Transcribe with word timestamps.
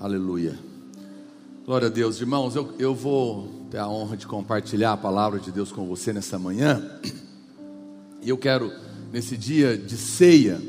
Aleluia. 0.00 0.56
Glória 1.66 1.88
a 1.88 1.90
Deus, 1.90 2.20
irmãos. 2.20 2.54
Eu, 2.54 2.72
eu 2.78 2.94
vou 2.94 3.66
ter 3.68 3.78
a 3.78 3.88
honra 3.88 4.16
de 4.16 4.28
compartilhar 4.28 4.92
a 4.92 4.96
palavra 4.96 5.40
de 5.40 5.50
Deus 5.50 5.72
com 5.72 5.88
você 5.88 6.12
nessa 6.12 6.38
manhã. 6.38 7.00
E 8.22 8.28
eu 8.28 8.38
quero, 8.38 8.72
nesse 9.12 9.36
dia 9.36 9.76
de 9.76 9.96
ceia, 9.96 10.62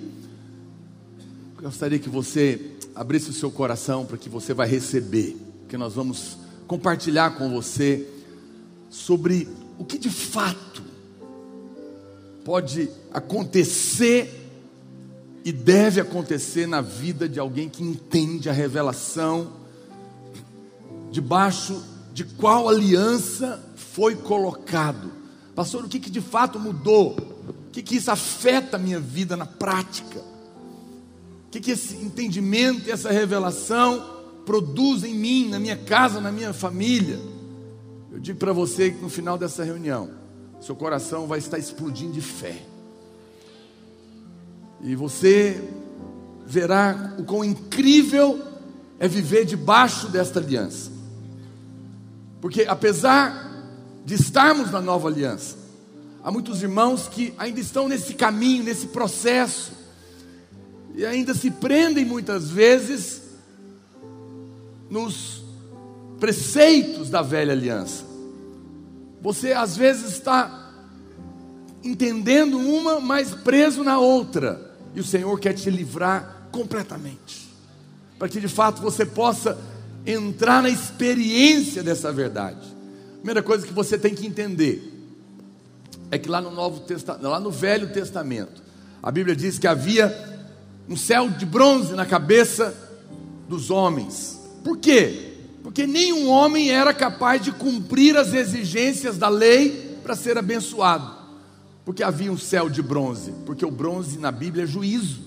gostaria 1.62 2.00
que 2.00 2.10
você 2.10 2.72
abrisse 2.96 3.30
o 3.30 3.34
seu 3.34 3.52
coração 3.52 4.04
para 4.04 4.18
que 4.18 4.28
você 4.28 4.52
vai 4.52 4.68
receber, 4.68 5.38
que 5.68 5.78
nós 5.78 5.94
vamos 5.94 6.36
compartilhar 6.66 7.38
com 7.38 7.52
você 7.52 8.08
sobre 8.90 9.48
o 9.78 9.86
que 9.86 10.00
de 10.00 10.10
fato 10.10 10.82
pode 12.44 12.90
acontecer 13.14 14.39
e 15.44 15.52
deve 15.52 16.02
acontecer 16.02 16.68
na 16.68 16.82
vida 16.82 17.28
de 17.28 17.40
alguém 17.40 17.70
que 17.70 17.84
entende 17.84 18.50
a 18.50 18.54
revelação, 18.54 19.54
debaixo 21.12 21.82
de 22.14 22.24
qual 22.24 22.68
aliança 22.68 23.64
foi 23.76 24.16
colocado. 24.16 25.12
Pastor, 25.56 25.86
o 25.86 25.88
que, 25.90 26.00
que 26.00 26.10
de 26.10 26.22
fato 26.22 26.60
mudou? 26.60 27.18
O 27.68 27.72
que, 27.72 27.82
que 27.82 27.96
isso 27.96 28.12
afeta 28.12 28.78
a 28.78 28.80
minha 28.80 29.00
vida 29.00 29.36
na 29.36 29.46
prática? 29.46 30.20
O 30.20 31.52
que, 31.52 31.60
que 31.60 31.72
esse 31.72 31.96
entendimento 31.96 32.88
e 32.88 32.92
essa 32.92 33.12
revelação 33.12 34.18
produz 34.46 35.04
em 35.04 35.14
mim, 35.14 35.50
na 35.50 35.60
minha 35.60 35.78
casa, 35.78 36.22
na 36.22 36.32
minha 36.32 36.54
família? 36.54 37.20
Eu 38.12 38.20
digo 38.20 38.38
para 38.38 38.54
você 38.54 38.92
que 38.92 39.02
no 39.02 39.10
final 39.10 39.38
dessa 39.38 39.64
reunião, 39.64 40.12
seu 40.62 40.76
coração 40.76 41.28
vai 41.28 41.40
estar 41.40 41.58
explodindo 41.58 42.14
de 42.14 42.22
fé. 42.22 42.69
E 44.82 44.96
você 44.96 45.62
verá 46.46 47.16
o 47.18 47.24
quão 47.24 47.44
incrível 47.44 48.42
é 49.00 49.08
viver 49.08 49.46
debaixo 49.46 50.08
desta 50.08 50.40
aliança. 50.40 50.92
Porque 52.42 52.64
apesar 52.64 53.50
de 54.06 54.16
estarmos 54.16 54.72
na 54.72 54.82
nova 54.82 55.08
aliança, 55.08 55.58
há 56.24 56.32
muitos 56.32 56.62
irmãos 56.62 57.08
que 57.08 57.34
ainda 57.38 57.60
estão 57.60 57.88
nesse 57.88 58.14
caminho, 58.14 58.64
nesse 58.64 58.88
processo, 58.88 59.72
e 60.96 61.06
ainda 61.06 61.34
se 61.34 61.52
prendem 61.52 62.06
muitas 62.06 62.50
vezes 62.50 63.22
nos 64.90 65.44
preceitos 66.20 67.10
da 67.10 67.22
velha 67.22 67.54
aliança. 67.54 68.04
Você 69.22 69.54
às 69.54 69.78
vezes 69.78 70.14
está 70.14 70.72
entendendo 71.84 72.58
uma, 72.58 73.00
mas 73.00 73.32
preso 73.32 73.84
na 73.84 74.00
outra. 74.00 74.69
E 74.96 75.00
o 75.00 75.04
Senhor 75.04 75.40
quer 75.40 75.54
te 75.54 75.70
livrar 75.70 76.48
completamente, 76.52 77.48
para 78.18 78.28
que 78.28 78.40
de 78.40 78.48
fato 78.48 78.82
você 78.82 79.06
possa 79.06 79.58
entrar 80.06 80.64
na 80.64 80.70
experiência 80.70 81.84
dessa 81.84 82.12
verdade. 82.12 82.68
Primeira 83.18 83.44
coisa 83.44 83.68
que 83.68 83.74
você 83.74 83.98
tem 83.98 84.16
que 84.16 84.26
entender 84.26 84.94
é 86.10 86.18
que 86.18 86.28
lá 86.28 86.42
no 86.42 86.52
Novo 86.52 86.80
Testamento, 86.82 87.28
lá 87.28 87.40
no 87.40 87.52
Velho 87.52 87.92
Testamento, 87.94 88.64
a 89.02 89.12
Bíblia 89.12 89.36
diz 89.36 89.60
que 89.60 89.68
havia 89.68 90.28
um 90.88 90.98
céu 90.98 91.30
de 91.30 91.46
bronze 91.46 91.94
na 91.94 92.06
cabeça 92.06 92.74
dos 93.48 93.70
homens. 93.70 94.40
Por 94.64 94.78
quê? 94.78 95.34
Porque 95.62 95.86
nenhum 95.86 96.30
homem 96.30 96.72
era 96.72 96.94
capaz 96.94 97.44
de 97.44 97.52
cumprir 97.52 98.18
as 98.18 98.34
exigências 98.34 99.18
da 99.18 99.30
lei 99.30 100.00
para 100.02 100.16
ser 100.16 100.38
abençoado 100.38 101.19
porque 101.90 102.04
havia 102.04 102.32
um 102.32 102.38
céu 102.38 102.70
de 102.70 102.84
bronze, 102.84 103.34
porque 103.48 103.66
o 103.66 103.72
bronze 103.72 104.20
na 104.20 104.32
Bíblia 104.32 104.66
é 104.66 104.68
juízo. 104.68 105.22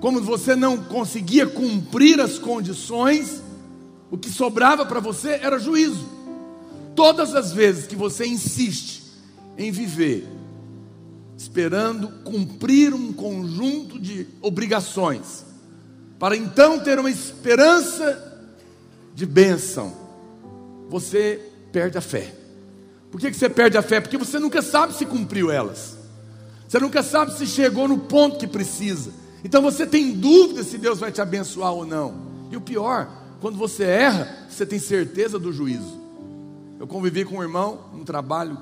Como 0.00 0.22
você 0.22 0.56
não 0.56 0.78
conseguia 0.84 1.46
cumprir 1.46 2.18
as 2.18 2.38
condições, 2.38 3.42
o 4.10 4.16
que 4.16 4.30
sobrava 4.30 4.86
para 4.86 5.00
você 5.00 5.32
era 5.32 5.58
juízo. 5.58 6.08
Todas 6.96 7.34
as 7.34 7.52
vezes 7.52 7.86
que 7.86 7.94
você 7.94 8.24
insiste 8.24 9.02
em 9.58 9.70
viver, 9.70 10.26
esperando 11.36 12.08
cumprir 12.24 12.94
um 12.94 13.12
conjunto 13.12 14.00
de 14.00 14.26
obrigações, 14.40 15.44
para 16.18 16.38
então 16.38 16.80
ter 16.80 16.98
uma 16.98 17.10
esperança 17.10 18.48
de 19.14 19.26
bênção, 19.26 19.92
você 20.88 21.38
perde 21.70 21.98
a 21.98 22.00
fé. 22.00 22.41
Por 23.12 23.20
que, 23.20 23.30
que 23.30 23.36
você 23.36 23.50
perde 23.50 23.76
a 23.76 23.82
fé? 23.82 24.00
Porque 24.00 24.16
você 24.16 24.38
nunca 24.38 24.62
sabe 24.62 24.94
se 24.94 25.04
cumpriu 25.04 25.50
elas. 25.50 25.98
Você 26.66 26.80
nunca 26.80 27.02
sabe 27.02 27.36
se 27.36 27.46
chegou 27.46 27.86
no 27.86 27.98
ponto 27.98 28.38
que 28.38 28.46
precisa. 28.46 29.12
Então 29.44 29.60
você 29.60 29.86
tem 29.86 30.12
dúvida 30.12 30.64
se 30.64 30.78
Deus 30.78 30.98
vai 30.98 31.12
te 31.12 31.20
abençoar 31.20 31.74
ou 31.74 31.84
não. 31.84 32.14
E 32.50 32.56
o 32.56 32.60
pior, 32.60 33.06
quando 33.38 33.58
você 33.58 33.84
erra, 33.84 34.46
você 34.48 34.64
tem 34.64 34.78
certeza 34.78 35.38
do 35.38 35.52
juízo. 35.52 36.00
Eu 36.80 36.86
convivi 36.86 37.22
com 37.22 37.36
um 37.36 37.42
irmão 37.42 37.90
num 37.92 38.02
trabalho, 38.02 38.56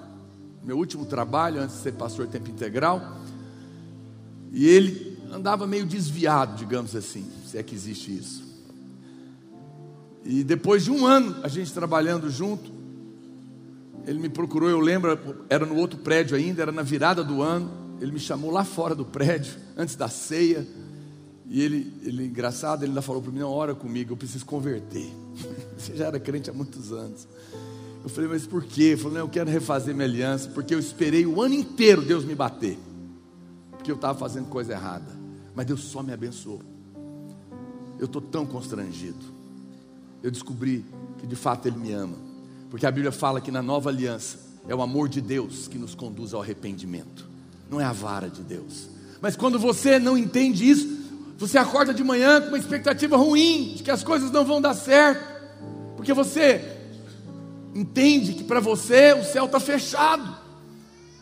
meu 0.64 0.76
último 0.76 1.06
trabalho, 1.06 1.60
antes 1.60 1.76
de 1.76 1.82
ser 1.82 1.92
pastor 1.92 2.26
tempo 2.26 2.50
integral, 2.50 3.18
e 4.50 4.66
ele 4.66 5.16
andava 5.32 5.64
meio 5.64 5.86
desviado, 5.86 6.56
digamos 6.56 6.96
assim, 6.96 7.24
se 7.46 7.56
é 7.56 7.62
que 7.62 7.74
existe 7.74 8.18
isso. 8.18 8.42
E 10.24 10.42
depois 10.42 10.84
de 10.84 10.90
um 10.90 11.06
ano 11.06 11.36
a 11.44 11.48
gente 11.48 11.72
trabalhando 11.72 12.28
junto, 12.28 12.79
ele 14.06 14.18
me 14.18 14.28
procurou, 14.28 14.68
eu 14.68 14.80
lembro, 14.80 15.18
era 15.48 15.66
no 15.66 15.76
outro 15.76 15.98
prédio 15.98 16.36
ainda, 16.36 16.62
era 16.62 16.72
na 16.72 16.82
virada 16.82 17.22
do 17.22 17.42
ano. 17.42 17.70
Ele 18.00 18.12
me 18.12 18.18
chamou 18.18 18.50
lá 18.50 18.64
fora 18.64 18.94
do 18.94 19.04
prédio, 19.04 19.54
antes 19.76 19.94
da 19.94 20.08
ceia. 20.08 20.66
E 21.46 21.60
ele, 21.60 21.92
ele 22.02 22.26
engraçado, 22.26 22.82
ele 22.82 22.90
ainda 22.90 23.02
falou 23.02 23.20
para 23.20 23.30
mim: 23.32 23.40
não, 23.40 23.50
ora 23.50 23.74
comigo, 23.74 24.12
eu 24.12 24.16
preciso 24.16 24.46
converter. 24.46 25.10
Você 25.76 25.96
já 25.96 26.06
era 26.06 26.20
crente 26.20 26.48
há 26.48 26.52
muitos 26.52 26.92
anos. 26.92 27.26
Eu 28.02 28.08
falei, 28.08 28.30
mas 28.30 28.46
por 28.46 28.64
quê? 28.64 28.84
Ele 28.84 28.96
falou, 28.96 29.12
não, 29.12 29.20
eu 29.20 29.28
quero 29.28 29.50
refazer 29.50 29.94
minha 29.94 30.06
aliança, 30.06 30.48
porque 30.50 30.74
eu 30.74 30.78
esperei 30.78 31.26
o 31.26 31.42
ano 31.42 31.54
inteiro 31.54 32.00
Deus 32.00 32.24
me 32.24 32.34
bater. 32.34 32.78
Porque 33.72 33.90
eu 33.90 33.96
estava 33.96 34.18
fazendo 34.18 34.48
coisa 34.48 34.72
errada. 34.72 35.12
Mas 35.54 35.66
Deus 35.66 35.80
só 35.84 36.02
me 36.02 36.12
abençoou. 36.12 36.62
Eu 37.98 38.06
estou 38.06 38.22
tão 38.22 38.46
constrangido. 38.46 39.24
Eu 40.22 40.30
descobri 40.30 40.84
que 41.18 41.26
de 41.26 41.36
fato 41.36 41.66
Ele 41.66 41.76
me 41.76 41.92
ama. 41.92 42.29
Porque 42.70 42.86
a 42.86 42.90
Bíblia 42.90 43.10
fala 43.10 43.40
que 43.40 43.50
na 43.50 43.60
nova 43.60 43.90
aliança 43.90 44.38
é 44.68 44.74
o 44.74 44.80
amor 44.80 45.08
de 45.08 45.20
Deus 45.20 45.66
que 45.66 45.76
nos 45.76 45.94
conduz 45.94 46.32
ao 46.32 46.40
arrependimento, 46.40 47.26
não 47.68 47.80
é 47.80 47.84
a 47.84 47.92
vara 47.92 48.30
de 48.30 48.42
Deus. 48.42 48.88
Mas 49.20 49.36
quando 49.36 49.58
você 49.58 49.98
não 49.98 50.16
entende 50.16 50.70
isso, 50.70 50.88
você 51.36 51.58
acorda 51.58 51.92
de 51.92 52.04
manhã 52.04 52.40
com 52.40 52.48
uma 52.48 52.58
expectativa 52.58 53.16
ruim 53.16 53.74
de 53.76 53.82
que 53.82 53.90
as 53.90 54.04
coisas 54.04 54.30
não 54.30 54.44
vão 54.44 54.60
dar 54.60 54.74
certo, 54.74 55.24
porque 55.96 56.12
você 56.12 56.78
entende 57.74 58.34
que 58.34 58.44
para 58.44 58.60
você 58.60 59.14
o 59.14 59.24
céu 59.24 59.46
está 59.46 59.58
fechado, 59.58 60.36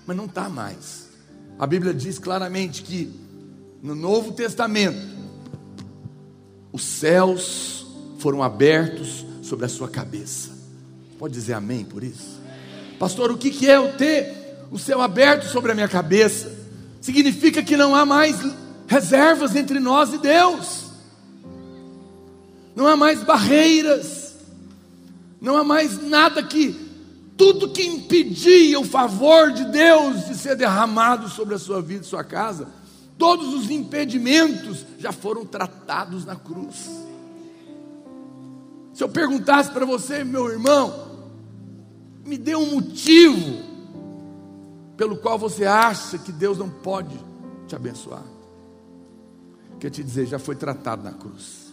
mas 0.07 0.17
não 0.17 0.27
está 0.27 0.49
mais. 0.49 1.09
A 1.59 1.67
Bíblia 1.67 1.95
diz 1.95 2.19
claramente 2.19 2.83
que 2.83 3.13
no 3.83 3.95
Novo 3.95 4.33
Testamento 4.33 5.17
os 6.73 6.83
céus 6.83 7.87
foram 8.19 8.43
abertos 8.43 9.25
sobre 9.43 9.67
a 9.67 9.69
sua 9.69 9.89
cabeça. 9.89 10.58
Pode 11.19 11.35
dizer 11.35 11.55
amém 11.55 11.85
por 11.85 12.05
isso? 12.05 12.41
Pastor, 12.99 13.31
o 13.33 13.37
que 13.37 13.69
é 13.69 13.77
eu 13.77 13.93
ter 13.97 14.67
o 14.71 14.79
céu 14.79 15.01
aberto 15.01 15.49
sobre 15.49 15.73
a 15.73 15.75
minha 15.75 15.89
cabeça? 15.89 16.57
Significa 17.01 17.63
que 17.63 17.77
não 17.77 17.95
há 17.95 18.07
mais 18.07 18.37
reservas 18.87 19.57
entre 19.57 19.81
nós 19.81 20.13
e 20.13 20.19
Deus, 20.19 20.87
não 22.75 22.87
há 22.87 22.97
mais 22.97 23.23
barreiras, 23.23 24.37
não 25.41 25.57
há 25.57 25.65
mais 25.65 26.01
nada 26.09 26.43
que, 26.43 26.89
tudo 27.37 27.71
que 27.71 27.85
impedia 27.85 28.79
o 28.79 28.85
favor 28.85 29.53
de 29.53 29.65
Deus 29.65 30.27
de 30.27 30.37
ser 30.37 30.57
derramado 30.57 31.29
sobre 31.29 31.55
a 31.55 31.59
sua 31.59 31.83
vida 31.83 32.05
e 32.05 32.09
sua 32.09 32.25
casa, 32.25 32.69
todos 33.17 33.53
os 33.55 33.71
impedimentos 33.71 34.87
já 34.99 35.13
foram 35.13 35.45
tratados 35.45 36.25
na 36.25 36.37
cruz. 36.37 36.89
Se 38.95 39.05
eu 39.05 39.09
perguntasse 39.09 39.71
para 39.71 39.85
você, 39.85 40.25
meu 40.25 40.49
irmão, 40.51 41.08
me 42.29 42.37
dê 42.37 42.55
um 42.55 42.75
motivo 42.75 43.65
pelo 44.97 45.17
qual 45.17 45.39
você 45.39 45.65
acha 45.65 46.19
que 46.19 46.31
Deus 46.31 46.59
não 46.59 46.69
pode 46.69 47.19
te 47.67 47.75
abençoar. 47.75 48.23
Quer 49.81 49.91
te 49.91 50.05
dizer, 50.05 50.27
já 50.27 50.39
foi 50.39 50.55
tratado 50.55 51.03
na 51.03 51.13
cruz. 51.13 51.69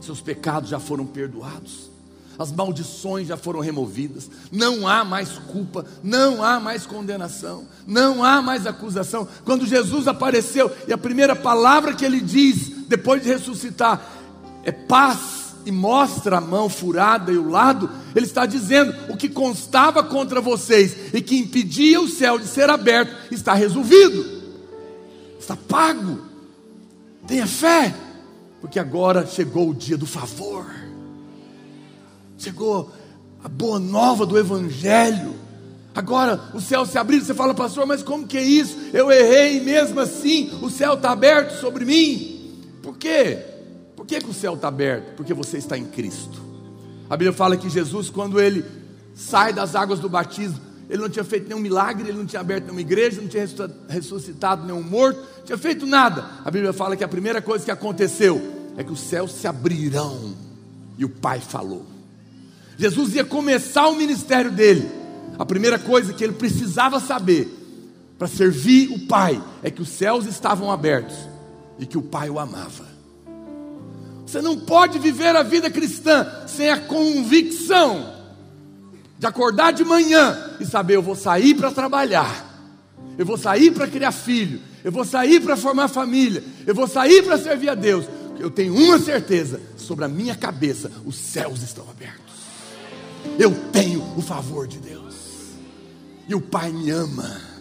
Seus 0.00 0.20
pecados 0.20 0.70
já 0.70 0.78
foram 0.78 1.04
perdoados. 1.04 1.90
As 2.38 2.52
maldições 2.52 3.26
já 3.26 3.36
foram 3.36 3.58
removidas. 3.58 4.30
Não 4.52 4.86
há 4.86 5.04
mais 5.04 5.30
culpa, 5.38 5.84
não 6.04 6.42
há 6.44 6.60
mais 6.60 6.86
condenação, 6.86 7.66
não 7.84 8.22
há 8.22 8.40
mais 8.40 8.66
acusação. 8.66 9.26
Quando 9.44 9.66
Jesus 9.66 10.06
apareceu 10.06 10.70
e 10.86 10.92
a 10.92 10.98
primeira 10.98 11.34
palavra 11.34 11.94
que 11.94 12.04
ele 12.04 12.20
diz 12.20 12.86
depois 12.86 13.22
de 13.22 13.28
ressuscitar 13.28 14.00
é 14.62 14.70
paz 14.70 15.37
e 15.66 15.70
mostra 15.70 16.38
a 16.38 16.40
mão 16.40 16.68
furada 16.68 17.32
e 17.32 17.38
o 17.38 17.48
lado, 17.48 17.90
ele 18.14 18.26
está 18.26 18.46
dizendo: 18.46 18.94
o 19.08 19.16
que 19.16 19.28
constava 19.28 20.02
contra 20.02 20.40
vocês 20.40 21.14
e 21.14 21.20
que 21.20 21.38
impedia 21.38 22.00
o 22.00 22.08
céu 22.08 22.38
de 22.38 22.46
ser 22.46 22.70
aberto 22.70 23.32
está 23.32 23.54
resolvido, 23.54 24.24
está 25.38 25.56
pago. 25.56 26.20
Tenha 27.26 27.46
fé. 27.46 27.94
Porque 28.60 28.78
agora 28.78 29.26
chegou 29.26 29.70
o 29.70 29.74
dia 29.74 29.96
do 29.96 30.06
favor. 30.06 30.66
Chegou 32.38 32.90
a 33.42 33.48
boa 33.48 33.78
nova 33.78 34.26
do 34.26 34.38
Evangelho. 34.38 35.34
Agora 35.94 36.40
o 36.54 36.60
céu 36.60 36.84
se 36.86 36.98
abriu. 36.98 37.20
Você 37.20 37.34
fala, 37.34 37.54
pastor, 37.54 37.86
mas 37.86 38.02
como 38.02 38.26
que 38.26 38.38
é 38.38 38.42
isso? 38.42 38.76
Eu 38.92 39.10
errei 39.12 39.60
mesmo 39.60 40.00
assim 40.00 40.50
o 40.62 40.70
céu 40.70 40.94
está 40.94 41.10
aberto 41.10 41.60
sobre 41.60 41.84
mim. 41.84 42.56
Por 42.82 42.96
quê? 42.96 43.44
Que, 44.08 44.20
que 44.20 44.30
o 44.30 44.34
céu 44.34 44.54
está 44.54 44.68
aberto? 44.68 45.14
Porque 45.16 45.34
você 45.34 45.58
está 45.58 45.76
em 45.76 45.84
Cristo. 45.84 46.40
A 47.10 47.16
Bíblia 47.16 47.32
fala 47.32 47.58
que 47.58 47.68
Jesus, 47.68 48.08
quando 48.08 48.40
ele 48.40 48.64
sai 49.14 49.52
das 49.52 49.74
águas 49.74 50.00
do 50.00 50.08
batismo, 50.08 50.58
ele 50.88 51.02
não 51.02 51.10
tinha 51.10 51.24
feito 51.24 51.46
nenhum 51.46 51.60
milagre, 51.60 52.08
ele 52.08 52.16
não 52.16 52.24
tinha 52.24 52.40
aberto 52.40 52.64
nenhuma 52.64 52.80
igreja, 52.80 53.20
não 53.20 53.28
tinha 53.28 53.46
ressuscitado 53.86 54.64
nenhum 54.64 54.82
morto, 54.82 55.20
não 55.20 55.44
tinha 55.44 55.58
feito 55.58 55.84
nada. 55.84 56.24
A 56.42 56.50
Bíblia 56.50 56.72
fala 56.72 56.96
que 56.96 57.04
a 57.04 57.08
primeira 57.08 57.42
coisa 57.42 57.66
que 57.66 57.70
aconteceu 57.70 58.40
é 58.78 58.82
que 58.82 58.90
os 58.90 59.00
céus 59.00 59.32
se 59.32 59.46
abrirão 59.46 60.34
e 60.96 61.04
o 61.04 61.08
Pai 61.10 61.40
falou. 61.40 61.84
Jesus 62.78 63.14
ia 63.14 63.24
começar 63.26 63.88
o 63.88 63.96
ministério 63.96 64.50
dele. 64.50 64.88
A 65.38 65.44
primeira 65.44 65.78
coisa 65.78 66.14
que 66.14 66.24
ele 66.24 66.32
precisava 66.32 66.98
saber 66.98 67.46
para 68.18 68.26
servir 68.26 68.90
o 68.90 69.06
Pai 69.06 69.42
é 69.62 69.70
que 69.70 69.82
os 69.82 69.90
céus 69.90 70.24
estavam 70.24 70.70
abertos 70.70 71.16
e 71.78 71.84
que 71.84 71.98
o 71.98 72.02
Pai 72.02 72.30
o 72.30 72.38
amava. 72.38 72.87
Você 74.28 74.42
não 74.42 74.58
pode 74.58 74.98
viver 74.98 75.34
a 75.34 75.42
vida 75.42 75.70
cristã 75.70 76.30
sem 76.46 76.68
a 76.68 76.78
convicção 76.78 78.14
de 79.18 79.26
acordar 79.26 79.72
de 79.72 79.82
manhã 79.82 80.54
e 80.60 80.66
saber: 80.66 80.96
eu 80.96 81.02
vou 81.02 81.16
sair 81.16 81.54
para 81.54 81.70
trabalhar, 81.70 82.46
eu 83.16 83.24
vou 83.24 83.38
sair 83.38 83.70
para 83.70 83.88
criar 83.88 84.12
filho, 84.12 84.60
eu 84.84 84.92
vou 84.92 85.06
sair 85.06 85.40
para 85.40 85.56
formar 85.56 85.88
família, 85.88 86.44
eu 86.66 86.74
vou 86.74 86.86
sair 86.86 87.22
para 87.22 87.38
servir 87.38 87.70
a 87.70 87.74
Deus. 87.74 88.04
Eu 88.38 88.50
tenho 88.50 88.74
uma 88.74 88.98
certeza: 88.98 89.62
sobre 89.78 90.04
a 90.04 90.08
minha 90.08 90.34
cabeça, 90.34 90.92
os 91.06 91.16
céus 91.16 91.62
estão 91.62 91.88
abertos. 91.88 92.34
Eu 93.38 93.50
tenho 93.72 94.12
o 94.14 94.20
favor 94.20 94.66
de 94.66 94.76
Deus, 94.76 95.14
e 96.28 96.34
o 96.34 96.40
Pai 96.42 96.70
me 96.70 96.90
ama 96.90 97.57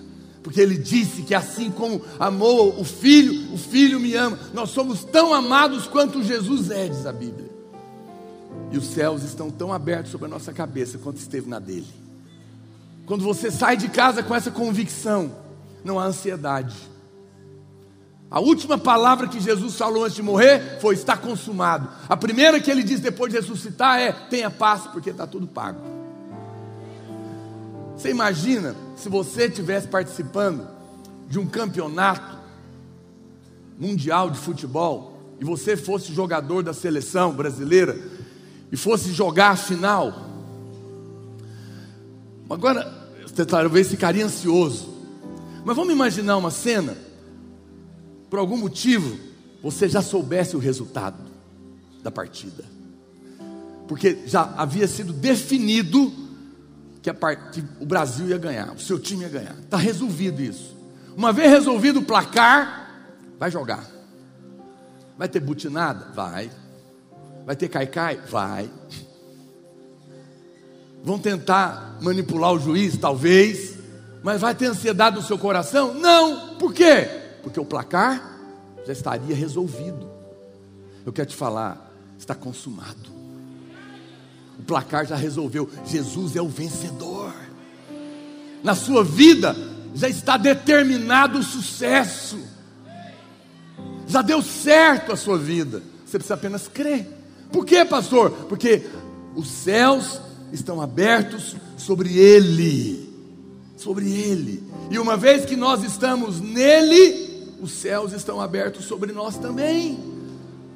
porque 0.47 0.61
ele 0.61 0.77
disse 0.77 1.23
que 1.23 1.35
assim 1.35 1.69
como 1.69 2.01
amou 2.17 2.79
o 2.79 2.85
filho, 2.85 3.53
o 3.53 3.57
filho 3.57 3.99
me 3.99 4.15
ama. 4.15 4.39
Nós 4.53 4.69
somos 4.69 5.03
tão 5.03 5.33
amados 5.33 5.87
quanto 5.87 6.23
Jesus 6.23 6.71
é, 6.71 6.87
diz 6.87 7.05
a 7.05 7.11
Bíblia. 7.11 7.49
E 8.71 8.77
os 8.77 8.87
céus 8.87 9.23
estão 9.23 9.51
tão 9.51 9.73
abertos 9.73 10.09
sobre 10.09 10.25
a 10.25 10.29
nossa 10.29 10.53
cabeça 10.53 10.97
quanto 10.99 11.17
esteve 11.17 11.49
na 11.49 11.59
dele. 11.59 11.89
Quando 13.05 13.25
você 13.25 13.51
sai 13.51 13.75
de 13.75 13.89
casa 13.89 14.23
com 14.23 14.33
essa 14.33 14.49
convicção, 14.49 15.35
não 15.83 15.99
há 15.99 16.05
ansiedade. 16.05 16.77
A 18.31 18.39
última 18.39 18.77
palavra 18.77 19.27
que 19.27 19.41
Jesus 19.41 19.75
falou 19.75 20.05
antes 20.05 20.15
de 20.15 20.23
morrer 20.23 20.79
foi: 20.79 20.95
está 20.95 21.17
consumado. 21.17 21.89
A 22.07 22.15
primeira 22.15 22.57
que 22.61 22.71
ele 22.71 22.83
diz 22.83 23.01
depois 23.01 23.33
de 23.33 23.37
ressuscitar 23.37 23.99
é: 23.99 24.13
tenha 24.13 24.49
paz, 24.49 24.83
porque 24.93 25.09
está 25.09 25.27
tudo 25.27 25.45
pago. 25.45 25.96
Você 27.97 28.11
imagina 28.11 28.75
se 28.95 29.09
você 29.09 29.47
estivesse 29.47 29.87
participando 29.87 30.67
de 31.27 31.39
um 31.39 31.47
campeonato 31.47 32.37
mundial 33.79 34.29
de 34.29 34.37
futebol 34.37 35.19
e 35.39 35.43
você 35.43 35.75
fosse 35.75 36.13
jogador 36.13 36.61
da 36.61 36.73
seleção 36.73 37.33
brasileira 37.33 37.99
e 38.71 38.77
fosse 38.77 39.11
jogar 39.11 39.49
a 39.49 39.55
final. 39.55 40.27
Agora, 42.47 43.09
você 43.25 43.43
talvez 43.43 43.89
ficaria 43.89 44.25
ansioso. 44.25 44.93
Mas 45.65 45.75
vamos 45.75 45.91
imaginar 45.91 46.37
uma 46.37 46.51
cena, 46.51 46.95
por 48.29 48.37
algum 48.37 48.57
motivo, 48.57 49.17
você 49.61 49.89
já 49.89 50.03
soubesse 50.03 50.55
o 50.55 50.59
resultado 50.59 51.17
da 52.03 52.11
partida. 52.11 52.63
Porque 53.87 54.19
já 54.27 54.53
havia 54.55 54.87
sido 54.87 55.11
definido 55.11 56.26
que, 57.01 57.11
part... 57.13 57.51
que 57.51 57.63
o 57.79 57.85
Brasil 57.85 58.27
ia 58.27 58.37
ganhar, 58.37 58.73
o 58.73 58.79
seu 58.79 58.99
time 58.99 59.23
ia 59.23 59.29
ganhar. 59.29 59.55
Está 59.59 59.77
resolvido 59.77 60.41
isso. 60.41 60.75
Uma 61.15 61.33
vez 61.33 61.49
resolvido 61.49 61.99
o 61.99 62.03
placar, 62.03 62.91
vai 63.39 63.49
jogar. 63.49 63.83
Vai 65.17 65.27
ter 65.27 65.39
butinada? 65.39 66.11
Vai. 66.13 66.51
Vai 67.45 67.55
ter 67.55 67.67
caicai? 67.69 68.17
Vai. 68.29 68.69
Vão 71.03 71.17
tentar 71.17 71.97
manipular 72.01 72.53
o 72.53 72.59
juiz? 72.59 72.97
Talvez. 72.97 73.77
Mas 74.21 74.41
vai 74.41 74.53
ter 74.53 74.65
ansiedade 74.65 75.15
no 75.15 75.23
seu 75.23 75.37
coração? 75.37 75.93
Não. 75.93 76.57
Por 76.57 76.73
quê? 76.73 77.07
Porque 77.41 77.59
o 77.59 77.65
placar 77.65 78.37
já 78.85 78.93
estaria 78.93 79.35
resolvido. 79.35 80.07
Eu 81.05 81.13
quero 81.13 81.29
te 81.29 81.35
falar, 81.35 81.91
está 82.17 82.35
consumado. 82.35 83.16
O 84.59 84.63
placar 84.63 85.05
já 85.05 85.15
resolveu. 85.15 85.69
Jesus 85.85 86.35
é 86.35 86.41
o 86.41 86.47
vencedor. 86.47 87.33
Na 88.63 88.75
sua 88.75 89.03
vida 89.03 89.55
já 89.93 90.09
está 90.09 90.37
determinado 90.37 91.39
o 91.39 91.43
sucesso. 91.43 92.39
Já 94.07 94.21
deu 94.21 94.41
certo 94.41 95.11
a 95.11 95.17
sua 95.17 95.37
vida. 95.37 95.81
Você 96.05 96.17
precisa 96.17 96.35
apenas 96.35 96.67
crer. 96.67 97.07
Por 97.51 97.65
quê, 97.65 97.83
pastor? 97.85 98.31
Porque 98.47 98.85
os 99.35 99.47
céus 99.47 100.19
estão 100.51 100.81
abertos 100.81 101.55
sobre 101.77 102.17
ele. 102.17 103.07
Sobre 103.75 104.09
ele. 104.09 104.63
E 104.89 104.97
uma 104.97 105.17
vez 105.17 105.45
que 105.45 105.55
nós 105.55 105.83
estamos 105.83 106.39
nele, 106.39 107.55
os 107.61 107.71
céus 107.71 108.13
estão 108.13 108.39
abertos 108.39 108.85
sobre 108.85 109.11
nós 109.11 109.37
também. 109.37 110.16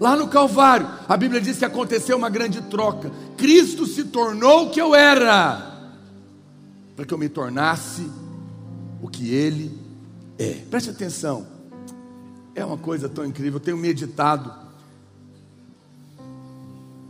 Lá 0.01 0.15
no 0.15 0.27
Calvário, 0.27 0.89
a 1.07 1.15
Bíblia 1.15 1.39
diz 1.39 1.59
que 1.59 1.65
aconteceu 1.65 2.17
uma 2.17 2.27
grande 2.27 2.59
troca. 2.59 3.11
Cristo 3.37 3.85
se 3.85 4.05
tornou 4.05 4.65
o 4.65 4.69
que 4.71 4.81
eu 4.81 4.95
era, 4.95 5.79
para 6.95 7.05
que 7.05 7.13
eu 7.13 7.19
me 7.19 7.29
tornasse 7.29 8.09
o 8.99 9.07
que 9.07 9.31
Ele 9.31 9.79
é. 10.39 10.53
Preste 10.71 10.89
atenção, 10.89 11.45
é 12.55 12.65
uma 12.65 12.79
coisa 12.79 13.07
tão 13.07 13.23
incrível. 13.23 13.57
Eu 13.57 13.63
tenho 13.63 13.77
meditado 13.77 14.51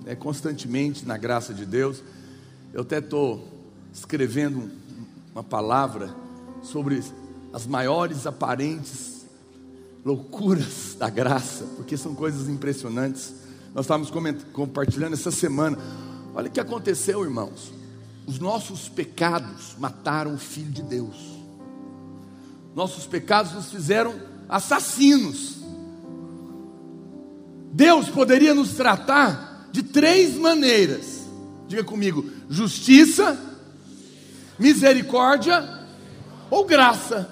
né, 0.03 0.13
constantemente 0.13 1.05
na 1.05 1.17
graça 1.17 1.53
de 1.53 1.65
Deus. 1.65 2.03
Eu 2.73 2.81
até 2.81 2.97
estou 2.97 3.47
escrevendo 3.93 4.69
uma 5.33 5.45
palavra 5.45 6.13
sobre 6.61 7.01
as 7.53 7.65
maiores 7.65 8.27
aparentes 8.27 9.10
loucuras 10.03 10.95
da 10.97 11.09
graça, 11.09 11.65
porque 11.75 11.95
são 11.95 12.15
coisas 12.15 12.49
impressionantes. 12.49 13.33
Nós 13.73 13.85
estávamos 13.85 14.11
compartilhando 14.51 15.13
essa 15.13 15.31
semana. 15.31 15.77
Olha 16.33 16.47
o 16.47 16.51
que 16.51 16.59
aconteceu, 16.59 17.23
irmãos. 17.23 17.71
Os 18.25 18.39
nossos 18.39 18.89
pecados 18.89 19.75
mataram 19.77 20.33
o 20.33 20.37
Filho 20.37 20.71
de 20.71 20.81
Deus. 20.81 21.15
Nossos 22.75 23.05
pecados 23.05 23.53
nos 23.53 23.71
fizeram 23.71 24.13
assassinos. 24.47 25.57
Deus 27.73 28.09
poderia 28.09 28.53
nos 28.53 28.71
tratar 28.73 29.69
de 29.71 29.83
três 29.83 30.35
maneiras. 30.35 31.21
Diga 31.67 31.83
comigo: 31.83 32.29
justiça, 32.49 33.39
misericórdia 34.59 35.87
ou 36.49 36.65
graça. 36.65 37.29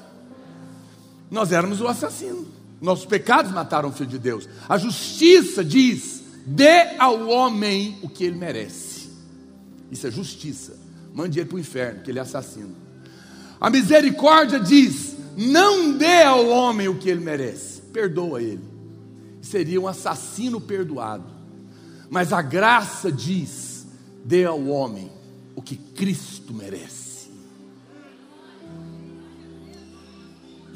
Nós 1.29 1.51
éramos 1.51 1.81
o 1.81 1.87
assassino. 1.87 2.58
Nossos 2.81 3.05
pecados 3.05 3.51
mataram 3.51 3.89
o 3.89 3.91
Filho 3.91 4.09
de 4.09 4.19
Deus. 4.19 4.47
A 4.67 4.77
justiça 4.77 5.63
diz: 5.63 6.23
dê 6.45 6.97
ao 6.97 7.27
homem 7.27 7.97
o 8.01 8.09
que 8.09 8.23
ele 8.23 8.37
merece. 8.37 9.09
Isso 9.91 10.07
é 10.07 10.11
justiça. 10.11 10.77
Mande 11.13 11.39
ele 11.39 11.49
para 11.49 11.57
o 11.57 11.59
inferno, 11.59 12.01
que 12.01 12.11
ele 12.11 12.19
é 12.19 12.21
assassino. 12.21 12.75
A 13.59 13.69
misericórdia 13.69 14.59
diz: 14.59 15.17
não 15.35 15.97
dê 15.97 16.23
ao 16.23 16.47
homem 16.47 16.87
o 16.87 16.97
que 16.97 17.09
ele 17.09 17.23
merece. 17.23 17.81
Perdoa 17.93 18.41
ele. 18.41 18.63
Seria 19.41 19.81
um 19.81 19.87
assassino 19.87 20.61
perdoado. 20.61 21.25
Mas 22.09 22.31
a 22.31 22.41
graça 22.41 23.11
diz: 23.11 23.85
dê 24.23 24.45
ao 24.45 24.65
homem 24.67 25.11
o 25.53 25.61
que 25.61 25.75
Cristo 25.75 26.53
merece. 26.53 27.09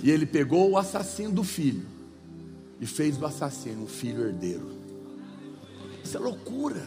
E 0.01 0.11
ele 0.11 0.25
pegou 0.25 0.71
o 0.71 0.77
assassino 0.77 1.31
do 1.31 1.45
filho 1.45 1.92
e 2.79 2.85
fez 2.85 3.17
do 3.17 3.25
assassino 3.25 3.83
um 3.83 3.87
filho 3.87 4.25
herdeiro. 4.25 4.71
Isso 6.03 6.17
é 6.17 6.19
loucura. 6.19 6.85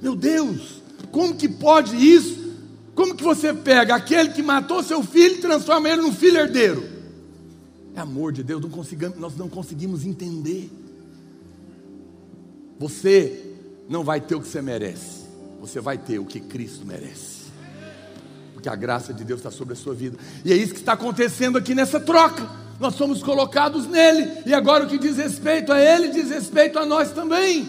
Meu 0.00 0.16
Deus, 0.16 0.82
como 1.10 1.36
que 1.36 1.48
pode 1.48 1.96
isso? 1.96 2.52
Como 2.94 3.14
que 3.14 3.22
você 3.22 3.54
pega 3.54 3.94
aquele 3.94 4.30
que 4.30 4.42
matou 4.42 4.82
seu 4.82 5.02
filho 5.02 5.36
e 5.36 5.40
transforma 5.40 5.88
ele 5.88 6.02
num 6.02 6.12
filho 6.12 6.38
herdeiro? 6.38 6.84
É 7.94 8.00
amor 8.00 8.32
de 8.32 8.42
Deus, 8.42 8.62
não 8.62 8.70
nós 9.18 9.36
não 9.36 9.48
conseguimos 9.48 10.04
entender. 10.04 10.70
Você 12.78 13.54
não 13.88 14.02
vai 14.02 14.20
ter 14.20 14.34
o 14.34 14.40
que 14.40 14.48
você 14.48 14.62
merece, 14.62 15.26
você 15.60 15.80
vai 15.80 15.98
ter 15.98 16.18
o 16.18 16.24
que 16.24 16.40
Cristo 16.40 16.86
merece. 16.86 17.42
Porque 18.54 18.68
a 18.68 18.76
graça 18.76 19.12
de 19.12 19.24
Deus 19.24 19.40
está 19.40 19.50
sobre 19.50 19.74
a 19.74 19.76
sua 19.76 19.94
vida. 19.94 20.16
E 20.44 20.52
é 20.52 20.56
isso 20.56 20.72
que 20.72 20.80
está 20.80 20.92
acontecendo 20.92 21.58
aqui 21.58 21.74
nessa 21.74 22.00
troca. 22.00 22.61
Nós 22.82 22.96
somos 22.96 23.22
colocados 23.22 23.86
nele, 23.86 24.42
e 24.44 24.52
agora 24.52 24.84
o 24.84 24.88
que 24.88 24.98
diz 24.98 25.16
respeito 25.16 25.72
a 25.72 25.80
ele, 25.80 26.08
diz 26.08 26.30
respeito 26.30 26.80
a 26.80 26.84
nós 26.84 27.12
também. 27.12 27.68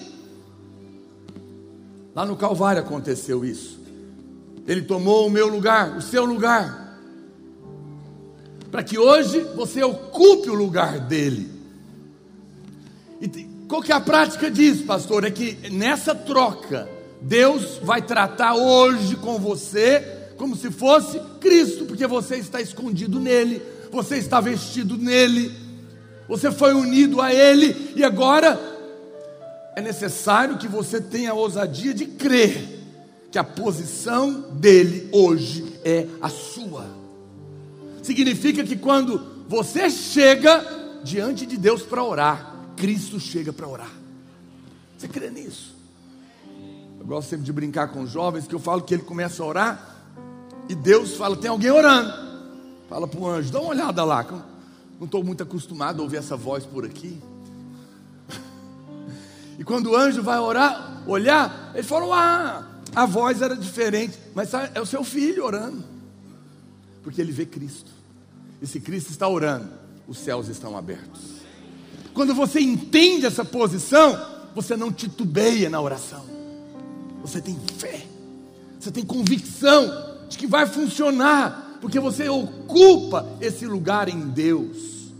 Lá 2.15 2.25
no 2.25 2.35
Calvário 2.35 2.81
aconteceu 2.81 3.45
isso. 3.45 3.79
Ele 4.67 4.81
tomou 4.81 5.27
o 5.27 5.29
meu 5.29 5.47
lugar, 5.47 5.95
o 5.95 6.01
seu 6.01 6.25
lugar, 6.25 6.99
para 8.71 8.81
que 8.81 8.97
hoje 8.97 9.41
você 9.55 9.83
ocupe 9.83 10.49
o 10.49 10.55
lugar 10.55 10.99
dele. 10.99 11.47
E 13.21 13.27
qual 13.67 13.83
que 13.83 13.91
é 13.91 13.95
a 13.95 14.01
prática 14.01 14.49
disso, 14.49 14.83
pastor? 14.83 15.25
É 15.25 15.29
que 15.29 15.69
nessa 15.69 16.15
troca, 16.15 16.89
Deus 17.21 17.77
vai 17.83 18.01
tratar 18.01 18.55
hoje 18.55 19.15
com 19.15 19.37
você 19.37 20.31
como 20.37 20.55
se 20.55 20.71
fosse 20.71 21.19
Cristo, 21.39 21.85
porque 21.85 22.07
você 22.07 22.37
está 22.37 22.59
escondido 22.59 23.19
nele, 23.19 23.61
você 23.93 24.17
está 24.17 24.41
vestido 24.41 24.97
nele, 24.97 25.53
você 26.27 26.51
foi 26.51 26.73
unido 26.73 27.21
a 27.21 27.31
ele, 27.31 27.93
e 27.95 28.03
agora 28.03 28.59
é 29.75 29.81
necessário 29.81 30.57
que 30.57 30.67
você 30.67 30.99
tenha 30.99 31.31
a 31.31 31.35
ousadia 31.35 31.93
de 31.93 32.07
crer 32.07 32.81
que 33.31 33.37
a 33.37 33.43
posição 33.43 34.51
dele 34.51 35.09
hoje 35.11 35.79
é 35.85 36.07
a 36.19 36.27
sua. 36.27 36.87
Significa 38.01 38.63
que 38.63 38.75
quando 38.75 39.45
você 39.47 39.89
chega 39.89 40.99
diante 41.03 41.45
de 41.45 41.55
Deus 41.55 41.83
para 41.83 42.03
orar, 42.03 42.55
Cristo 42.75 43.19
chega 43.19 43.53
para 43.53 43.67
orar. 43.67 43.91
Você 44.97 45.07
crê 45.07 45.29
nisso? 45.29 45.75
Eu 46.99 47.05
gosto 47.05 47.29
sempre 47.29 47.45
de 47.45 47.53
brincar 47.53 47.89
com 47.89 48.01
os 48.01 48.09
jovens 48.09 48.47
que 48.47 48.55
eu 48.55 48.59
falo 48.59 48.81
que 48.81 48.93
ele 48.93 49.03
começa 49.03 49.43
a 49.43 49.45
orar 49.45 49.95
e 50.67 50.73
Deus 50.73 51.15
fala: 51.15 51.35
tem 51.35 51.49
alguém 51.49 51.69
orando. 51.69 52.32
Fala 52.93 53.07
para 53.07 53.19
o 53.19 53.27
anjo: 53.27 53.51
dá 53.51 53.59
uma 53.59 53.69
olhada 53.69 54.03
lá. 54.03 54.23
Não 54.99 55.05
estou 55.05 55.23
muito 55.23 55.41
acostumado 55.41 55.99
a 55.99 56.03
ouvir 56.03 56.17
essa 56.17 56.37
voz 56.37 56.63
por 56.63 56.85
aqui. 56.85 57.19
E 59.57 59.63
quando 59.63 59.91
o 59.91 59.95
anjo 59.95 60.23
vai 60.23 60.37
orar, 60.39 61.03
olhar, 61.07 61.71
ele 61.73 61.83
falou: 61.83 62.13
Ah, 62.13 62.67
a 62.93 63.05
voz 63.07 63.41
era 63.41 63.55
diferente, 63.55 64.17
mas 64.35 64.51
é 64.53 64.79
o 64.79 64.85
seu 64.85 65.03
filho 65.03 65.43
orando, 65.43 65.83
porque 67.03 67.19
ele 67.19 67.31
vê 67.31 67.45
Cristo. 67.45 67.89
E 68.61 68.67
se 68.67 68.79
Cristo 68.79 69.09
está 69.09 69.27
orando, 69.27 69.69
os 70.07 70.17
céus 70.17 70.47
estão 70.47 70.77
abertos. 70.77 71.21
Quando 72.13 72.33
você 72.33 72.59
entende 72.59 73.25
essa 73.25 73.45
posição, 73.45 74.23
você 74.53 74.75
não 74.75 74.91
titubeia 74.91 75.69
na 75.69 75.79
oração, 75.79 76.25
você 77.21 77.39
tem 77.39 77.59
fé, 77.77 78.05
você 78.79 78.91
tem 78.91 79.03
convicção 79.05 79.87
de 80.29 80.37
que 80.37 80.47
vai 80.47 80.65
funcionar, 80.65 81.62
porque 81.83 81.99
você 81.99 82.29
ocupa 82.29 83.27
esse 83.41 83.65
lugar 83.65 84.07
em 84.07 84.29
Deus. 84.29 85.11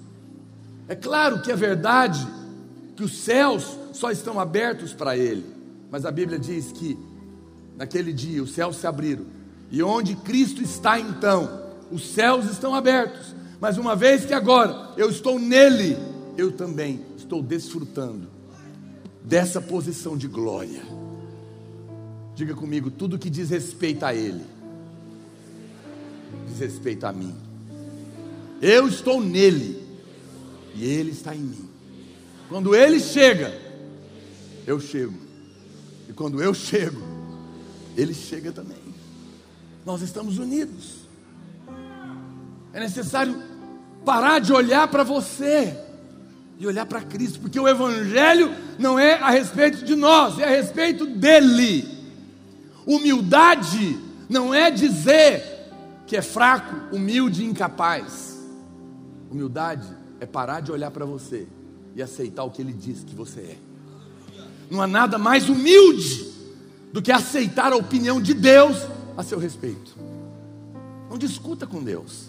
É 0.88 0.96
claro 0.96 1.42
que 1.42 1.52
é 1.52 1.56
verdade 1.58 2.26
que 2.96 3.04
os 3.04 3.18
céus 3.18 3.78
só 3.92 4.10
estão 4.12 4.40
abertos 4.40 4.94
para 4.94 5.18
Ele, 5.18 5.44
mas 5.92 6.06
a 6.06 6.12
Bíblia 6.12 6.40
diz 6.40 6.72
que 6.72 6.98
naquele 7.76 8.14
dia 8.14 8.42
os 8.42 8.54
céus 8.54 8.78
se 8.78 8.88
abriram, 8.88 9.26
e 9.70 9.84
onde 9.84 10.16
Cristo 10.16 10.64
está 10.64 10.98
então, 10.98 11.64
os 11.92 12.08
céus 12.14 12.46
estão 12.50 12.74
abertos, 12.74 13.36
mas 13.60 13.78
uma 13.78 13.94
vez 13.94 14.24
que 14.24 14.34
agora 14.34 14.94
eu 14.96 15.10
estou 15.10 15.38
nele, 15.38 15.98
eu 16.38 16.50
também 16.50 17.02
estou 17.18 17.44
desfrutando 17.44 18.30
dessa 19.22 19.60
posição 19.60 20.16
de 20.16 20.30
glória. 20.30 20.82
Diga 22.36 22.56
comigo, 22.56 22.90
tudo 22.90 23.20
que 23.20 23.30
diz 23.30 23.50
respeito 23.50 24.06
a 24.06 24.16
Ele 24.16 24.53
diz 26.48 26.60
respeito 26.60 27.06
a 27.06 27.12
mim. 27.12 27.36
Eu 28.62 28.88
estou 28.88 29.22
nele 29.22 29.84
e 30.76 30.86
ele 30.86 31.12
está 31.12 31.36
em 31.36 31.40
mim. 31.40 31.70
Quando 32.50 32.76
ele 32.76 33.00
chega, 33.00 33.54
eu 34.66 34.80
chego. 34.80 35.14
E 36.10 36.14
quando 36.14 36.42
eu 36.42 36.54
chego, 36.54 37.02
ele 37.98 38.14
chega 38.14 38.52
também. 38.52 38.78
Nós 39.86 40.02
estamos 40.02 40.38
unidos. 40.38 41.04
É 42.74 42.80
necessário 42.80 43.36
parar 44.06 44.40
de 44.40 44.54
olhar 44.54 44.88
para 44.88 45.04
você 45.04 45.78
e 46.60 46.68
olhar 46.68 46.86
para 46.86 47.02
Cristo, 47.02 47.40
porque 47.40 47.60
o 47.60 47.68
Evangelho 47.68 48.54
não 48.80 48.98
é 48.98 49.16
a 49.16 49.30
respeito 49.30 49.84
de 49.84 49.96
nós, 49.96 50.40
é 50.40 50.46
a 50.46 50.50
respeito 50.50 51.06
dele. 51.06 51.88
Humildade 52.86 54.00
não 54.30 54.54
é 54.54 54.72
dizer 54.72 55.53
que 56.14 56.18
é 56.18 56.22
fraco, 56.22 56.96
humilde 56.96 57.42
e 57.42 57.46
incapaz. 57.48 58.40
Humildade 59.32 59.88
é 60.20 60.28
parar 60.28 60.60
de 60.60 60.72
olhar 60.72 60.92
para 60.92 61.06
você 61.06 61.48
e 61.96 62.04
aceitar 62.04 62.44
o 62.44 62.52
que 62.52 62.62
ele 62.62 62.72
diz 62.72 63.04
que 63.04 63.16
você 63.16 63.40
é. 63.40 63.58
Não 64.70 64.80
há 64.80 64.86
nada 64.86 65.18
mais 65.18 65.50
humilde 65.50 66.32
do 66.94 67.02
que 67.02 67.12
aceitar 67.12 67.74
a 67.74 67.76
opinião 67.76 68.22
de 68.22 68.36
Deus 68.36 68.78
a 69.18 69.24
seu 69.24 69.40
respeito. 69.40 69.96
Não 71.10 71.18
discuta 71.18 71.66
com 71.66 71.84
Deus. 71.84 72.28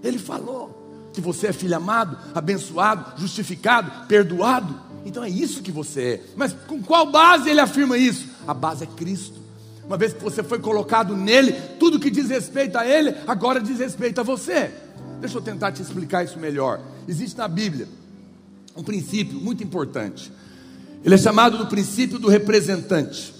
Ele 0.00 0.16
falou 0.16 1.10
que 1.12 1.20
você 1.20 1.48
é 1.48 1.52
filho 1.52 1.76
amado, 1.76 2.16
abençoado, 2.36 3.20
justificado, 3.20 4.06
perdoado. 4.06 4.80
Então 5.04 5.24
é 5.24 5.28
isso 5.28 5.60
que 5.60 5.72
você 5.72 6.02
é. 6.02 6.24
Mas 6.36 6.52
com 6.68 6.80
qual 6.80 7.10
base 7.10 7.50
ele 7.50 7.58
afirma 7.58 7.98
isso? 7.98 8.28
A 8.46 8.54
base 8.54 8.84
é 8.84 8.86
Cristo. 8.86 9.40
Uma 9.86 9.96
vez 9.96 10.12
que 10.12 10.22
você 10.22 10.42
foi 10.42 10.58
colocado 10.58 11.16
nele, 11.16 11.52
tudo 11.78 12.00
que 12.00 12.10
diz 12.10 12.28
respeito 12.28 12.76
a 12.76 12.86
ele, 12.86 13.14
agora 13.26 13.60
diz 13.60 13.78
respeito 13.78 14.20
a 14.20 14.24
você. 14.24 14.70
Deixa 15.20 15.38
eu 15.38 15.42
tentar 15.42 15.70
te 15.72 15.80
explicar 15.80 16.24
isso 16.24 16.38
melhor. 16.38 16.80
Existe 17.06 17.38
na 17.38 17.46
Bíblia 17.46 17.88
um 18.76 18.82
princípio 18.82 19.38
muito 19.38 19.62
importante. 19.62 20.30
Ele 21.04 21.14
é 21.14 21.18
chamado 21.18 21.56
do 21.56 21.66
princípio 21.68 22.18
do 22.18 22.28
representante. 22.28 23.32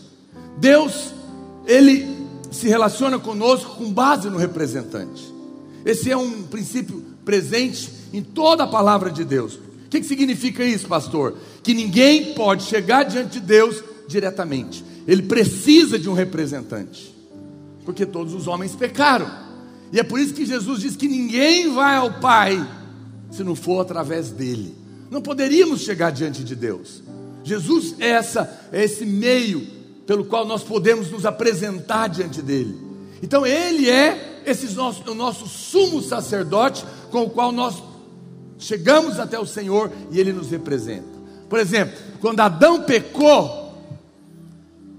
Deus, 0.56 1.12
ele 1.66 2.06
se 2.52 2.68
relaciona 2.68 3.18
conosco 3.18 3.74
com 3.74 3.92
base 3.92 4.30
no 4.30 4.38
representante. 4.38 5.34
Esse 5.84 6.10
é 6.10 6.16
um 6.16 6.44
princípio 6.44 7.04
presente 7.24 7.90
em 8.12 8.22
toda 8.22 8.64
a 8.64 8.68
palavra 8.68 9.10
de 9.10 9.24
Deus. 9.24 9.54
O 9.54 9.88
que, 9.90 10.00
que 10.00 10.06
significa 10.06 10.64
isso, 10.64 10.86
pastor? 10.86 11.36
Que 11.62 11.74
ninguém 11.74 12.34
pode 12.34 12.62
chegar 12.62 13.02
diante 13.02 13.40
de 13.40 13.40
Deus 13.40 13.82
diretamente 14.08 14.84
ele 15.06 15.22
precisa 15.22 15.98
de 15.98 16.08
um 16.08 16.12
representante, 16.12 17.14
porque 17.84 18.04
todos 18.04 18.34
os 18.34 18.46
homens 18.46 18.74
pecaram, 18.74 19.30
e 19.92 20.00
é 20.00 20.02
por 20.02 20.18
isso 20.18 20.34
que 20.34 20.44
Jesus 20.44 20.80
diz 20.80 20.96
que 20.96 21.08
ninguém 21.08 21.72
vai 21.72 21.96
ao 21.96 22.20
Pai 22.20 22.66
se 23.30 23.44
não 23.44 23.54
for 23.54 23.80
através 23.80 24.30
dele. 24.30 24.74
Não 25.10 25.22
poderíamos 25.22 25.82
chegar 25.82 26.10
diante 26.10 26.42
de 26.42 26.56
Deus. 26.56 27.02
Jesus 27.44 27.94
é, 28.00 28.08
essa, 28.08 28.68
é 28.72 28.84
esse 28.84 29.06
meio 29.06 29.66
pelo 30.06 30.24
qual 30.24 30.44
nós 30.44 30.62
podemos 30.62 31.10
nos 31.10 31.24
apresentar 31.24 32.08
diante 32.08 32.42
dele. 32.42 32.76
Então 33.22 33.46
ele 33.46 33.88
é 33.88 34.42
esse 34.44 34.74
nosso, 34.74 35.08
o 35.10 35.14
nosso 35.14 35.46
sumo 35.46 36.02
sacerdote 36.02 36.84
com 37.10 37.24
o 37.24 37.30
qual 37.30 37.52
nós 37.52 37.82
chegamos 38.58 39.18
até 39.18 39.38
o 39.38 39.46
Senhor 39.46 39.90
e 40.10 40.18
ele 40.18 40.32
nos 40.32 40.50
representa. 40.50 41.16
Por 41.48 41.58
exemplo, 41.58 41.96
quando 42.20 42.40
Adão 42.40 42.82
pecou, 42.82 43.65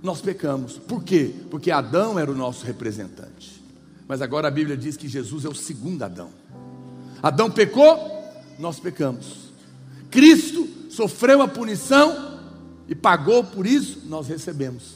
nós 0.01 0.21
pecamos. 0.21 0.77
Por 0.77 1.03
quê? 1.03 1.31
Porque 1.49 1.71
Adão 1.71 2.17
era 2.17 2.31
o 2.31 2.35
nosso 2.35 2.65
representante. 2.65 3.63
Mas 4.07 4.21
agora 4.21 4.47
a 4.47 4.51
Bíblia 4.51 4.77
diz 4.77 4.95
que 4.95 5.07
Jesus 5.07 5.45
é 5.45 5.49
o 5.49 5.55
segundo 5.55 6.03
Adão. 6.03 6.29
Adão 7.21 7.49
pecou, 7.49 7.97
nós 8.57 8.79
pecamos. 8.79 9.51
Cristo 10.09 10.67
sofreu 10.89 11.41
a 11.41 11.47
punição 11.47 12.39
e 12.87 12.95
pagou 12.95 13.43
por 13.43 13.65
isso, 13.65 14.03
nós 14.05 14.27
recebemos. 14.27 14.95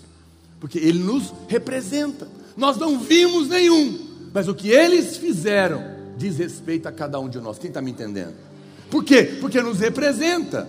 Porque 0.60 0.78
ele 0.78 1.00
nos 1.00 1.34
representa. 1.48 2.28
Nós 2.56 2.78
não 2.78 3.00
vimos 3.00 3.50
nenhum, 3.50 4.00
mas 4.34 4.48
o 4.48 4.56
que 4.56 4.70
eles 4.70 5.18
fizeram 5.18 5.84
diz 6.18 6.38
respeito 6.38 6.88
a 6.88 6.92
cada 6.92 7.20
um 7.20 7.28
de 7.28 7.40
nós. 7.40 7.58
Quem 7.58 7.70
está 7.70 7.82
me 7.82 7.92
entendendo? 7.92 8.36
Por 8.90 9.04
quê? 9.04 9.38
Porque 9.40 9.62
nos 9.62 9.80
representa. 9.80 10.68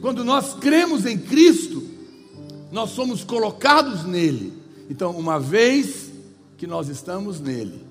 Quando 0.00 0.24
nós 0.24 0.54
cremos 0.54 1.06
em 1.06 1.16
Cristo, 1.16 1.81
nós 2.72 2.90
somos 2.90 3.22
colocados 3.22 4.04
nele. 4.04 4.54
Então, 4.88 5.12
uma 5.12 5.38
vez 5.38 6.10
que 6.56 6.66
nós 6.66 6.88
estamos 6.88 7.38
nele, 7.38 7.84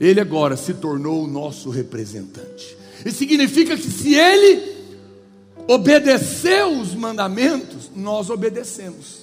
ele 0.00 0.20
agora 0.20 0.56
se 0.56 0.74
tornou 0.74 1.24
o 1.24 1.26
nosso 1.26 1.68
representante. 1.70 2.76
Isso 3.04 3.18
significa 3.18 3.76
que 3.76 3.90
se 3.90 4.14
ele 4.14 4.76
obedeceu 5.66 6.78
os 6.78 6.94
mandamentos, 6.94 7.90
nós 7.96 8.30
obedecemos. 8.30 9.22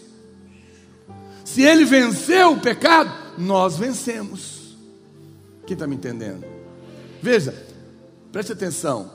Se 1.46 1.62
ele 1.62 1.86
venceu 1.86 2.52
o 2.52 2.60
pecado, 2.60 3.12
nós 3.38 3.78
vencemos. 3.78 4.76
Quem 5.66 5.76
está 5.76 5.88
me 5.88 5.96
entendendo? 5.96 6.46
Veja, 7.22 7.56
preste 8.32 8.52
atenção. 8.52 9.12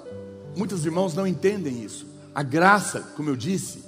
Muitos 0.56 0.84
irmãos 0.86 1.14
não 1.14 1.26
entendem 1.26 1.82
isso. 1.84 2.06
A 2.34 2.42
graça, 2.42 3.00
como 3.16 3.28
eu 3.28 3.36
disse, 3.36 3.83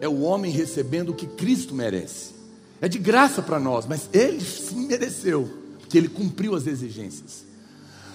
é 0.00 0.08
o 0.08 0.20
homem 0.20 0.52
recebendo 0.52 1.10
o 1.10 1.14
que 1.14 1.26
Cristo 1.26 1.74
merece. 1.74 2.34
É 2.80 2.88
de 2.88 2.98
graça 2.98 3.40
para 3.40 3.58
nós, 3.58 3.86
mas 3.86 4.08
ele 4.12 4.40
sim 4.40 4.86
mereceu, 4.86 5.50
porque 5.80 5.96
ele 5.96 6.08
cumpriu 6.08 6.54
as 6.54 6.66
exigências. 6.66 7.44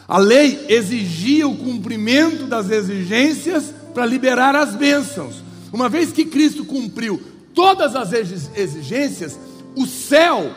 A 0.08 0.18
lei 0.18 0.66
exigia 0.68 1.48
o 1.48 1.58
cumprimento 1.58 2.46
das 2.46 2.70
exigências 2.70 3.74
para 3.94 4.06
liberar 4.06 4.56
as 4.56 4.76
bênçãos. 4.76 5.44
Uma 5.72 5.88
vez 5.88 6.12
que 6.12 6.26
Cristo 6.26 6.66
cumpriu 6.66 7.22
todas 7.54 7.96
as 7.96 8.12
exigências, 8.56 9.40
o 9.76 9.86
céu, 9.86 10.54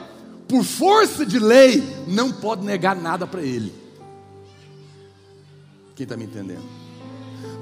por 0.48 0.64
força 0.64 1.24
de 1.24 1.38
lei, 1.38 1.82
não 2.06 2.32
pode 2.32 2.64
negar 2.64 2.96
nada 2.96 3.26
para 3.26 3.42
ele. 3.42 3.72
Quem 5.94 6.04
está 6.04 6.16
me 6.16 6.24
entendendo? 6.24 6.83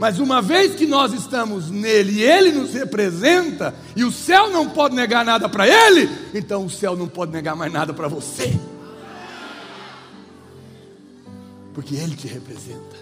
Mas 0.02 0.18
uma 0.18 0.42
vez 0.42 0.74
que 0.74 0.84
nós 0.84 1.12
estamos 1.12 1.70
nele 1.70 2.14
e 2.14 2.22
ele 2.24 2.50
nos 2.50 2.74
representa, 2.74 3.72
e 3.94 4.02
o 4.02 4.10
céu 4.10 4.50
não 4.50 4.68
pode 4.68 4.96
negar 4.96 5.24
nada 5.24 5.48
para 5.48 5.68
ele, 5.68 6.10
então 6.34 6.64
o 6.64 6.68
céu 6.68 6.96
não 6.96 7.06
pode 7.06 7.30
negar 7.30 7.54
mais 7.54 7.72
nada 7.72 7.94
para 7.94 8.08
você. 8.08 8.52
Porque 11.72 11.94
ele 11.94 12.16
te 12.16 12.26
representa. 12.26 12.96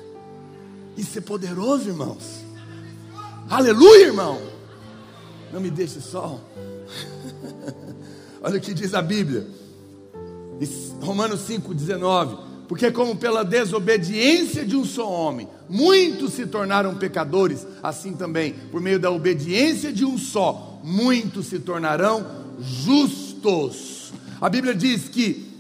Isso 0.95 1.16
é 1.16 1.23
poderoso, 1.23 1.88
irmãos. 1.88 2.45
Aleluia, 3.49 4.09
irmão. 4.09 4.38
Não 5.50 5.59
me 5.59 5.71
deixe 5.71 6.02
só. 6.02 6.38
Olha 8.45 8.59
o 8.59 8.61
que 8.61 8.75
diz 8.75 8.92
a 8.92 9.00
Bíblia. 9.00 9.47
Romanos 11.00 11.49
5,19 11.49 12.50
porque, 12.70 12.88
como 12.92 13.16
pela 13.16 13.44
desobediência 13.44 14.64
de 14.64 14.76
um 14.76 14.84
só 14.84 15.10
homem, 15.10 15.48
muitos 15.68 16.34
se 16.34 16.46
tornaram 16.46 16.94
pecadores, 16.94 17.66
assim 17.82 18.12
também, 18.12 18.52
por 18.70 18.80
meio 18.80 19.00
da 19.00 19.10
obediência 19.10 19.92
de 19.92 20.04
um 20.04 20.16
só, 20.16 20.80
muitos 20.84 21.46
se 21.46 21.58
tornarão 21.58 22.24
justos. 22.60 24.12
A 24.40 24.48
Bíblia 24.48 24.72
diz 24.72 25.08
que 25.08 25.50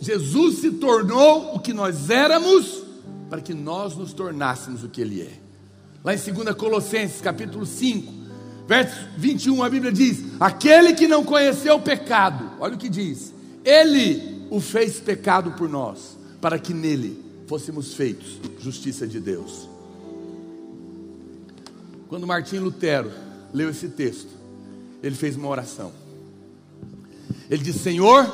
Jesus 0.00 0.58
se 0.60 0.70
tornou 0.70 1.56
o 1.56 1.58
que 1.58 1.72
nós 1.72 2.10
éramos, 2.10 2.84
para 3.28 3.40
que 3.40 3.52
nós 3.52 3.96
nos 3.96 4.12
tornássemos 4.12 4.84
o 4.84 4.88
que 4.88 5.00
Ele 5.00 5.20
é. 5.22 5.32
Lá 6.04 6.14
em 6.14 6.16
2 6.16 6.54
Colossenses, 6.54 7.20
capítulo 7.20 7.66
5, 7.66 8.12
verso 8.68 8.94
21, 9.18 9.64
a 9.64 9.68
Bíblia 9.68 9.90
diz: 9.90 10.26
Aquele 10.38 10.94
que 10.94 11.08
não 11.08 11.24
conheceu 11.24 11.74
o 11.74 11.82
pecado, 11.82 12.52
olha 12.60 12.76
o 12.76 12.78
que 12.78 12.88
diz, 12.88 13.34
Ele 13.64 14.35
o 14.50 14.60
fez 14.60 15.00
pecado 15.00 15.52
por 15.52 15.68
nós, 15.68 16.16
para 16.40 16.58
que 16.58 16.72
nele 16.72 17.24
fôssemos 17.46 17.94
feitos 17.94 18.38
justiça 18.60 19.06
de 19.06 19.20
Deus. 19.20 19.68
Quando 22.08 22.26
Martim 22.26 22.58
Lutero 22.58 23.10
leu 23.52 23.70
esse 23.70 23.88
texto, 23.88 24.30
ele 25.02 25.16
fez 25.16 25.36
uma 25.36 25.48
oração. 25.48 25.92
Ele 27.50 27.62
disse: 27.62 27.80
Senhor, 27.80 28.26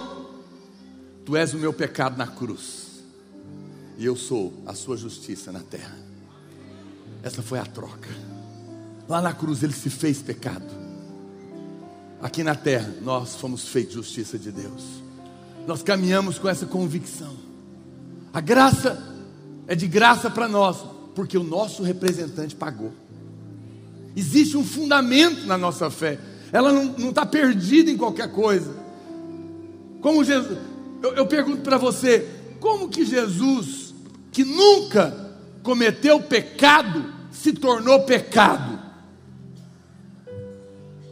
tu 1.24 1.36
és 1.36 1.54
o 1.54 1.58
meu 1.58 1.72
pecado 1.72 2.16
na 2.16 2.26
cruz, 2.26 3.02
e 3.96 4.04
eu 4.04 4.16
sou 4.16 4.52
a 4.66 4.74
sua 4.74 4.96
justiça 4.96 5.50
na 5.52 5.60
terra. 5.60 5.96
Essa 7.22 7.42
foi 7.42 7.58
a 7.58 7.64
troca. 7.64 8.08
Lá 9.08 9.20
na 9.20 9.32
cruz 9.32 9.62
ele 9.62 9.72
se 9.72 9.88
fez 9.88 10.20
pecado. 10.20 10.82
Aqui 12.20 12.42
na 12.42 12.54
terra 12.54 12.92
nós 13.00 13.36
fomos 13.36 13.68
feitos 13.68 13.94
justiça 13.94 14.38
de 14.38 14.52
Deus 14.52 15.01
nós 15.66 15.82
caminhamos 15.82 16.38
com 16.38 16.48
essa 16.48 16.66
convicção. 16.66 17.36
A 18.32 18.40
graça 18.40 19.00
é 19.66 19.74
de 19.74 19.86
graça 19.86 20.30
para 20.30 20.48
nós, 20.48 20.78
porque 21.14 21.36
o 21.36 21.42
nosso 21.42 21.82
representante 21.82 22.54
pagou. 22.54 22.92
Existe 24.16 24.56
um 24.56 24.64
fundamento 24.64 25.46
na 25.46 25.56
nossa 25.56 25.90
fé, 25.90 26.18
ela 26.52 26.72
não 26.72 27.10
está 27.10 27.24
perdida 27.24 27.90
em 27.90 27.96
qualquer 27.96 28.30
coisa. 28.30 28.74
Como 30.00 30.24
Jesus, 30.24 30.58
eu, 31.02 31.14
eu 31.14 31.26
pergunto 31.26 31.62
para 31.62 31.78
você, 31.78 32.28
como 32.60 32.88
que 32.88 33.04
Jesus, 33.04 33.94
que 34.30 34.44
nunca 34.44 35.32
cometeu 35.62 36.20
pecado, 36.20 37.12
se 37.30 37.52
tornou 37.52 38.02
pecado? 38.02 38.80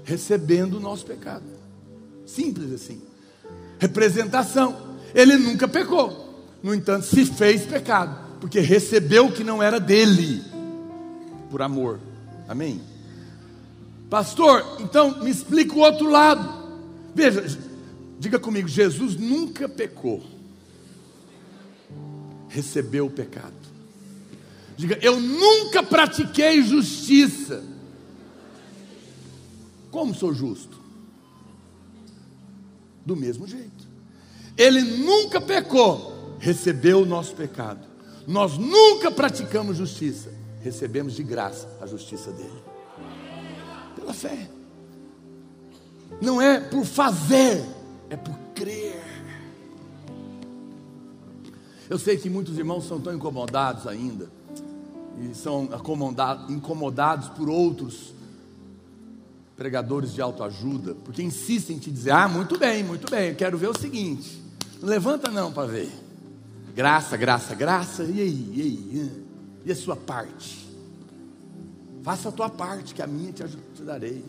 Recebendo 0.04 0.74
o 0.74 0.80
nosso 0.80 1.06
pecado. 1.06 1.44
Simples 2.26 2.72
assim 2.72 3.09
representação. 3.80 4.98
Ele 5.12 5.36
nunca 5.36 5.66
pecou, 5.66 6.44
no 6.62 6.72
entanto, 6.72 7.06
se 7.06 7.24
fez 7.24 7.62
pecado, 7.62 8.38
porque 8.38 8.60
recebeu 8.60 9.26
o 9.26 9.32
que 9.32 9.42
não 9.42 9.60
era 9.60 9.80
dele, 9.80 10.44
por 11.50 11.62
amor. 11.62 11.98
Amém? 12.46 12.80
Pastor, 14.08 14.76
então 14.80 15.22
me 15.22 15.30
explica 15.30 15.74
o 15.74 15.80
outro 15.80 16.08
lado. 16.08 16.60
Veja, 17.14 17.58
diga 18.18 18.38
comigo: 18.38 18.68
Jesus 18.68 19.16
nunca 19.16 19.68
pecou, 19.68 20.22
recebeu 22.48 23.06
o 23.06 23.10
pecado. 23.10 23.54
Diga, 24.76 24.98
eu 25.02 25.20
nunca 25.20 25.82
pratiquei 25.82 26.62
justiça. 26.62 27.62
Como 29.90 30.14
sou 30.14 30.32
justo? 30.32 30.79
Do 33.04 33.16
mesmo 33.16 33.46
jeito. 33.46 33.88
Ele 34.56 34.80
nunca 34.82 35.40
pecou, 35.40 36.36
recebeu 36.38 37.02
o 37.02 37.06
nosso 37.06 37.34
pecado. 37.34 37.86
Nós 38.26 38.58
nunca 38.58 39.10
praticamos 39.10 39.76
justiça, 39.76 40.32
recebemos 40.62 41.14
de 41.14 41.22
graça 41.22 41.68
a 41.80 41.86
justiça 41.86 42.30
dele. 42.30 42.62
Pela 43.96 44.12
fé. 44.12 44.48
Não 46.20 46.40
é 46.40 46.60
por 46.60 46.84
fazer, 46.84 47.64
é 48.08 48.16
por 48.16 48.36
crer. 48.54 49.00
Eu 51.88 51.98
sei 51.98 52.16
que 52.16 52.30
muitos 52.30 52.56
irmãos 52.58 52.86
são 52.86 53.00
tão 53.00 53.14
incomodados 53.14 53.86
ainda, 53.86 54.30
e 55.20 55.34
são 55.34 55.68
incomodados 56.48 57.28
por 57.30 57.48
outros 57.48 58.14
pregadores 59.60 60.14
de 60.14 60.22
autoajuda, 60.22 60.94
porque 61.04 61.22
insistem 61.22 61.76
em 61.76 61.78
te 61.78 61.90
dizer: 61.90 62.12
ah, 62.12 62.26
muito 62.26 62.58
bem, 62.58 62.82
muito 62.82 63.10
bem, 63.10 63.28
eu 63.28 63.34
quero 63.34 63.58
ver 63.58 63.68
o 63.68 63.78
seguinte. 63.78 64.42
Não 64.80 64.88
levanta 64.88 65.30
não 65.30 65.52
para 65.52 65.68
ver. 65.68 65.92
Graça, 66.74 67.14
graça, 67.14 67.54
graça, 67.54 68.04
e 68.04 68.22
aí, 68.22 68.52
e 68.54 68.60
aí? 68.62 69.24
E 69.66 69.70
a 69.70 69.76
sua 69.76 69.94
parte? 69.94 70.66
Faça 72.02 72.30
a 72.30 72.32
tua 72.32 72.48
parte, 72.48 72.94
que 72.94 73.02
a 73.02 73.06
minha 73.06 73.34
te, 73.34 73.44
te 73.74 73.82
darei. 73.82 74.24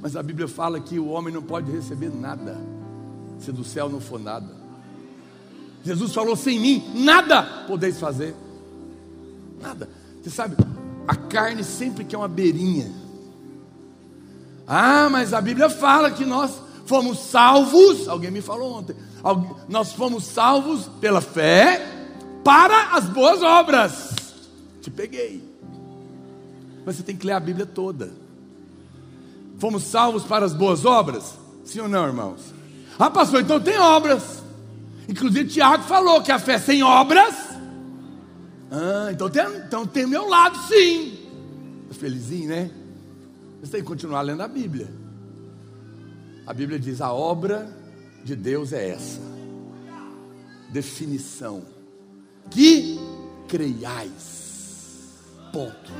Mas 0.00 0.14
a 0.14 0.22
Bíblia 0.22 0.46
fala 0.46 0.78
que 0.78 1.00
o 1.00 1.08
homem 1.08 1.34
não 1.34 1.42
pode 1.42 1.72
receber 1.72 2.14
nada, 2.14 2.56
se 3.40 3.50
do 3.50 3.64
céu 3.64 3.88
não 3.88 4.00
for 4.00 4.20
nada. 4.20 4.54
Jesus 5.82 6.14
falou: 6.14 6.36
sem 6.36 6.60
mim, 6.60 6.84
nada 6.94 7.64
podeis 7.66 7.98
fazer. 7.98 8.32
Nada. 9.60 9.88
Você 10.22 10.30
sabe, 10.30 10.54
a 11.06 11.16
carne 11.16 11.64
sempre 11.64 12.04
quer 12.04 12.16
uma 12.16 12.28
beirinha. 12.28 12.90
Ah, 14.66 15.08
mas 15.10 15.34
a 15.34 15.40
Bíblia 15.40 15.68
fala 15.68 16.10
que 16.10 16.24
nós 16.24 16.52
fomos 16.86 17.18
salvos. 17.18 18.08
Alguém 18.08 18.30
me 18.30 18.40
falou 18.40 18.72
ontem. 18.72 18.96
Nós 19.68 19.92
fomos 19.92 20.24
salvos 20.24 20.88
pela 21.00 21.20
fé 21.20 21.86
para 22.44 22.96
as 22.96 23.04
boas 23.04 23.42
obras. 23.42 24.10
Te 24.80 24.90
peguei. 24.90 25.42
Mas 26.84 26.96
você 26.96 27.02
tem 27.02 27.16
que 27.16 27.26
ler 27.26 27.32
a 27.32 27.40
Bíblia 27.40 27.66
toda. 27.66 28.10
Fomos 29.58 29.84
salvos 29.84 30.24
para 30.24 30.44
as 30.44 30.54
boas 30.54 30.84
obras? 30.84 31.34
Sim 31.64 31.80
ou 31.80 31.88
não, 31.88 32.06
irmãos? 32.06 32.40
Ah, 32.98 33.10
pastor, 33.10 33.40
então 33.40 33.60
tem 33.60 33.78
obras. 33.78 34.42
Inclusive, 35.08 35.48
Tiago 35.48 35.84
falou 35.84 36.22
que 36.22 36.32
a 36.32 36.38
fé 36.38 36.58
sem 36.58 36.82
obras 36.82 37.51
ah, 38.74 39.12
então 39.12 39.28
tem, 39.28 39.44
então 39.58 39.86
tem 39.86 40.06
meu 40.06 40.26
lado 40.26 40.56
sim. 40.66 41.18
Felizinho, 41.90 42.48
né? 42.48 42.70
Você 43.60 43.72
tem 43.72 43.80
que 43.82 43.86
continuar 43.86 44.22
lendo 44.22 44.40
a 44.40 44.48
Bíblia. 44.48 44.88
A 46.46 46.54
Bíblia 46.54 46.78
diz: 46.78 47.02
a 47.02 47.12
obra 47.12 47.68
de 48.24 48.34
Deus 48.34 48.72
é 48.72 48.88
essa. 48.88 49.20
Definição. 50.70 51.62
Que 52.50 52.98
creiais. 53.46 55.18
Ponto. 55.52 55.92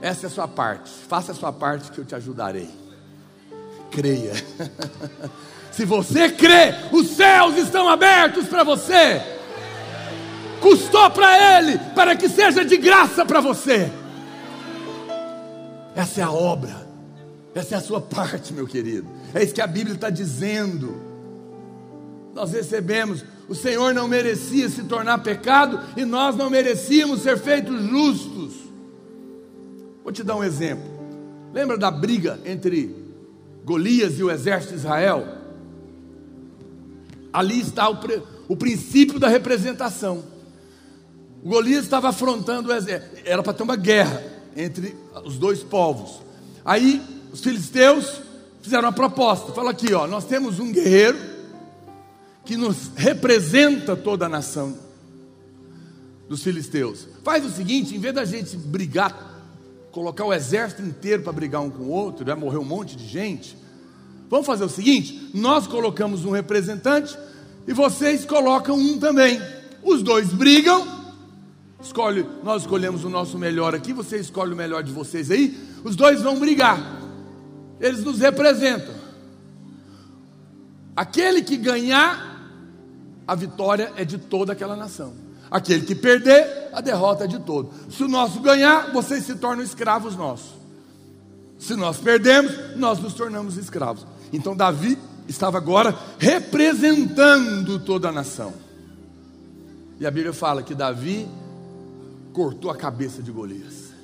Essa 0.00 0.26
é 0.26 0.28
a 0.28 0.30
sua 0.30 0.48
parte. 0.48 0.90
Faça 0.90 1.32
a 1.32 1.34
sua 1.34 1.52
parte 1.52 1.92
que 1.92 1.98
eu 1.98 2.04
te 2.06 2.14
ajudarei. 2.14 2.70
Creia. 3.90 4.32
Se 5.70 5.84
você 5.84 6.30
crê, 6.30 6.72
os 6.92 7.08
céus 7.08 7.58
estão 7.58 7.86
abertos 7.90 8.46
para 8.48 8.64
você 8.64 9.35
custou 10.66 11.08
para 11.10 11.58
Ele, 11.58 11.78
para 11.94 12.16
que 12.16 12.28
seja 12.28 12.64
de 12.64 12.76
graça 12.76 13.24
para 13.24 13.40
você. 13.40 13.88
Essa 15.94 16.20
é 16.20 16.24
a 16.24 16.30
obra, 16.30 16.88
essa 17.54 17.76
é 17.76 17.78
a 17.78 17.80
sua 17.80 18.00
parte, 18.00 18.52
meu 18.52 18.66
querido. 18.66 19.06
É 19.32 19.44
isso 19.44 19.54
que 19.54 19.60
a 19.60 19.66
Bíblia 19.66 19.94
está 19.94 20.10
dizendo. 20.10 21.00
Nós 22.34 22.52
recebemos, 22.52 23.24
o 23.48 23.54
Senhor 23.54 23.94
não 23.94 24.08
merecia 24.08 24.68
se 24.68 24.82
tornar 24.82 25.18
pecado 25.18 25.80
e 25.96 26.04
nós 26.04 26.34
não 26.34 26.50
merecíamos 26.50 27.22
ser 27.22 27.38
feitos 27.38 27.84
justos. 27.84 28.54
Vou 30.02 30.12
te 30.12 30.24
dar 30.24 30.36
um 30.36 30.44
exemplo. 30.44 30.84
Lembra 31.54 31.78
da 31.78 31.90
briga 31.90 32.40
entre 32.44 32.94
Golias 33.64 34.18
e 34.18 34.24
o 34.24 34.30
exército 34.30 34.74
de 34.74 34.80
Israel? 34.80 35.26
Ali 37.32 37.60
está 37.60 37.88
o, 37.88 37.98
o 38.48 38.56
princípio 38.56 39.18
da 39.18 39.28
representação. 39.28 40.35
Golias 41.46 41.84
estava 41.84 42.08
afrontando 42.08 42.70
o 42.70 42.74
exército, 42.74 43.22
era 43.24 43.40
para 43.40 43.52
ter 43.52 43.62
uma 43.62 43.76
guerra 43.76 44.20
entre 44.56 44.96
os 45.24 45.38
dois 45.38 45.62
povos. 45.62 46.20
Aí 46.64 47.00
os 47.32 47.40
filisteus 47.40 48.20
fizeram 48.60 48.82
uma 48.88 48.92
proposta: 48.92 49.52
fala 49.52 49.70
aqui, 49.70 49.94
ó, 49.94 50.08
nós 50.08 50.24
temos 50.24 50.58
um 50.58 50.72
guerreiro 50.72 51.16
que 52.44 52.56
nos 52.56 52.90
representa 52.96 53.94
toda 53.94 54.26
a 54.26 54.28
nação 54.28 54.76
dos 56.28 56.42
filisteus. 56.42 57.06
Faz 57.22 57.46
o 57.46 57.50
seguinte, 57.50 57.94
em 57.94 58.00
vez 58.00 58.12
da 58.12 58.24
gente 58.24 58.56
brigar, 58.56 59.40
colocar 59.92 60.24
o 60.24 60.34
exército 60.34 60.82
inteiro 60.82 61.22
para 61.22 61.32
brigar 61.32 61.62
um 61.62 61.70
com 61.70 61.84
o 61.84 61.90
outro, 61.90 62.24
vai 62.24 62.34
morrer 62.34 62.58
um 62.58 62.64
monte 62.64 62.96
de 62.96 63.06
gente. 63.06 63.56
Vamos 64.28 64.46
fazer 64.46 64.64
o 64.64 64.68
seguinte: 64.68 65.30
nós 65.32 65.68
colocamos 65.68 66.24
um 66.24 66.32
representante 66.32 67.16
e 67.68 67.72
vocês 67.72 68.24
colocam 68.24 68.76
um 68.76 68.98
também. 68.98 69.40
Os 69.80 70.02
dois 70.02 70.30
brigam. 70.30 70.95
Escolhe, 71.86 72.26
nós 72.42 72.62
escolhemos 72.62 73.04
o 73.04 73.08
nosso 73.08 73.38
melhor 73.38 73.72
aqui, 73.72 73.92
você 73.92 74.18
escolhe 74.18 74.52
o 74.52 74.56
melhor 74.56 74.82
de 74.82 74.92
vocês 74.92 75.30
aí. 75.30 75.56
Os 75.84 75.94
dois 75.94 76.20
vão 76.20 76.38
brigar. 76.38 77.00
Eles 77.80 78.02
nos 78.02 78.18
representam. 78.18 78.92
Aquele 80.96 81.42
que 81.42 81.56
ganhar, 81.56 82.50
a 83.26 83.34
vitória 83.36 83.92
é 83.96 84.04
de 84.04 84.18
toda 84.18 84.52
aquela 84.52 84.74
nação. 84.74 85.14
Aquele 85.48 85.82
que 85.82 85.94
perder, 85.94 86.70
a 86.72 86.80
derrota 86.80 87.22
é 87.22 87.26
de 87.28 87.38
todo. 87.38 87.70
Se 87.88 88.02
o 88.02 88.08
nosso 88.08 88.40
ganhar, 88.40 88.92
vocês 88.92 89.24
se 89.24 89.36
tornam 89.36 89.62
escravos 89.62 90.16
nossos. 90.16 90.54
Se 91.56 91.76
nós 91.76 91.98
perdemos, 91.98 92.52
nós 92.76 92.98
nos 92.98 93.14
tornamos 93.14 93.56
escravos. 93.56 94.04
Então 94.32 94.56
Davi 94.56 94.98
estava 95.28 95.56
agora 95.56 95.96
representando 96.18 97.78
toda 97.78 98.08
a 98.08 98.12
nação. 98.12 98.52
E 100.00 100.06
a 100.06 100.10
Bíblia 100.10 100.32
fala 100.32 100.64
que 100.64 100.74
Davi 100.74 101.28
cortou 102.36 102.70
a 102.70 102.76
cabeça 102.76 103.22
de 103.22 103.32
Golias. 103.32 103.94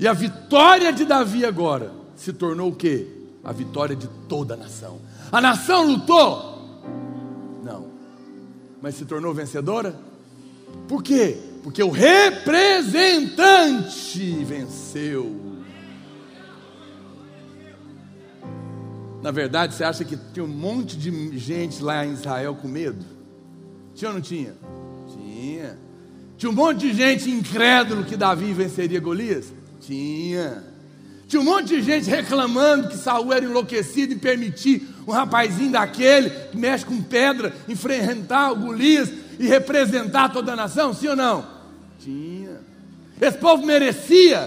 E 0.00 0.08
a 0.08 0.12
vitória 0.12 0.92
de 0.92 1.04
Davi 1.04 1.44
agora 1.44 1.92
se 2.16 2.32
tornou 2.32 2.70
o 2.70 2.74
que? 2.74 3.06
A 3.44 3.52
vitória 3.52 3.94
de 3.94 4.08
toda 4.28 4.54
a 4.54 4.56
nação. 4.56 5.00
A 5.30 5.40
nação 5.40 5.86
lutou? 5.86 6.82
Não. 7.62 7.86
Mas 8.82 8.96
se 8.96 9.04
tornou 9.04 9.32
vencedora? 9.32 9.94
Por 10.88 11.00
quê? 11.00 11.38
Porque 11.62 11.80
o 11.80 11.90
representante 11.90 14.42
venceu. 14.42 15.62
Na 19.22 19.30
verdade, 19.30 19.74
você 19.74 19.84
acha 19.84 20.04
que 20.04 20.18
tinha 20.32 20.44
um 20.44 20.48
monte 20.48 20.96
de 20.96 21.38
gente 21.38 21.80
lá 21.84 22.04
em 22.04 22.14
Israel 22.14 22.58
com 22.60 22.66
medo? 22.66 23.04
Tinha 23.94 24.08
ou 24.08 24.14
não 24.14 24.20
tinha? 24.20 24.56
Tinha. 25.06 25.78
Tinha 26.44 26.52
um 26.52 26.54
monte 26.54 26.80
de 26.80 26.92
gente 26.92 27.30
incrédulo 27.30 28.04
que 28.04 28.18
Davi 28.18 28.52
venceria 28.52 29.00
Golias? 29.00 29.50
Tinha. 29.80 30.62
Tinha 31.26 31.40
um 31.40 31.44
monte 31.44 31.68
de 31.68 31.80
gente 31.80 32.10
reclamando 32.10 32.88
que 32.88 32.98
Saul 32.98 33.32
era 33.32 33.46
enlouquecido 33.46 34.12
em 34.12 34.18
permitir 34.18 34.86
um 35.06 35.10
rapazinho 35.10 35.72
daquele 35.72 36.28
que 36.28 36.58
mexe 36.58 36.84
com 36.84 37.00
pedra 37.00 37.50
enfrentar 37.66 38.52
o 38.52 38.56
Golias 38.56 39.10
e 39.38 39.46
representar 39.46 40.34
toda 40.34 40.52
a 40.52 40.56
nação? 40.56 40.92
Sim 40.92 41.08
ou 41.08 41.16
não? 41.16 41.46
Tinha. 41.98 42.60
Esse 43.18 43.38
povo 43.38 43.64
merecia? 43.64 44.46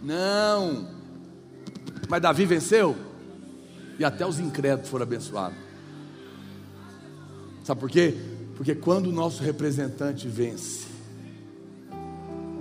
Não. 0.00 0.86
Mas 2.08 2.22
Davi 2.22 2.46
venceu? 2.46 2.94
e 3.98 4.04
até 4.04 4.24
os 4.24 4.38
incrédulos 4.38 4.88
foram 4.88 5.02
abençoados. 5.02 5.58
Sabe 7.64 7.80
por 7.80 7.90
quê? 7.90 8.14
Porque 8.56 8.74
quando 8.74 9.08
o 9.08 9.12
nosso 9.12 9.42
representante 9.42 10.28
vence, 10.28 10.86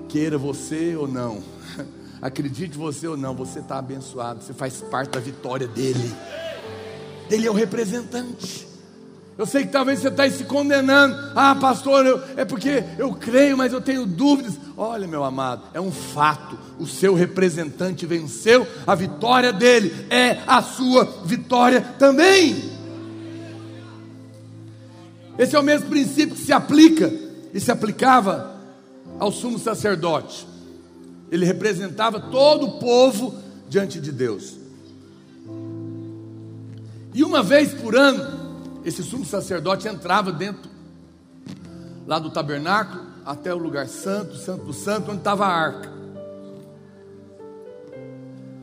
queira 0.10 0.38
você 0.38 0.96
ou 0.96 1.08
não, 1.08 1.42
acredite 2.22 2.78
você 2.78 3.08
ou 3.08 3.16
não, 3.16 3.36
você 3.36 3.60
está 3.60 3.78
abençoado, 3.78 4.42
você 4.42 4.54
faz 4.54 4.82
parte 4.82 5.12
da 5.12 5.20
vitória 5.20 5.68
dele. 5.68 6.14
Ele 7.30 7.48
é 7.48 7.50
o 7.50 7.54
representante. 7.54 8.68
Eu 9.36 9.48
sei 9.48 9.64
que 9.64 9.72
talvez 9.72 10.00
você 10.00 10.10
está 10.10 10.30
se 10.30 10.44
condenando. 10.44 11.16
Ah, 11.36 11.56
pastor, 11.56 12.06
eu, 12.06 12.22
é 12.38 12.46
porque 12.46 12.84
eu 13.00 13.14
creio, 13.14 13.58
mas 13.58 13.74
eu 13.74 13.82
tenho 13.82 14.06
dúvidas. 14.06 14.54
Olha, 14.78 15.08
meu 15.08 15.24
amado, 15.24 15.64
é 15.74 15.82
um 15.82 15.92
fato. 15.92 16.58
O 16.80 16.86
seu 16.86 17.16
representante 17.16 18.06
venceu, 18.06 18.68
a 18.86 18.94
vitória 18.94 19.52
dele 19.52 20.06
é 20.10 20.40
a 20.46 20.62
sua 20.62 21.06
vitória 21.26 21.82
também. 21.98 22.73
Esse 25.38 25.56
é 25.56 25.60
o 25.60 25.64
mesmo 25.64 25.90
princípio 25.90 26.36
que 26.36 26.42
se 26.42 26.54
aplica 26.54 27.12
e 27.54 27.60
se 27.60 27.72
aplicava 27.72 28.56
ao 29.20 29.32
sumo 29.32 29.58
sacerdote. 29.58 30.48
Ele 31.32 31.46
representava 31.46 32.20
todo 32.20 32.66
o 32.66 32.80
povo 32.80 33.36
diante 33.68 34.00
de 34.00 34.12
Deus. 34.12 34.58
E 37.14 37.24
uma 37.24 37.42
vez 37.42 37.74
por 37.74 37.96
ano, 37.96 38.82
esse 38.86 39.04
sumo 39.04 39.26
sacerdote 39.26 39.88
entrava 39.88 40.32
dentro 40.32 40.70
lá 42.06 42.20
do 42.20 42.30
tabernáculo 42.30 43.04
até 43.26 43.54
o 43.54 43.58
lugar 43.58 43.88
santo, 43.88 44.36
santo 44.36 44.74
santo, 44.74 45.12
onde 45.12 45.20
estava 45.20 45.46
a 45.46 45.50
arca. 45.50 45.94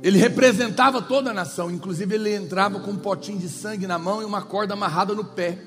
Ele 0.03 0.19
representava 0.19 1.03
toda 1.03 1.31
a 1.31 1.35
nação, 1.35 1.71
inclusive 1.71 2.15
ele 2.15 2.35
entrava 2.35 2.81
com 2.81 2.93
um 2.93 2.97
potinho 2.97 3.39
de 3.39 3.49
sangue 3.49 3.87
na 3.87 3.99
mão 3.99 4.23
e 4.23 4.25
uma 4.25 4.43
corda 4.43 4.75
amarrada 4.75 5.15
no 5.15 5.25
pé. 5.25 5.59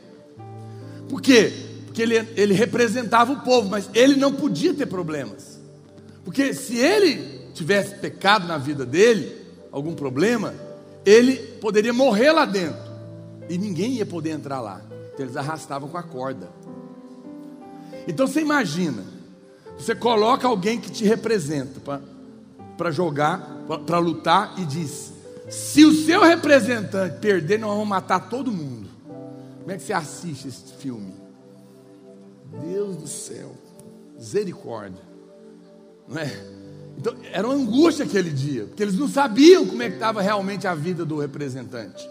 Por 1.10 1.22
quê? 1.22 1.52
Porque 1.86 2.02
ele, 2.02 2.16
ele 2.36 2.54
representava 2.54 3.32
o 3.32 3.42
povo, 3.42 3.70
mas 3.70 3.90
ele 3.94 4.16
não 4.16 4.34
podia 4.34 4.74
ter 4.74 4.86
problemas. 4.86 5.60
Porque 6.26 6.54
se 6.54 6.78
ele 6.78 7.42
tivesse 7.54 7.96
pecado 7.96 8.48
na 8.48 8.58
vida 8.58 8.86
dele, 8.86 9.36
algum 9.72 9.94
problema, 9.94 10.54
ele 11.06 11.36
poderia 11.60 11.94
morrer 11.94 12.32
lá 12.32 12.46
dentro 12.46 12.82
e 13.50 13.58
ninguém 13.58 13.94
ia 13.94 14.06
poder 14.06 14.32
entrar 14.32 14.62
lá. 14.62 14.82
Então 15.14 15.26
eles 15.26 15.38
arrastavam 15.38 15.90
com 15.90 15.98
a 15.98 16.04
corda. 16.04 16.50
Então 18.08 18.28
você 18.28 18.42
imagina, 18.42 19.04
você 19.78 19.94
coloca 19.94 20.48
alguém 20.48 20.80
que 20.80 20.92
te 20.92 21.06
representa 21.06 21.80
para 22.78 22.92
jogar, 22.92 23.40
para 23.86 24.00
lutar 24.00 24.56
e 24.58 24.66
diz: 24.66 25.14
se 25.50 25.86
o 25.86 25.94
seu 25.94 26.22
representante 26.22 27.20
perder, 27.20 27.60
nós 27.60 27.72
vamos 27.72 27.88
matar 27.88 28.30
todo 28.30 28.52
mundo. 28.52 28.90
Como 29.64 29.72
é 29.72 29.78
que 29.78 29.84
você 29.84 29.94
assiste 29.94 30.50
esse 30.50 30.74
filme? 30.74 31.14
Deus 32.70 32.98
do 32.98 33.08
céu, 33.08 33.54
misericórdia, 34.18 35.02
não 36.06 36.20
é? 36.20 36.30
Então 36.98 37.16
era 37.32 37.48
uma 37.48 37.56
angústia 37.56 38.04
aquele 38.04 38.30
dia, 38.30 38.66
porque 38.66 38.84
eles 38.84 38.98
não 39.00 39.08
sabiam 39.08 39.66
como 39.66 39.82
é 39.82 39.88
que 39.88 39.96
estava 39.96 40.22
realmente 40.22 40.68
a 40.68 40.76
vida 40.76 41.06
do 41.06 41.18
representante. 41.18 42.08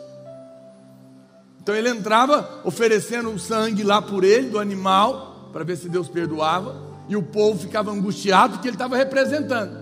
Então 1.60 1.74
ele 1.74 1.90
entrava 1.90 2.62
oferecendo 2.64 3.30
o 3.30 3.38
sangue 3.38 3.82
lá 3.82 4.00
por 4.00 4.24
ele, 4.24 4.48
do 4.48 4.58
animal, 4.58 5.50
para 5.52 5.62
ver 5.62 5.76
se 5.76 5.90
Deus 5.90 6.08
perdoava, 6.08 6.90
e 7.06 7.14
o 7.16 7.22
povo 7.22 7.58
ficava 7.58 7.90
angustiado 7.90 8.54
porque 8.54 8.68
ele 8.68 8.76
estava 8.76 8.96
representando. 8.96 9.76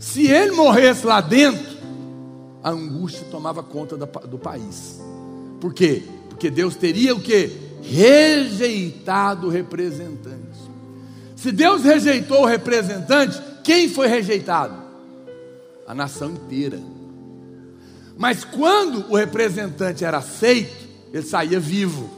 Se 0.00 0.26
ele 0.26 0.50
morresse 0.50 1.06
lá 1.06 1.20
dentro, 1.20 1.78
a 2.60 2.70
angústia 2.70 3.24
tomava 3.30 3.62
conta 3.62 3.96
do 3.96 4.36
país. 4.36 5.00
Por 5.60 5.72
quê? 5.72 6.02
Porque 6.42 6.50
Deus 6.50 6.74
teria 6.74 7.14
o 7.14 7.20
que? 7.20 7.56
Rejeitado 7.82 9.46
o 9.46 9.50
representante. 9.50 10.58
Se 11.36 11.52
Deus 11.52 11.84
rejeitou 11.84 12.42
o 12.42 12.46
representante, 12.46 13.40
quem 13.62 13.88
foi 13.88 14.08
rejeitado? 14.08 14.74
A 15.86 15.94
nação 15.94 16.32
inteira. 16.32 16.80
Mas 18.18 18.44
quando 18.44 19.08
o 19.08 19.14
representante 19.14 20.04
era 20.04 20.18
aceito, 20.18 20.88
ele 21.12 21.22
saía 21.22 21.60
vivo. 21.60 22.10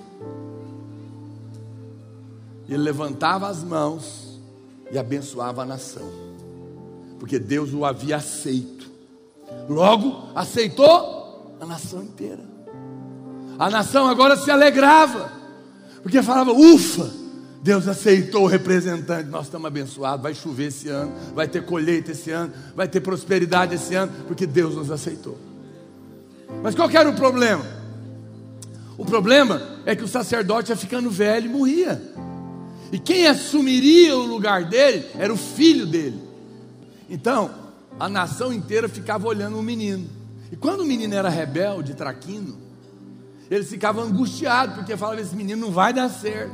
Ele 2.66 2.78
levantava 2.78 3.46
as 3.46 3.62
mãos 3.62 4.40
e 4.90 4.96
abençoava 4.96 5.64
a 5.64 5.66
nação, 5.66 6.10
porque 7.20 7.38
Deus 7.38 7.74
o 7.74 7.84
havia 7.84 8.16
aceito. 8.16 8.90
Logo, 9.68 10.30
aceitou 10.34 11.58
a 11.60 11.66
nação 11.66 12.02
inteira. 12.02 12.53
A 13.58 13.70
nação 13.70 14.08
agora 14.08 14.36
se 14.36 14.50
alegrava, 14.50 15.30
porque 16.02 16.22
falava: 16.22 16.52
ufa, 16.52 17.10
Deus 17.62 17.88
aceitou 17.88 18.44
o 18.44 18.46
representante, 18.46 19.28
nós 19.28 19.46
estamos 19.46 19.66
abençoados. 19.66 20.22
Vai 20.22 20.34
chover 20.34 20.66
esse 20.66 20.88
ano, 20.88 21.12
vai 21.34 21.48
ter 21.48 21.64
colheita 21.64 22.12
esse 22.12 22.30
ano, 22.30 22.52
vai 22.74 22.88
ter 22.88 23.00
prosperidade 23.00 23.74
esse 23.74 23.94
ano, 23.94 24.12
porque 24.26 24.46
Deus 24.46 24.74
nos 24.74 24.90
aceitou. 24.90 25.38
Mas 26.62 26.74
qual 26.74 26.90
era 26.90 27.08
o 27.08 27.14
problema? 27.14 27.64
O 28.96 29.04
problema 29.04 29.62
é 29.84 29.96
que 29.96 30.04
o 30.04 30.08
sacerdote 30.08 30.70
ia 30.70 30.76
ficando 30.76 31.10
velho 31.10 31.46
e 31.46 31.48
morria. 31.48 32.02
E 32.92 32.98
quem 32.98 33.26
assumiria 33.26 34.16
o 34.16 34.26
lugar 34.26 34.64
dele 34.66 35.06
era 35.18 35.32
o 35.32 35.36
filho 35.36 35.86
dele. 35.86 36.22
Então, 37.10 37.50
a 37.98 38.08
nação 38.08 38.52
inteira 38.52 38.88
ficava 38.88 39.26
olhando 39.26 39.58
o 39.58 39.62
menino. 39.62 40.08
E 40.52 40.56
quando 40.56 40.80
o 40.80 40.84
menino 40.84 41.14
era 41.14 41.28
rebelde, 41.28 41.94
traquino, 41.94 42.56
eles 43.54 43.68
ficavam 43.68 44.04
angustiados, 44.04 44.74
porque 44.74 44.96
falavam: 44.96 45.22
esse 45.22 45.34
menino 45.34 45.60
não 45.60 45.70
vai 45.72 45.92
dar 45.92 46.08
certo. 46.08 46.52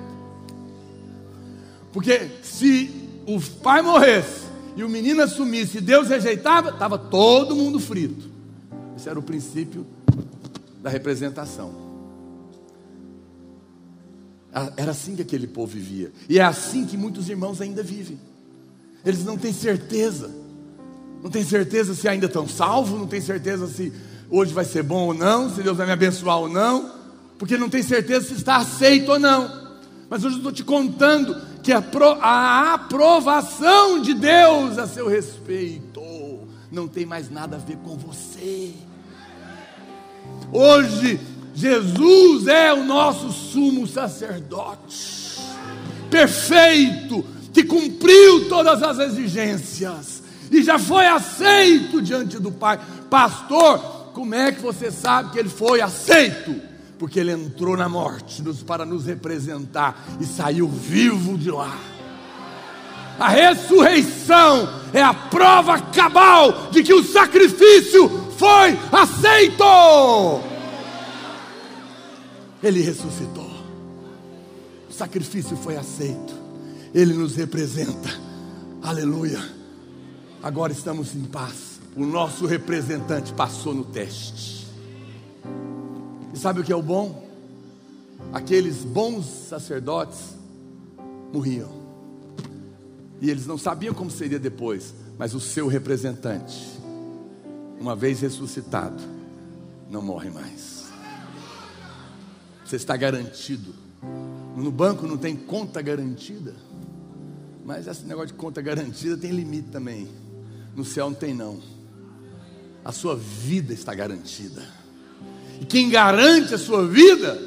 Porque 1.93 2.31
se 2.43 2.91
o 3.27 3.41
pai 3.63 3.83
morresse 3.83 4.45
e 4.77 4.85
o 4.85 4.89
menino 4.89 5.23
assumisse 5.23 5.79
e 5.79 5.81
Deus 5.81 6.09
rejeitava, 6.09 6.71
estava 6.71 6.99
todo 6.99 7.57
mundo 7.57 7.81
frito. 7.81 8.29
Esse 8.97 9.09
era 9.09 9.19
o 9.19 9.23
princípio 9.23 9.87
da 10.83 10.91
representação. 10.91 11.91
Era 14.77 14.91
assim 14.91 15.17
que 15.17 15.23
aquele 15.23 15.47
povo 15.47 15.73
vivia. 15.73 16.13
E 16.29 16.39
é 16.39 16.43
assim 16.43 16.85
que 16.85 16.97
muitos 16.97 17.29
irmãos 17.29 17.61
ainda 17.61 17.83
vivem. 17.83 18.21
Eles 19.05 19.25
não 19.25 19.39
têm 19.39 19.53
certeza. 19.53 20.31
Não 21.23 21.31
têm 21.31 21.45
certeza 21.45 21.95
se 21.95 22.09
ainda 22.09 22.27
estão 22.27 22.49
salvos, 22.49 22.99
não 22.99 23.07
têm 23.07 23.21
certeza 23.21 23.67
se 23.69 23.93
hoje 24.31 24.53
vai 24.53 24.65
ser 24.65 24.83
bom 24.83 25.09
ou 25.09 25.15
não, 25.15 25.51
se 25.51 25.63
Deus 25.63 25.77
vai 25.77 25.87
me 25.87 25.93
abençoar 25.93 26.39
ou 26.39 26.49
não, 26.49 26.93
porque 27.39 27.59
não 27.59 27.69
tem 27.69 27.83
certeza 27.83 28.29
se 28.29 28.35
está 28.35 28.57
aceito 28.57 29.13
ou 29.13 29.19
não. 29.19 29.71
Mas 30.09 30.25
hoje 30.25 30.37
eu 30.37 30.39
estou 30.39 30.53
te 30.53 30.65
contando 30.65 31.37
que 31.63 31.73
a, 31.73 31.83
pro, 31.83 32.13
a 32.21 32.75
aprovação 32.75 34.01
de 34.01 34.15
Deus 34.15 34.79
a 34.79 34.87
seu 34.87 35.09
respeito 35.09 36.01
não 36.71 36.87
tem 36.87 37.05
mais 37.05 37.31
nada 37.31 37.57
a 37.57 37.59
ver 37.59 37.77
com 37.79 37.97
você. 37.97 38.73
Hoje, 40.53 41.21
Jesus 41.55 42.47
é 42.47 42.73
o 42.73 42.85
nosso 42.85 43.31
sumo 43.31 43.87
sacerdote, 43.87 45.39
perfeito, 46.11 47.25
que 47.53 47.65
cumpriu 47.65 48.49
todas 48.49 48.83
as 48.83 48.99
exigências 48.99 50.23
e 50.51 50.63
já 50.63 50.79
foi 50.79 51.07
aceito 51.07 52.03
diante 52.03 52.39
do 52.39 52.51
Pai. 52.51 52.81
Pastor, 53.09 54.00
como 54.13 54.35
é 54.35 54.53
que 54.53 54.61
você 54.61 54.91
sabe 54.91 55.31
que 55.31 55.39
ele 55.39 55.49
foi 55.49 55.81
aceito? 55.81 56.55
Porque 56.99 57.19
ele 57.19 57.33
entrou 57.33 57.77
na 57.77 57.89
morte 57.89 58.43
para 58.67 58.85
nos 58.85 59.07
representar 59.07 60.05
e 60.21 60.27
saiu 60.27 60.69
vivo 60.69 61.39
de 61.39 61.51
lá. 61.51 61.79
A 63.19 63.29
ressurreição 63.29 64.69
é 64.93 65.03
a 65.03 65.13
prova 65.13 65.79
cabal 65.79 66.71
de 66.71 66.83
que 66.83 66.95
o 66.95 67.05
sacrifício 67.05 68.09
foi 68.37 68.79
aceito. 68.93 69.65
Ele 72.63 72.81
ressuscitou. 72.81 73.51
O 74.89 74.93
sacrifício 74.93 75.57
foi 75.57 75.77
aceito. 75.77 76.35
Ele 76.95 77.15
nos 77.15 77.37
representa. 77.37 78.11
Aleluia. 78.83 79.41
Agora 80.43 80.73
estamos 80.73 81.15
em 81.15 81.25
paz. 81.25 81.70
O 81.97 82.05
nosso 82.05 82.47
representante 82.47 83.33
passou 83.33 83.75
no 83.75 83.85
teste. 83.85 84.67
E 86.33 86.39
sabe 86.39 86.61
o 86.61 86.65
que 86.65 86.73
é 86.73 86.77
o 86.77 86.83
bom? 86.83 87.29
Aqueles 88.33 88.85
bons 88.85 89.27
sacerdotes 89.27 90.37
morriam. 91.33 91.69
E 93.21 93.29
eles 93.29 93.47
não 93.47 93.59
sabiam 93.59 93.93
como 93.93 94.11
seria 94.11 94.39
depois, 94.39 94.95
mas 95.19 95.35
o 95.35 95.41
seu 95.41 95.67
representante, 95.67 96.81
uma 97.79 97.97
vez 97.97 98.21
ressuscitado, 98.21 99.03
não 99.91 100.01
morre 100.01 100.31
mais. 100.31 100.85
Você 102.65 102.77
está 102.77 102.97
garantido. 102.97 103.75
No 104.57 104.71
banco 104.71 105.07
não 105.07 105.17
tem 105.17 105.35
conta 105.35 105.83
garantida. 105.83 106.55
Mas 107.65 107.87
esse 107.87 108.05
negócio 108.05 108.29
de 108.29 108.35
conta 108.35 108.63
garantida 108.63 109.17
tem 109.17 109.33
limite 109.33 109.71
também. 109.71 110.09
No 110.75 110.85
céu 110.85 111.11
não 111.11 111.17
tem 111.17 111.35
não. 111.35 111.59
A 112.85 112.93
sua 112.93 113.17
vida 113.17 113.73
está 113.73 113.95
garantida. 113.95 114.63
E 115.61 115.67
quem 115.67 115.91
garante 115.91 116.55
a 116.55 116.59
sua 116.59 116.87
vida 116.87 117.41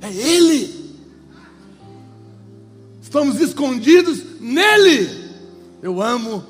é 0.00 0.12
Ele. 0.12 0.78
Estamos 3.00 3.40
escondidos 3.40 4.38
nele. 4.40 5.08
Eu 5.80 6.02
amo 6.02 6.44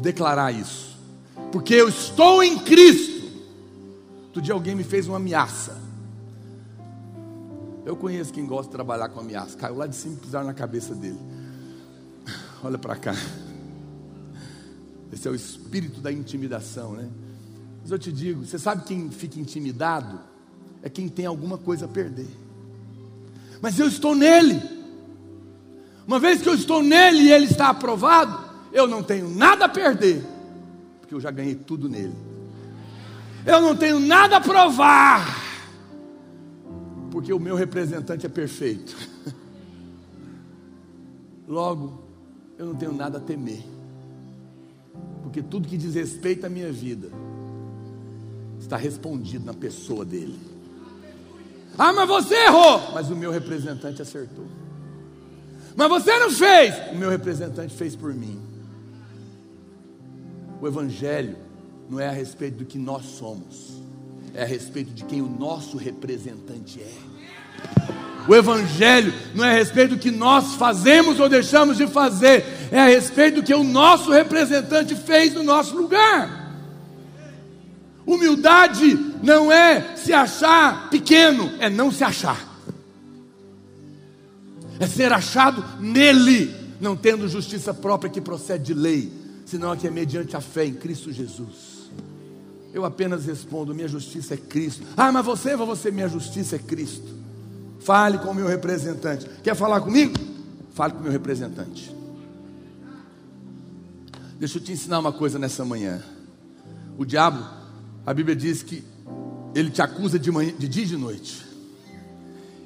declarar 0.00 0.52
isso. 0.52 0.96
Porque 1.52 1.74
eu 1.74 1.88
estou 1.88 2.42
em 2.42 2.58
Cristo. 2.58 3.30
Outro 4.26 4.42
dia 4.42 4.54
alguém 4.54 4.74
me 4.74 4.82
fez 4.82 5.06
uma 5.06 5.18
ameaça. 5.18 5.80
Eu 7.84 7.96
conheço 7.96 8.32
quem 8.32 8.46
gosta 8.46 8.64
de 8.64 8.72
trabalhar 8.72 9.08
com 9.10 9.20
ameaça. 9.20 9.56
Caiu 9.56 9.76
lá 9.76 9.86
de 9.86 9.96
cima 9.96 10.14
e 10.14 10.16
pisaram 10.16 10.46
na 10.46 10.54
cabeça 10.54 10.94
dele. 10.94 11.18
Olha 12.62 12.78
para 12.78 12.96
cá. 12.96 13.14
Esse 15.12 15.26
é 15.26 15.30
o 15.30 15.34
espírito 15.34 16.00
da 16.00 16.12
intimidação, 16.12 16.92
né? 16.92 17.08
Mas 17.82 17.90
eu 17.90 17.98
te 17.98 18.12
digo, 18.12 18.44
você 18.44 18.58
sabe 18.58 18.84
quem 18.84 19.10
fica 19.10 19.38
intimidado? 19.40 20.20
É 20.82 20.88
quem 20.88 21.08
tem 21.08 21.26
alguma 21.26 21.58
coisa 21.58 21.86
a 21.86 21.88
perder. 21.88 22.28
Mas 23.60 23.78
eu 23.78 23.86
estou 23.86 24.14
nele. 24.14 24.60
Uma 26.06 26.18
vez 26.18 26.40
que 26.40 26.48
eu 26.48 26.54
estou 26.54 26.82
nele 26.82 27.24
e 27.24 27.32
ele 27.32 27.46
está 27.46 27.68
aprovado, 27.68 28.50
eu 28.72 28.86
não 28.86 29.02
tenho 29.02 29.28
nada 29.28 29.66
a 29.66 29.68
perder, 29.68 30.24
porque 31.00 31.14
eu 31.14 31.20
já 31.20 31.30
ganhei 31.30 31.54
tudo 31.54 31.88
nele. 31.88 32.14
Eu 33.44 33.60
não 33.60 33.76
tenho 33.76 33.98
nada 33.98 34.36
a 34.36 34.40
provar, 34.40 35.24
porque 37.10 37.32
o 37.32 37.38
meu 37.38 37.54
representante 37.54 38.26
é 38.26 38.28
perfeito. 38.28 38.96
Logo, 41.46 42.04
eu 42.58 42.66
não 42.66 42.74
tenho 42.74 42.92
nada 42.92 43.18
a 43.18 43.20
temer, 43.20 43.64
porque 45.22 45.42
tudo 45.42 45.68
que 45.68 45.76
diz 45.76 45.94
respeito 45.94 46.46
à 46.46 46.48
minha 46.48 46.72
vida 46.72 47.10
está 48.58 48.76
respondido 48.76 49.44
na 49.44 49.54
pessoa 49.54 50.04
dele. 50.04 50.38
Ah, 51.78 51.92
mas 51.92 52.08
você 52.08 52.34
errou, 52.34 52.92
mas 52.92 53.10
o 53.10 53.16
meu 53.16 53.30
representante 53.30 54.02
acertou. 54.02 54.46
Mas 55.76 55.88
você 55.88 56.18
não 56.18 56.30
fez, 56.30 56.74
o 56.92 56.96
meu 56.96 57.08
representante 57.08 57.74
fez 57.74 57.96
por 57.96 58.12
mim. 58.12 58.40
O 60.60 60.66
Evangelho 60.66 61.36
não 61.88 61.98
é 61.98 62.08
a 62.08 62.12
respeito 62.12 62.58
do 62.58 62.64
que 62.64 62.78
nós 62.78 63.04
somos, 63.04 63.82
é 64.34 64.42
a 64.42 64.46
respeito 64.46 64.92
de 64.92 65.04
quem 65.04 65.22
o 65.22 65.28
nosso 65.28 65.76
representante 65.76 66.80
é. 66.80 68.09
O 68.28 68.34
Evangelho 68.34 69.12
não 69.34 69.44
é 69.44 69.50
a 69.50 69.54
respeito 69.54 69.94
do 69.94 70.00
que 70.00 70.10
nós 70.10 70.54
fazemos 70.54 71.18
ou 71.18 71.28
deixamos 71.28 71.76
de 71.76 71.86
fazer, 71.86 72.44
é 72.70 72.80
a 72.80 72.86
respeito 72.86 73.36
do 73.36 73.42
que 73.42 73.54
o 73.54 73.64
nosso 73.64 74.10
representante 74.10 74.94
fez 74.94 75.34
no 75.34 75.42
nosso 75.42 75.76
lugar. 75.76 76.40
Humildade 78.06 78.98
não 79.22 79.52
é 79.52 79.96
se 79.96 80.12
achar 80.12 80.90
pequeno, 80.90 81.52
é 81.58 81.68
não 81.68 81.92
se 81.92 82.02
achar. 82.02 82.48
É 84.78 84.86
ser 84.86 85.12
achado 85.12 85.62
nele, 85.78 86.54
não 86.80 86.96
tendo 86.96 87.28
justiça 87.28 87.74
própria 87.74 88.10
que 88.10 88.20
procede 88.20 88.64
de 88.64 88.74
lei, 88.74 89.12
senão 89.44 89.76
que 89.76 89.86
é 89.86 89.90
mediante 89.90 90.36
a 90.36 90.40
fé 90.40 90.64
em 90.64 90.74
Cristo 90.74 91.12
Jesus. 91.12 91.90
Eu 92.72 92.84
apenas 92.84 93.26
respondo: 93.26 93.74
minha 93.74 93.88
justiça 93.88 94.34
é 94.34 94.36
Cristo. 94.36 94.82
Ah, 94.96 95.12
mas 95.12 95.24
você, 95.24 95.54
você, 95.56 95.90
minha 95.90 96.08
justiça 96.08 96.56
é 96.56 96.58
Cristo. 96.58 97.20
Fale 97.80 98.18
com 98.18 98.30
o 98.30 98.34
meu 98.34 98.46
representante. 98.46 99.26
Quer 99.42 99.54
falar 99.54 99.80
comigo? 99.80 100.14
Fale 100.74 100.92
com 100.92 101.00
o 101.00 101.02
meu 101.02 101.12
representante. 101.12 101.94
Deixa 104.38 104.58
eu 104.58 104.62
te 104.62 104.72
ensinar 104.72 104.98
uma 104.98 105.12
coisa 105.12 105.38
nessa 105.38 105.64
manhã. 105.64 106.02
O 106.96 107.04
diabo, 107.04 107.44
a 108.06 108.12
Bíblia 108.12 108.36
diz 108.36 108.62
que 108.62 108.84
ele 109.54 109.70
te 109.70 109.82
acusa 109.82 110.18
de, 110.18 110.30
manhã, 110.30 110.52
de 110.58 110.68
dia 110.68 110.84
e 110.84 110.86
de 110.86 110.96
noite. 110.96 111.46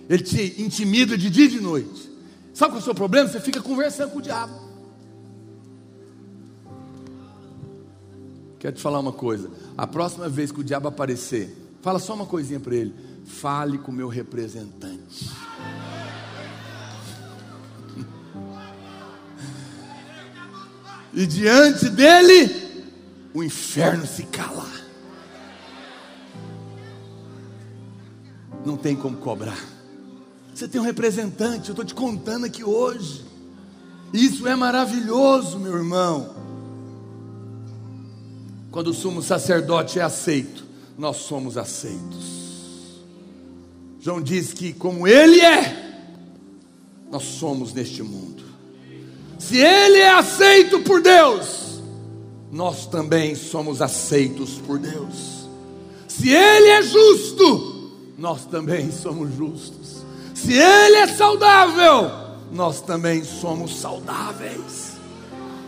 Ele 0.08 0.22
te 0.22 0.60
intimida 0.60 1.16
de 1.16 1.30
dia 1.30 1.46
e 1.46 1.48
de 1.48 1.60
noite. 1.60 2.10
Sabe 2.52 2.72
qual 2.72 2.78
é 2.78 2.82
o 2.82 2.84
seu 2.84 2.94
problema? 2.94 3.28
Você 3.28 3.40
fica 3.40 3.60
conversando 3.60 4.10
com 4.10 4.18
o 4.18 4.22
diabo. 4.22 4.52
Quero 8.58 8.76
te 8.76 8.82
falar 8.82 8.98
uma 8.98 9.12
coisa. 9.12 9.50
A 9.76 9.86
próxima 9.86 10.28
vez 10.28 10.50
que 10.50 10.60
o 10.60 10.64
diabo 10.64 10.88
aparecer, 10.88 11.56
fala 11.82 11.98
só 11.98 12.14
uma 12.14 12.26
coisinha 12.26 12.58
para 12.58 12.74
ele 12.74 12.94
fale 13.24 13.78
com 13.78 13.90
o 13.90 13.94
meu 13.94 14.08
representante. 14.08 15.30
E 21.12 21.26
diante 21.26 21.88
dele, 21.88 22.84
o 23.32 23.42
inferno 23.42 24.06
se 24.06 24.24
cala. 24.24 24.68
Não 28.64 28.76
tem 28.76 28.96
como 28.96 29.16
cobrar. 29.18 29.58
Você 30.54 30.66
tem 30.66 30.80
um 30.80 30.84
representante, 30.84 31.68
eu 31.68 31.72
estou 31.72 31.84
te 31.84 31.94
contando 31.94 32.46
aqui 32.46 32.64
hoje. 32.64 33.24
Isso 34.12 34.46
é 34.46 34.54
maravilhoso, 34.54 35.58
meu 35.58 35.76
irmão. 35.76 36.34
Quando 38.70 38.88
o 38.88 38.94
sumo 38.94 39.22
sacerdote 39.22 40.00
é 40.00 40.02
aceito, 40.02 40.64
nós 40.98 41.16
somos 41.18 41.56
aceitos. 41.56 42.43
João 44.04 44.20
diz 44.20 44.52
que, 44.52 44.70
como 44.74 45.08
Ele 45.08 45.40
é, 45.40 45.94
nós 47.10 47.22
somos 47.22 47.72
neste 47.72 48.02
mundo. 48.02 48.44
Se 49.38 49.56
Ele 49.56 49.96
é 49.96 50.10
aceito 50.10 50.80
por 50.80 51.00
Deus, 51.00 51.80
nós 52.52 52.84
também 52.84 53.34
somos 53.34 53.80
aceitos 53.80 54.60
por 54.66 54.78
Deus. 54.78 55.48
Se 56.06 56.28
Ele 56.28 56.68
é 56.68 56.82
justo, 56.82 57.92
nós 58.18 58.44
também 58.44 58.92
somos 58.92 59.34
justos. 59.34 60.04
Se 60.34 60.52
Ele 60.52 60.96
é 60.96 61.06
saudável, 61.06 62.10
nós 62.52 62.82
também 62.82 63.24
somos 63.24 63.74
saudáveis. 63.74 64.98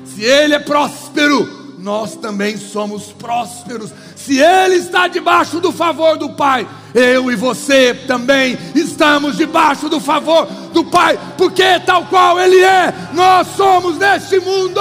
Se 0.05 0.23
Ele 0.23 0.53
é 0.53 0.59
próspero, 0.59 1.56
nós 1.79 2.17
também 2.17 2.57
somos 2.57 3.13
prósperos. 3.13 3.93
Se 4.15 4.39
Ele 4.39 4.77
está 4.77 5.09
debaixo 5.09 5.61
do 5.61 5.73
favor 5.73 6.17
do 6.17 6.31
Pai, 6.31 6.67
eu 6.95 7.31
e 7.31 7.37
você 7.37 7.95
também 8.07 8.59
estamos 8.75 9.37
debaixo 9.37 9.89
do 9.89 10.01
favor 10.01 10.47
do 10.73 10.85
Pai, 10.85 11.19
porque 11.37 11.79
tal 11.81 12.07
qual 12.07 12.39
Ele 12.41 12.63
é, 12.63 12.93
nós 13.13 13.49
somos 13.57 13.99
neste 13.99 14.39
mundo. 14.41 14.81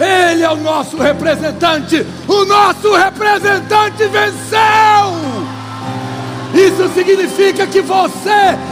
Ele 0.00 0.42
é 0.42 0.50
o 0.50 0.56
nosso 0.56 0.96
representante, 0.96 2.06
o 2.26 2.44
nosso 2.44 2.94
representante 2.94 4.06
venceu. 4.06 5.48
Isso 6.54 6.88
significa 6.94 7.66
que 7.66 7.82
você 7.82 8.30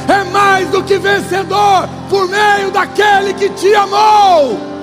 é 0.09 0.25
mais 0.33 0.69
do 0.71 0.83
que 0.83 0.99
vencedor 0.99 1.89
por 2.09 2.27
meio 2.29 2.71
daquele 2.71 3.35
que 3.35 3.51
te 3.51 3.75
amou. 3.75 4.76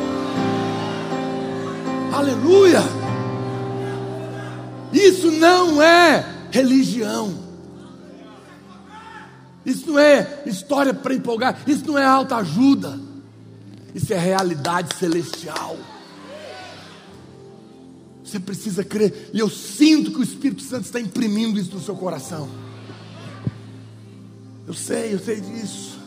Aleluia! 2.13 2.81
Isso 4.93 5.31
não 5.31 5.81
é 5.81 6.23
religião. 6.51 7.41
Isso 9.65 9.87
não 9.87 9.99
é 9.99 10.43
história 10.45 10.93
para 10.93 11.15
empolgar. 11.15 11.63
Isso 11.65 11.85
não 11.87 11.97
é 11.97 12.05
alta 12.05 12.35
ajuda. 12.37 12.99
Isso 13.95 14.13
é 14.13 14.17
realidade 14.17 14.95
celestial. 14.95 15.77
Você 18.23 18.39
precisa 18.39 18.83
crer. 18.83 19.31
E 19.33 19.39
eu 19.39 19.49
sinto 19.49 20.11
que 20.11 20.19
o 20.19 20.23
Espírito 20.23 20.61
Santo 20.61 20.85
está 20.85 20.99
imprimindo 20.99 21.59
isso 21.59 21.73
no 21.73 21.81
seu 21.81 21.95
coração. 21.95 22.47
Eu 24.67 24.73
sei, 24.73 25.13
eu 25.13 25.19
sei 25.19 25.41
disso. 25.41 25.99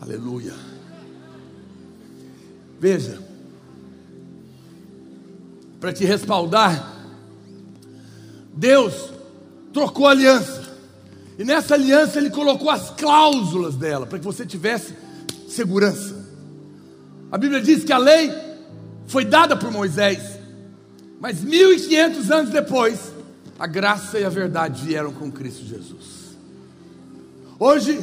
Aleluia. 0.00 0.73
Veja, 2.84 3.18
para 5.80 5.90
te 5.90 6.04
respaldar, 6.04 6.94
Deus 8.54 9.10
trocou 9.72 10.06
a 10.06 10.10
aliança. 10.10 10.70
E 11.38 11.44
nessa 11.44 11.72
aliança 11.72 12.18
ele 12.18 12.28
colocou 12.28 12.68
as 12.68 12.90
cláusulas 12.90 13.74
dela, 13.74 14.04
para 14.04 14.18
que 14.18 14.24
você 14.26 14.44
tivesse 14.44 14.94
segurança. 15.48 16.14
A 17.32 17.38
Bíblia 17.38 17.62
diz 17.62 17.84
que 17.84 17.92
a 17.92 17.96
lei 17.96 18.30
foi 19.06 19.24
dada 19.24 19.56
por 19.56 19.72
Moisés, 19.72 20.38
mas 21.18 21.40
1500 21.40 22.30
anos 22.30 22.50
depois, 22.50 23.14
a 23.58 23.66
graça 23.66 24.18
e 24.18 24.26
a 24.26 24.28
verdade 24.28 24.84
vieram 24.84 25.10
com 25.10 25.32
Cristo 25.32 25.64
Jesus. 25.64 26.36
Hoje, 27.58 27.98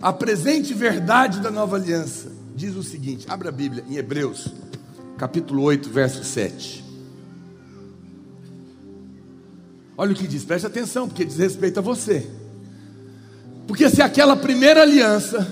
a 0.00 0.14
presente 0.14 0.72
verdade 0.72 1.40
da 1.40 1.50
nova 1.50 1.76
aliança 1.76 2.39
diz 2.60 2.76
o 2.76 2.82
seguinte: 2.82 3.24
abra 3.26 3.48
a 3.48 3.52
Bíblia 3.52 3.82
em 3.88 3.96
Hebreus, 3.96 4.48
capítulo 5.16 5.62
8, 5.62 5.88
verso 5.88 6.22
7. 6.22 6.84
Olha 9.96 10.12
o 10.12 10.14
que 10.14 10.26
diz, 10.26 10.44
preste 10.44 10.66
atenção, 10.66 11.08
porque 11.08 11.24
diz 11.24 11.36
respeito 11.36 11.78
a 11.78 11.82
você. 11.82 12.26
Porque 13.66 13.88
se 13.88 14.02
aquela 14.02 14.36
primeira 14.36 14.82
aliança 14.82 15.46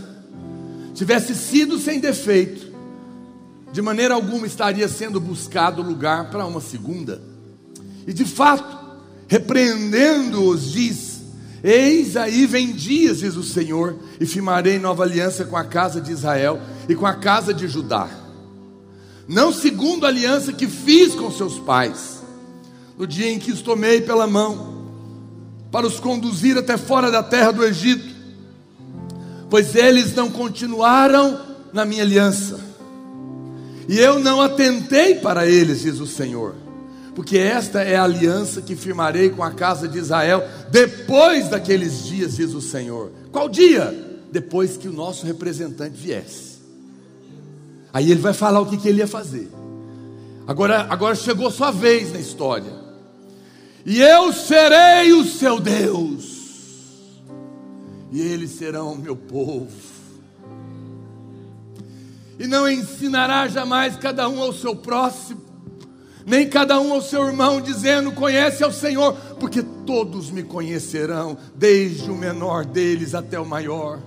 tivesse 0.94 1.34
sido 1.34 1.78
sem 1.78 1.98
defeito, 1.98 2.68
de 3.72 3.80
maneira 3.80 4.14
alguma 4.14 4.46
estaria 4.46 4.88
sendo 4.88 5.18
buscado 5.18 5.82
lugar 5.82 6.30
para 6.30 6.46
uma 6.46 6.60
segunda. 6.60 7.22
E 8.06 8.12
de 8.12 8.26
fato, 8.26 9.00
repreendendo-os, 9.26 10.72
diz: 10.72 11.22
Eis 11.62 12.16
aí 12.16 12.46
vem 12.46 12.72
dias, 12.72 13.20
diz 13.20 13.34
o 13.34 13.42
Senhor, 13.42 13.96
e 14.20 14.26
firmarei 14.26 14.78
nova 14.78 15.04
aliança 15.04 15.46
com 15.46 15.56
a 15.56 15.64
casa 15.64 16.02
de 16.02 16.12
Israel 16.12 16.60
e 16.88 16.94
com 16.94 17.06
a 17.06 17.14
casa 17.14 17.52
de 17.52 17.68
Judá. 17.68 18.08
Não 19.26 19.52
segundo 19.52 20.06
a 20.06 20.08
aliança 20.08 20.52
que 20.52 20.66
fiz 20.66 21.14
com 21.14 21.30
seus 21.30 21.58
pais, 21.58 22.22
no 22.96 23.06
dia 23.06 23.30
em 23.30 23.38
que 23.38 23.52
os 23.52 23.60
tomei 23.60 24.00
pela 24.00 24.26
mão, 24.26 24.86
para 25.70 25.86
os 25.86 26.00
conduzir 26.00 26.56
até 26.56 26.76
fora 26.76 27.10
da 27.10 27.22
terra 27.22 27.52
do 27.52 27.64
Egito, 27.64 28.16
pois 29.50 29.74
eles 29.74 30.14
não 30.14 30.30
continuaram 30.30 31.38
na 31.72 31.84
minha 31.84 32.02
aliança, 32.02 32.58
e 33.86 33.98
eu 33.98 34.18
não 34.18 34.40
atentei 34.40 35.16
para 35.16 35.46
eles, 35.46 35.82
diz 35.82 36.00
o 36.00 36.06
Senhor 36.06 36.54
porque 37.18 37.36
esta 37.36 37.82
é 37.82 37.96
a 37.96 38.04
aliança 38.04 38.62
que 38.62 38.76
firmarei 38.76 39.28
com 39.28 39.42
a 39.42 39.50
casa 39.50 39.88
de 39.88 39.98
Israel 39.98 40.40
depois 40.70 41.48
daqueles 41.48 42.04
dias, 42.04 42.36
diz 42.36 42.54
o 42.54 42.60
Senhor. 42.60 43.10
Qual 43.32 43.48
dia? 43.48 43.92
Depois 44.30 44.76
que 44.76 44.86
o 44.86 44.92
nosso 44.92 45.26
representante 45.26 45.96
viesse. 45.96 46.47
Aí 47.98 48.12
ele 48.12 48.20
vai 48.20 48.32
falar 48.32 48.60
o 48.60 48.66
que, 48.66 48.76
que 48.76 48.88
ele 48.88 49.00
ia 49.00 49.08
fazer. 49.08 49.50
Agora, 50.46 50.86
agora 50.88 51.16
chegou 51.16 51.50
sua 51.50 51.72
vez 51.72 52.12
na 52.12 52.20
história. 52.20 52.72
E 53.84 54.00
eu 54.00 54.32
serei 54.32 55.12
o 55.12 55.24
seu 55.24 55.58
Deus, 55.58 57.18
e 58.12 58.20
eles 58.20 58.52
serão 58.52 58.94
meu 58.94 59.16
povo. 59.16 59.66
E 62.38 62.46
não 62.46 62.70
ensinará 62.70 63.48
jamais 63.48 63.96
cada 63.96 64.28
um 64.28 64.40
ao 64.40 64.52
seu 64.52 64.76
próximo 64.76 65.48
nem 66.24 66.46
cada 66.46 66.78
um 66.78 66.92
ao 66.92 67.00
seu 67.00 67.26
irmão, 67.26 67.60
dizendo: 67.60 68.12
Conhece 68.12 68.62
ao 68.62 68.70
Senhor, 68.70 69.14
porque 69.40 69.62
todos 69.62 70.30
me 70.30 70.42
conhecerão, 70.44 71.36
desde 71.54 72.10
o 72.10 72.14
menor 72.14 72.66
deles 72.66 73.14
até 73.14 73.40
o 73.40 73.46
maior, 73.46 73.98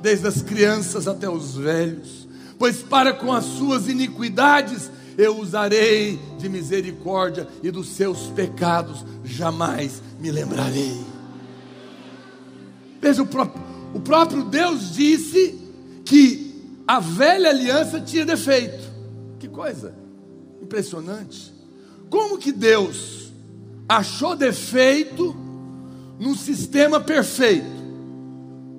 desde 0.00 0.28
as 0.28 0.40
crianças 0.40 1.08
até 1.08 1.28
os 1.28 1.56
velhos, 1.56 2.21
pois 2.62 2.80
para 2.80 3.12
com 3.12 3.32
as 3.32 3.44
suas 3.44 3.88
iniquidades 3.88 4.88
eu 5.18 5.36
usarei 5.36 6.16
de 6.38 6.48
misericórdia 6.48 7.48
e 7.60 7.72
dos 7.72 7.88
seus 7.88 8.28
pecados 8.28 9.04
jamais 9.24 10.00
me 10.20 10.30
lembrarei. 10.30 10.96
Veja, 13.00 13.20
o 13.20 13.26
próprio, 13.26 13.60
o 13.92 13.98
próprio 13.98 14.44
Deus 14.44 14.94
disse 14.94 15.58
que 16.04 16.54
a 16.86 17.00
velha 17.00 17.50
aliança 17.50 18.00
tinha 18.00 18.24
defeito. 18.24 18.84
Que 19.40 19.48
coisa! 19.48 19.96
Impressionante. 20.62 21.52
Como 22.08 22.38
que 22.38 22.52
Deus 22.52 23.32
achou 23.88 24.36
defeito 24.36 25.34
num 26.16 26.36
sistema 26.36 27.00
perfeito? 27.00 27.82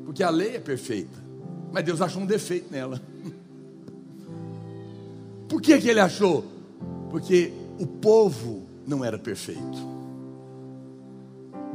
Porque 0.06 0.24
a 0.24 0.30
lei 0.30 0.56
é 0.56 0.60
perfeita, 0.62 1.22
mas 1.69 1.84
Deus 1.84 2.02
achou 2.02 2.22
um 2.22 2.26
defeito 2.26 2.72
nela. 2.72 3.12
Por 5.54 5.62
que, 5.62 5.80
que 5.80 5.88
ele 5.88 6.00
achou? 6.00 6.44
Porque 7.12 7.54
o 7.78 7.86
povo 7.86 8.68
não 8.88 9.06
era 9.06 9.20
perfeito. 9.20 9.78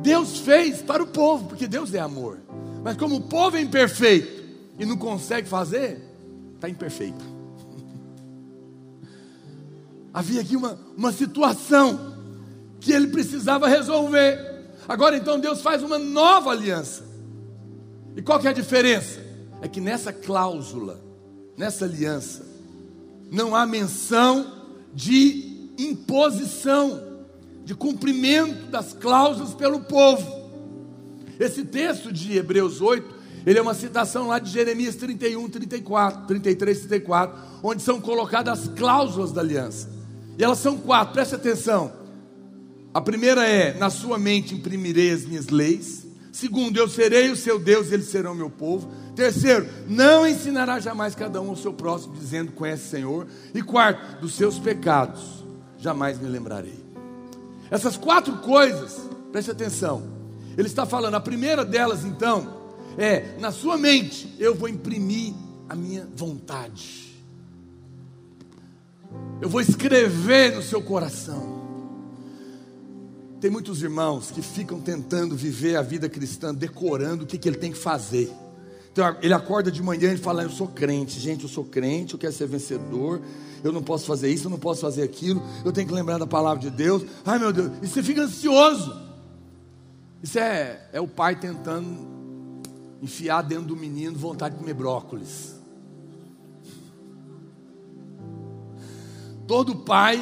Deus 0.01 0.41
fez 0.41 0.83
para 0.83 1.01
o 1.01 1.07
povo, 1.07 1.47
porque 1.47 1.69
Deus 1.69 1.95
é 1.95 2.01
amor. 2.01 2.41
Mas 2.83 2.97
como 2.97 3.15
o 3.15 3.21
povo 3.21 3.57
é 3.57 3.61
imperfeito 3.61 4.43
e 4.81 4.85
não 4.85 4.97
consegue 4.97 5.49
fazer, 5.49 6.03
está 6.57 6.69
imperfeito. 6.69 7.25
Havia 10.13 10.41
aqui 10.41 10.57
uma, 10.57 10.77
uma 10.97 11.13
situação 11.13 12.17
que 12.81 12.91
ele 12.91 13.07
precisava 13.07 13.69
resolver. 13.69 14.73
Agora 14.89 15.17
então 15.17 15.39
Deus 15.39 15.63
faz 15.63 15.85
uma 15.85 16.01
nova 16.01 16.51
aliança. 16.51 17.05
E 18.17 18.23
qual 18.23 18.41
que 18.41 18.49
é 18.49 18.51
a 18.51 18.55
diferença? 18.55 19.21
É 19.63 19.69
que 19.69 19.81
nessa 19.81 20.13
cláusula, 20.13 21.01
nessa 21.57 21.85
aliança, 21.85 22.48
não 23.31 23.55
há 23.55 23.67
menção 23.67 24.59
de 24.95 25.71
imposição, 25.79 27.01
de 27.65 27.75
cumprimento 27.75 28.71
das 28.71 28.93
cláusulas 28.93 29.55
pelo 29.55 29.81
povo. 29.81 30.49
Esse 31.39 31.65
texto 31.65 32.13
de 32.13 32.37
Hebreus 32.37 32.81
8, 32.81 33.15
ele 33.47 33.59
é 33.59 33.63
uma 33.63 33.75
citação 33.75 34.27
lá 34.27 34.39
de 34.39 34.51
Jeremias 34.51 34.97
31, 34.97 35.49
34, 35.49 36.27
33, 36.27 36.81
34, 36.81 37.41
onde 37.63 37.83
são 37.83 38.01
colocadas 38.01 38.61
as 38.61 38.69
cláusulas 38.69 39.33
da 39.33 39.41
aliança. 39.41 39.89
E 40.37 40.43
elas 40.43 40.59
são 40.59 40.77
quatro, 40.79 41.15
preste 41.15 41.35
atenção. 41.35 41.93
A 42.93 43.01
primeira 43.01 43.47
é: 43.47 43.79
na 43.79 43.91
sua 43.91 44.19
mente 44.19 44.55
imprimirei 44.55 45.13
as 45.13 45.25
minhas 45.25 45.49
leis. 45.49 46.08
Segundo, 46.33 46.77
eu 46.77 46.89
serei 46.89 47.31
o 47.31 47.37
seu 47.37 47.59
Deus 47.59 47.91
e 47.91 47.95
eles 47.95 48.09
serão 48.09 48.35
meu 48.35 48.51
povo. 48.51 48.91
Terceiro, 49.15 49.69
não 49.89 50.27
ensinará 50.27 50.79
jamais 50.79 51.15
cada 51.15 51.41
um 51.41 51.51
ao 51.51 51.57
seu 51.57 51.73
próximo, 51.73 52.15
dizendo: 52.15 52.53
Conhece 52.53 52.87
o 52.87 52.91
Senhor. 52.91 53.27
E 53.55 53.63
quarto, 53.63 54.21
dos 54.21 54.35
seus 54.35 54.59
pecados 54.59 55.45
jamais 55.79 56.19
me 56.19 56.29
lembrarei. 56.29 56.79
Essas 57.71 57.97
quatro 57.97 58.39
coisas, 58.39 59.01
preste 59.33 59.51
atenção. 59.51 60.03
Ele 60.57 60.69
está 60.69 60.85
falando, 60.85 61.15
a 61.15 61.21
primeira 61.21 61.65
delas, 61.65 62.05
então, 62.05 62.57
é: 62.97 63.37
na 63.39 63.53
sua 63.53 63.77
mente 63.77 64.35
eu 64.39 64.55
vou 64.55 64.69
imprimir 64.69 65.35
a 65.69 65.75
minha 65.75 66.07
vontade. 66.15 67.09
Eu 69.41 69.49
vou 69.49 69.61
escrever 69.61 70.55
no 70.55 70.63
seu 70.63 70.83
coração. 70.83 71.58
Tem 73.41 73.51
muitos 73.51 73.83
irmãos 73.83 74.33
que 74.33 74.43
ficam 74.43 74.81
tentando 74.81 75.37
viver 75.37 75.77
a 75.77 75.83
vida 75.83 76.09
cristã, 76.09 76.53
decorando 76.53 77.23
o 77.23 77.27
que, 77.27 77.39
que 77.39 77.49
ele 77.49 77.57
tem 77.57 77.71
que 77.71 77.79
fazer. 77.79 78.33
Então 78.91 79.17
ele 79.23 79.33
acorda 79.33 79.71
de 79.71 79.81
manhã 79.81 80.13
e 80.13 80.19
fala: 80.19 80.43
Eu 80.43 80.51
sou 80.51 80.67
crente, 80.67 81.21
gente, 81.21 81.45
eu 81.45 81.49
sou 81.49 81.65
crente, 81.65 82.15
eu 82.15 82.19
quero 82.19 82.33
ser 82.33 82.49
vencedor, 82.49 83.21
eu 83.63 83.71
não 83.71 83.81
posso 83.81 84.07
fazer 84.07 84.29
isso, 84.29 84.47
eu 84.47 84.51
não 84.51 84.59
posso 84.59 84.81
fazer 84.81 85.05
aquilo, 85.05 85.41
eu 85.65 85.71
tenho 85.71 85.87
que 85.87 85.95
lembrar 85.95 86.19
da 86.19 86.27
palavra 86.27 86.61
de 86.61 86.71
Deus. 86.71 87.05
Ai 87.25 87.39
meu 87.39 87.53
Deus, 87.53 87.71
e 87.81 87.87
você 87.87 88.03
fica 88.03 88.23
ansioso. 88.23 89.07
Isso 90.21 90.37
é, 90.37 90.89
é 90.93 91.01
o 91.01 91.07
pai 91.07 91.37
tentando 91.37 91.97
enfiar 93.01 93.43
dentro 93.43 93.67
do 93.67 93.77
menino 93.77 94.19
vontade 94.19 94.57
de 94.57 94.61
comer 94.61 94.75
brócolis. 94.75 95.55
Todo 99.47 99.77
pai 99.77 100.21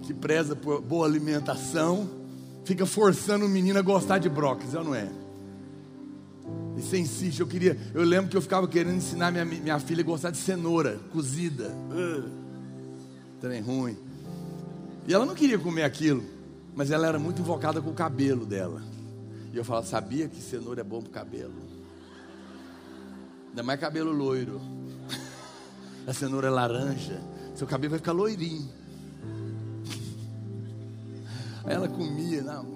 que 0.00 0.14
preza 0.14 0.56
por 0.56 0.80
boa 0.80 1.06
alimentação 1.06 2.21
fica 2.64 2.86
forçando 2.86 3.46
o 3.46 3.48
menino 3.48 3.78
a 3.78 3.82
gostar 3.82 4.18
de 4.18 4.28
brócolis, 4.28 4.72
não 4.72 4.94
é? 4.94 5.08
E 6.76 6.82
você 6.82 6.98
insiste, 6.98 7.40
eu 7.40 7.46
queria, 7.46 7.76
eu 7.94 8.02
lembro 8.02 8.30
que 8.30 8.36
eu 8.36 8.42
ficava 8.42 8.66
querendo 8.66 8.96
ensinar 8.96 9.30
minha, 9.30 9.44
minha 9.44 9.78
filha 9.78 10.02
a 10.02 10.06
gostar 10.06 10.30
de 10.30 10.38
cenoura 10.38 10.98
cozida. 11.12 11.68
Uh, 11.90 12.30
trem 13.40 13.60
ruim. 13.60 13.96
E 15.06 15.12
ela 15.12 15.26
não 15.26 15.34
queria 15.34 15.58
comer 15.58 15.82
aquilo, 15.82 16.24
mas 16.74 16.90
ela 16.90 17.06
era 17.06 17.18
muito 17.18 17.42
invocada 17.42 17.80
com 17.80 17.90
o 17.90 17.94
cabelo 17.94 18.46
dela. 18.46 18.82
E 19.52 19.56
eu 19.56 19.64
falava, 19.64 19.86
sabia 19.86 20.28
que 20.28 20.40
cenoura 20.40 20.80
é 20.80 20.84
bom 20.84 21.00
para 21.00 21.10
o 21.10 21.12
cabelo? 21.12 21.52
Ainda 23.50 23.62
mais 23.62 23.78
cabelo 23.78 24.12
loiro. 24.12 24.60
A 26.06 26.12
cenoura 26.12 26.48
é 26.48 26.50
laranja, 26.50 27.20
seu 27.54 27.66
cabelo 27.66 27.90
vai 27.90 27.98
ficar 27.98 28.12
loirinho. 28.12 28.81
Ela 31.64 31.88
comia, 31.88 32.42
não. 32.42 32.66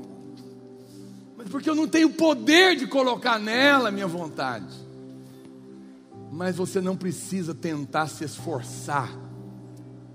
Mas 1.37 1.49
porque 1.49 1.69
eu 1.69 1.75
não 1.75 1.89
tenho 1.89 2.11
poder 2.11 2.77
de 2.77 2.87
colocar 2.87 3.39
nela 3.39 3.89
a 3.89 3.93
minha 3.93 4.07
vontade. 4.07 4.75
Mas 6.33 6.57
você 6.57 6.81
não 6.81 6.97
precisa 6.97 7.55
tentar 7.55 8.09
se 8.09 8.25
esforçar 8.25 9.11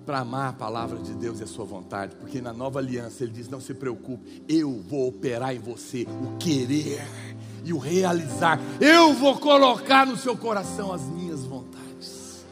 para 0.05 0.19
amar 0.19 0.49
a 0.49 0.53
palavra 0.53 0.99
de 0.99 1.13
Deus 1.13 1.39
e 1.39 1.43
a 1.43 1.47
sua 1.47 1.63
vontade, 1.63 2.15
porque 2.15 2.41
na 2.41 2.51
nova 2.51 2.79
aliança 2.79 3.23
ele 3.23 3.31
diz: 3.31 3.47
Não 3.47 3.61
se 3.61 3.73
preocupe, 3.73 4.43
eu 4.47 4.81
vou 4.87 5.07
operar 5.07 5.55
em 5.55 5.59
você 5.59 6.05
o 6.05 6.37
querer 6.37 7.07
e 7.63 7.71
o 7.71 7.77
realizar, 7.77 8.59
eu 8.79 9.13
vou 9.13 9.37
colocar 9.39 10.05
no 10.05 10.17
seu 10.17 10.35
coração 10.35 10.91
as 10.91 11.03
minhas 11.03 11.45
vontades. 11.45 12.45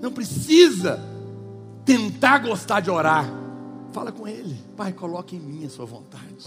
Não 0.00 0.12
precisa 0.12 1.00
tentar 1.84 2.38
gostar 2.38 2.80
de 2.80 2.90
orar, 2.90 3.32
fala 3.96 4.12
com 4.12 4.28
ele, 4.28 4.54
Pai, 4.76 4.92
coloque 4.92 5.36
em 5.36 5.40
mim 5.40 5.64
a 5.64 5.70
sua 5.70 5.86
vontade. 5.86 6.44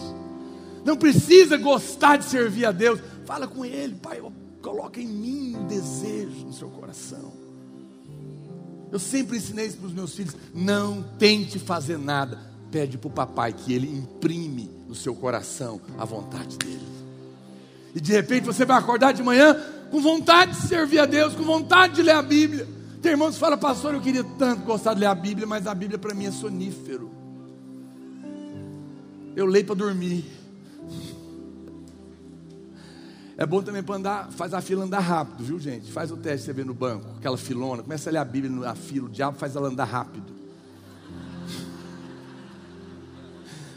Não 0.86 0.96
precisa 0.96 1.58
gostar 1.58 2.18
de 2.18 2.26
servir 2.26 2.64
a 2.64 2.72
Deus, 2.72 3.00
fala 3.26 3.48
com 3.48 3.66
ele, 3.66 3.96
Pai, 3.96 4.22
coloque 4.62 5.02
em 5.02 5.08
mim 5.08 5.56
o 5.56 5.64
desejo 5.64 6.46
no 6.46 6.54
seu 6.54 6.70
coração. 6.70 7.34
Eu 8.92 9.00
sempre 9.00 9.38
ensinei 9.38 9.66
isso 9.66 9.78
para 9.78 9.88
os 9.88 9.94
meus 9.94 10.16
filhos: 10.16 10.36
não 10.54 11.04
tente 11.18 11.58
fazer 11.58 11.98
nada. 11.98 12.38
Pede 12.70 13.00
para 13.00 13.08
o 13.08 13.12
papai 13.12 13.52
que 13.52 13.74
ele 13.74 13.92
imprime 13.92 14.70
no 14.88 14.94
seu 14.94 15.16
coração 15.16 15.82
a 15.98 16.06
vontade 16.06 16.56
dele. 16.56 16.88
E 17.96 18.00
de 18.00 18.12
repente 18.12 18.46
você 18.46 18.64
vai 18.64 18.78
acordar 18.78 19.12
de 19.12 19.24
manhã 19.24 19.60
com 19.90 20.00
vontade 20.00 20.52
de 20.52 20.68
servir 20.68 21.00
a 21.00 21.08
Deus, 21.08 21.34
com 21.34 21.42
vontade 21.42 21.96
de 21.96 22.04
ler 22.04 22.12
a 22.12 22.22
Bíblia. 22.22 22.68
Tem 23.02 23.14
irmãos 23.14 23.34
que 23.34 23.40
falam, 23.40 23.58
pastor, 23.58 23.96
eu 23.96 24.02
queria 24.02 24.24
tanto 24.38 24.62
gostar 24.62 24.94
de 24.94 25.00
ler 25.00 25.08
a 25.08 25.16
Bíblia, 25.16 25.48
mas 25.48 25.66
a 25.66 25.74
Bíblia 25.74 25.98
para 25.98 26.14
mim 26.14 26.28
é 26.28 26.32
sonífero. 26.32 27.19
Eu 29.36 29.46
leio 29.46 29.66
para 29.66 29.76
dormir. 29.76 30.40
É 33.40 33.46
bom 33.46 33.62
também 33.62 33.82
para 33.82 33.96
andar, 33.96 34.30
faz 34.34 34.54
a 34.54 34.60
fila 34.60 34.84
andar 34.84 35.00
rápido, 35.00 35.46
viu 35.46 35.58
gente? 35.58 35.90
Faz 35.90 36.12
o 36.12 36.18
teste, 36.18 36.48
você 36.48 36.52
vê 36.52 36.66
no 36.66 36.74
banco, 36.74 37.08
aquela 37.18 37.38
filona, 37.38 37.82
começa 37.82 38.10
a 38.10 38.12
ler 38.12 38.20
a 38.20 38.26
Bíblia 38.26 38.54
na 38.54 38.76
fila, 38.76 39.08
o 39.08 39.10
diabo 39.10 39.38
faz 39.38 39.56
ela 39.56 39.70
andar 39.70 39.86
rápido. 39.86 40.34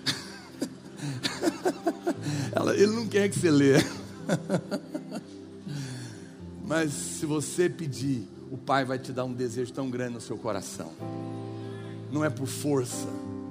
Ela, 2.54 2.74
ele 2.74 2.92
não 2.92 3.06
quer 3.06 3.28
que 3.28 3.38
você 3.38 3.50
lê. 3.50 3.74
Mas 6.66 6.92
se 6.92 7.24
você 7.24 7.68
pedir, 7.68 8.28
o 8.50 8.58
Pai 8.58 8.84
vai 8.84 8.98
te 8.98 9.12
dar 9.12 9.24
um 9.24 9.32
desejo 9.32 9.72
tão 9.72 9.88
grande 9.88 10.14
no 10.14 10.20
seu 10.20 10.36
coração. 10.36 10.92
Não 12.10 12.24
é 12.24 12.28
por 12.28 12.46
força, 12.46 13.06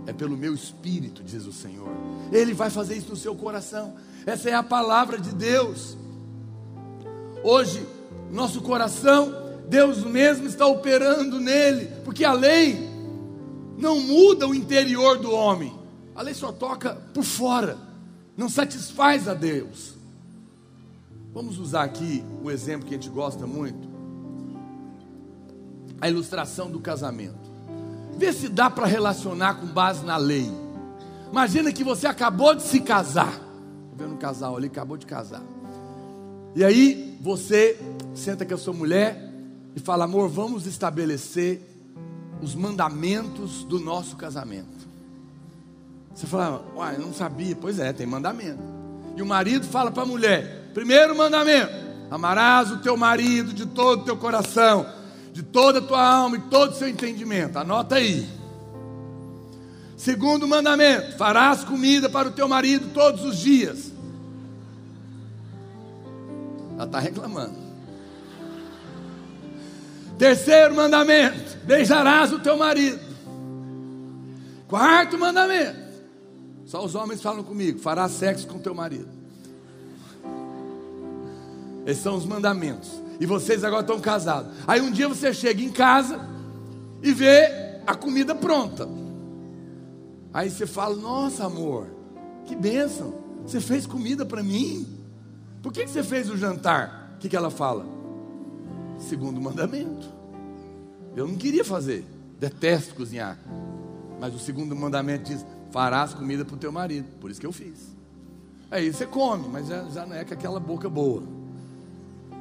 é 0.08 0.14
pelo 0.14 0.36
meu 0.38 0.54
espírito, 0.54 1.24
diz 1.24 1.46
o 1.46 1.54
Senhor. 1.54 1.90
Ele 2.32 2.54
vai 2.54 2.70
fazer 2.70 2.96
isso 2.96 3.10
no 3.10 3.16
seu 3.16 3.36
coração. 3.36 3.94
Essa 4.26 4.50
é 4.50 4.54
a 4.54 4.64
palavra 4.64 5.20
de 5.20 5.34
Deus. 5.34 5.98
Hoje, 7.44 7.86
nosso 8.32 8.62
coração, 8.62 9.34
Deus 9.68 10.04
mesmo 10.04 10.48
está 10.48 10.66
operando 10.66 11.40
nele, 11.40 11.88
porque 12.04 12.24
a 12.24 12.34
lei 12.34 12.90
não 13.78 14.00
muda 14.00 14.48
o 14.48 14.54
interior 14.54 15.18
do 15.18 15.32
homem, 15.32 15.74
a 16.14 16.22
lei 16.22 16.34
só 16.34 16.52
toca 16.52 16.96
por 17.14 17.24
fora, 17.24 17.78
não 18.38 18.48
satisfaz 18.48 19.28
a 19.28 19.34
Deus. 19.34 19.94
Vamos 21.34 21.58
usar 21.58 21.84
aqui 21.84 22.24
o 22.44 22.52
exemplo 22.52 22.88
que 22.88 22.94
a 22.94 22.98
gente 22.98 23.10
gosta 23.10 23.48
muito, 23.48 23.90
a 26.00 26.10
ilustração 26.10 26.70
do 26.70 26.80
casamento. 26.80 27.41
Vê 28.18 28.34
se 28.34 28.50
dá 28.50 28.70
para 28.70 28.86
relacionar 28.86 29.56
com 29.56 29.68
base 29.68 30.06
na 30.06 30.18
lei. 30.18 30.52
Imagina 31.32 31.72
que 31.72 31.84
você 31.84 32.08
acabou 32.08 32.54
de 32.54 32.64
se 32.64 32.80
casar. 32.82 33.34
Estou 33.34 33.98
vendo 33.98 34.14
um 34.14 34.18
casal 34.18 34.58
ali, 34.58 34.68
acabou 34.68 34.98
de 34.98 35.06
casar. 35.06 35.42
E 36.56 36.64
aí 36.64 37.18
você 37.22 37.80
senta 38.14 38.46
com 38.46 38.54
a 38.54 38.58
sua 38.58 38.74
mulher 38.74 39.32
e 39.76 39.80
fala: 39.80 40.06
amor, 40.06 40.28
vamos 40.30 40.66
estabelecer 40.66 41.62
os 42.42 42.54
mandamentos 42.56 43.64
do 43.64 43.80
nosso 43.80 44.18
casamento. 44.18 44.82
Você 46.14 46.28
fala, 46.28 46.66
uai, 46.76 46.98
não 46.98 47.14
sabia. 47.14 47.56
Pois 47.56 47.80
é, 47.80 47.94
tem 47.94 48.06
mandamento. 48.06 48.62
E 49.16 49.22
o 49.22 49.26
marido 49.26 49.66
fala 49.66 49.92
para 49.92 50.04
a 50.04 50.06
mulher: 50.06 50.72
primeiro 50.74 51.16
mandamento, 51.16 51.72
amarás 52.10 52.72
o 52.72 52.78
teu 52.78 52.98
marido 52.98 53.54
de 53.54 53.66
todo 53.66 54.02
o 54.02 54.06
teu 54.06 54.18
coração, 54.18 54.86
de 55.32 55.44
toda 55.44 55.80
a 55.80 55.82
tua 55.82 56.06
alma 56.06 56.38
e 56.38 56.42
todo 56.42 56.72
o 56.72 56.76
seu 56.76 56.88
entendimento. 56.88 57.58
Anota 57.58 57.96
aí. 57.96 58.28
Segundo 59.96 60.48
mandamento, 60.48 61.16
farás 61.18 61.64
comida 61.64 62.10
para 62.10 62.28
o 62.28 62.32
teu 62.32 62.48
marido 62.48 62.90
todos 62.94 63.24
os 63.24 63.38
dias. 63.38 63.92
Ela 66.74 66.86
está 66.86 67.00
reclamando. 67.00 67.56
Terceiro 70.18 70.76
mandamento: 70.76 71.58
beijarás 71.64 72.34
o 72.34 72.40
teu 72.40 72.58
marido. 72.58 73.00
Quarto 74.68 75.18
mandamento: 75.18 75.80
só 76.66 76.84
os 76.84 76.96
homens 76.96 77.22
falam 77.22 77.44
comigo, 77.44 77.80
farás 77.80 78.12
sexo 78.14 78.48
com 78.48 78.58
teu 78.58 78.74
marido. 78.74 79.10
Esses 81.86 82.02
são 82.02 82.16
os 82.16 82.26
mandamentos. 82.26 82.90
E 83.22 83.26
vocês 83.28 83.64
agora 83.64 83.82
estão 83.82 84.00
casados. 84.00 84.52
Aí 84.66 84.82
um 84.82 84.90
dia 84.90 85.08
você 85.08 85.32
chega 85.32 85.62
em 85.62 85.70
casa 85.70 86.20
e 87.04 87.14
vê 87.14 87.80
a 87.86 87.94
comida 87.94 88.34
pronta. 88.34 88.90
Aí 90.34 90.50
você 90.50 90.66
fala: 90.66 90.96
Nossa, 90.96 91.46
amor, 91.46 91.86
que 92.48 92.56
bênção. 92.56 93.14
Você 93.46 93.62
fez 93.62 93.86
comida 93.86 94.26
para 94.26 94.42
mim. 94.42 94.88
Por 95.62 95.72
que, 95.72 95.84
que 95.84 95.92
você 95.92 96.02
fez 96.02 96.32
o 96.32 96.36
jantar? 96.36 97.14
O 97.14 97.20
que, 97.20 97.30
que 97.30 97.36
ela 97.36 97.52
fala? 97.52 97.86
Segundo 98.98 99.40
mandamento. 99.40 100.12
Eu 101.16 101.28
não 101.28 101.36
queria 101.36 101.64
fazer, 101.64 102.04
detesto 102.40 102.96
cozinhar. 102.96 103.38
Mas 104.20 104.34
o 104.34 104.40
segundo 104.40 104.76
mandamento 104.76 105.26
diz: 105.26 105.46
farás 105.70 106.12
comida 106.12 106.44
para 106.44 106.56
o 106.56 106.58
teu 106.58 106.72
marido. 106.72 107.06
Por 107.20 107.30
isso 107.30 107.40
que 107.40 107.46
eu 107.46 107.54
fiz. 107.54 107.96
Aí 108.72 108.92
você 108.92 109.06
come, 109.06 109.48
mas 109.48 109.68
já, 109.68 109.84
já 109.90 110.08
não 110.08 110.16
é 110.16 110.26
com 110.26 110.34
aquela 110.34 110.60
boca 110.60 110.90
boa. 110.90 111.41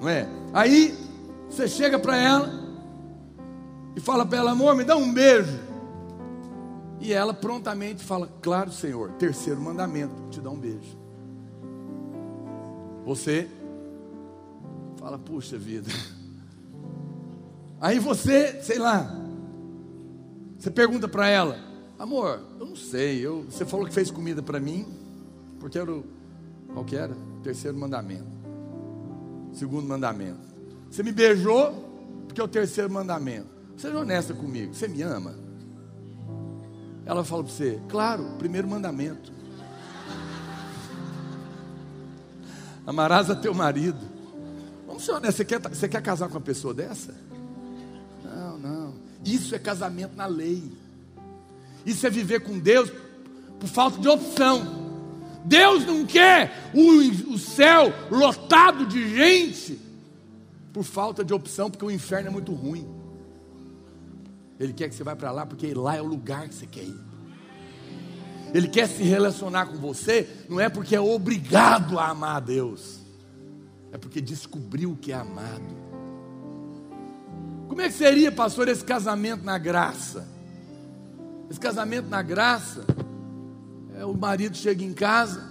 Não 0.01 0.09
é? 0.09 0.27
Aí 0.53 0.97
você 1.49 1.69
chega 1.69 1.99
para 1.99 2.17
ela 2.17 2.51
e 3.95 4.01
fala 4.01 4.25
para 4.25 4.39
ela: 4.39 4.51
amor, 4.53 4.75
me 4.75 4.85
dá 4.85 4.97
um 4.97 5.13
beijo. 5.13 5.59
E 6.99 7.13
ela 7.13 7.35
prontamente 7.35 8.03
fala: 8.03 8.29
Claro, 8.41 8.73
Senhor. 8.73 9.13
Terceiro 9.13 9.61
mandamento: 9.61 10.15
te 10.31 10.41
dá 10.41 10.51
um 10.51 10.59
beijo. 10.59 10.99
Você 13.05 13.49
fala, 14.97 15.19
puxa 15.19 15.59
vida. 15.59 15.91
Aí 17.81 17.99
você, 17.99 18.63
sei 18.63 18.79
lá, 18.79 19.11
você 20.59 20.71
pergunta 20.71 21.09
para 21.09 21.27
ela, 21.27 21.59
amor, 21.99 22.41
eu 22.59 22.67
não 22.67 22.77
sei, 22.77 23.19
eu, 23.25 23.45
você 23.45 23.65
falou 23.65 23.87
que 23.87 23.95
fez 23.95 24.11
comida 24.11 24.43
para 24.43 24.61
mim, 24.61 24.87
porque 25.59 25.79
era 25.79 25.91
o, 25.91 26.05
qual 26.75 26.85
que 26.85 26.95
era? 26.95 27.17
terceiro 27.43 27.79
mandamento. 27.79 28.40
Segundo 29.53 29.87
mandamento. 29.87 30.41
Você 30.91 31.03
me 31.03 31.13
beijou, 31.13 32.25
porque 32.27 32.41
é 32.41 32.45
o 32.45 32.49
terceiro 32.49 32.91
mandamento. 32.91 33.49
Seja 33.77 33.99
honesta 33.99 34.35
comigo, 34.35 34.75
você 34.75 34.87
me 34.87 35.03
ama? 35.03 35.35
Ela 37.05 37.25
fala 37.25 37.45
para 37.45 37.53
você: 37.53 37.81
Claro, 37.89 38.25
primeiro 38.39 38.69
mandamento. 38.69 39.33
Amarás 42.87 43.31
a 43.31 43.37
teu 43.37 43.55
marido. 43.55 43.99
Vamos 44.87 45.05
ser 45.05 45.13
honestos, 45.13 45.37
você 45.37 45.45
quer, 45.45 45.61
você 45.61 45.89
quer 45.89 46.03
casar 46.03 46.29
com 46.29 46.35
uma 46.35 46.41
pessoa 46.41 46.75
dessa? 46.75 47.15
Não, 48.25 48.59
não. 48.59 48.95
Isso 49.25 49.55
é 49.55 49.59
casamento 49.59 50.17
na 50.17 50.27
lei. 50.27 50.73
Isso 51.85 52.07
é 52.07 52.11
viver 52.11 52.41
com 52.41 52.59
Deus 52.59 52.91
por 53.59 53.69
falta 53.69 53.99
de 54.01 54.09
opção. 54.09 54.80
Deus 55.45 55.87
não 55.87 56.05
quer 56.05 56.71
o, 56.75 57.33
o 57.35 57.39
céu 57.39 57.93
lotado 58.11 58.87
de 58.87 59.15
gente 59.15 59.81
por 60.73 60.85
falta 60.85 61.25
de 61.25 61.33
opção, 61.33 61.71
porque 61.71 61.85
o 61.85 61.91
inferno 61.91 62.29
é 62.29 62.31
muito 62.31 62.53
ruim. 62.53 62.87
Ele 64.59 64.73
quer 64.73 64.89
que 64.89 64.95
você 64.95 65.03
vá 65.03 65.17
para 65.17 65.31
lá 65.31 65.47
porque 65.47 65.73
lá 65.73 65.97
é 65.97 66.03
o 66.03 66.07
lugar 66.07 66.49
que 66.49 66.55
você 66.55 66.67
quer 66.67 66.85
ir. 66.85 67.01
Ele 68.53 68.69
quer 68.69 68.89
se 68.89 69.03
relacionar 69.03 69.67
com 69.67 69.79
você, 69.79 70.29
não 70.49 70.61
é 70.61 70.69
porque 70.69 70.95
é 70.95 71.01
obrigado 71.01 71.99
a 71.99 72.09
amar 72.09 72.37
a 72.37 72.41
Deus, 72.41 72.99
é 73.93 73.99
porque 73.99 74.21
descobriu 74.21 74.99
que 75.01 75.13
é 75.13 75.15
amado. 75.15 75.81
Como 77.69 77.81
é 77.81 77.89
que 77.89 77.95
seria, 77.95 78.33
pastor, 78.33 78.69
esse 78.69 78.85
casamento 78.85 79.45
na 79.45 79.57
graça? 79.57 80.27
Esse 81.49 81.61
casamento 81.61 82.09
na 82.09 82.21
graça, 82.21 82.85
é, 84.01 84.05
o 84.07 84.15
marido 84.15 84.57
chega 84.57 84.83
em 84.83 84.95
casa, 84.95 85.47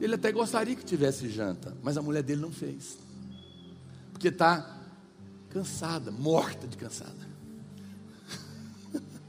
ele 0.00 0.16
até 0.16 0.32
gostaria 0.32 0.74
que 0.74 0.84
tivesse 0.84 1.28
janta, 1.28 1.76
mas 1.84 1.96
a 1.96 2.02
mulher 2.02 2.24
dele 2.24 2.40
não 2.40 2.50
fez, 2.50 2.98
porque 4.12 4.26
está 4.26 4.76
cansada, 5.50 6.10
morta 6.10 6.66
de 6.66 6.76
cansada. 6.76 7.30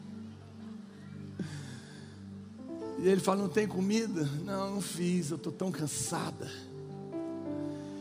E 3.00 3.08
ele 3.10 3.20
fala: 3.20 3.42
Não 3.42 3.50
tem 3.50 3.68
comida? 3.68 4.24
Não, 4.46 4.76
não 4.76 4.82
fiz, 4.82 5.30
eu 5.30 5.36
estou 5.36 5.52
tão 5.52 5.70
cansada. 5.70 6.50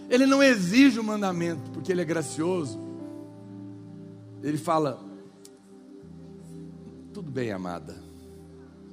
Ele 0.09 0.27
não 0.27 0.41
exige 0.41 1.01
o 1.01 1.05
mandamento, 1.05 1.71
porque 1.73 1.91
ele 1.91 2.01
é 2.01 2.05
gracioso. 2.05 2.79
Ele 4.43 4.57
fala: 4.57 5.05
Tudo 7.13 7.33
bem, 7.33 7.51
amada, 7.51 7.97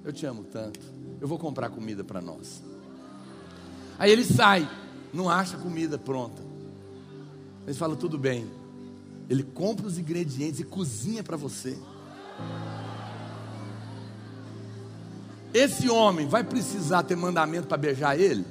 eu 0.10 0.14
te 0.14 0.26
amo 0.26 0.44
tanto, 0.44 0.80
eu 1.22 1.28
vou 1.28 1.38
comprar 1.38 1.70
comida 1.70 2.04
para 2.04 2.20
nós. 2.22 2.64
Aí 3.98 4.12
ele 4.12 4.24
sai, 4.24 4.70
não 5.14 5.30
acha 5.30 5.58
comida 5.58 5.98
pronta. 5.98 6.42
Ele 7.68 7.76
fala: 7.76 7.96
Tudo 7.96 8.18
bem. 8.18 8.50
Ele 9.30 9.44
compra 9.44 9.86
os 9.86 10.00
ingredientes 10.00 10.60
e 10.60 10.64
cozinha 10.64 11.24
para 11.24 11.38
você. 11.38 11.78
Esse 15.54 15.90
homem 15.90 16.28
vai 16.28 16.44
precisar 16.44 17.04
ter 17.04 17.16
mandamento 17.16 17.68
para 17.68 17.78
beijar 17.78 18.20
ele? 18.20 18.44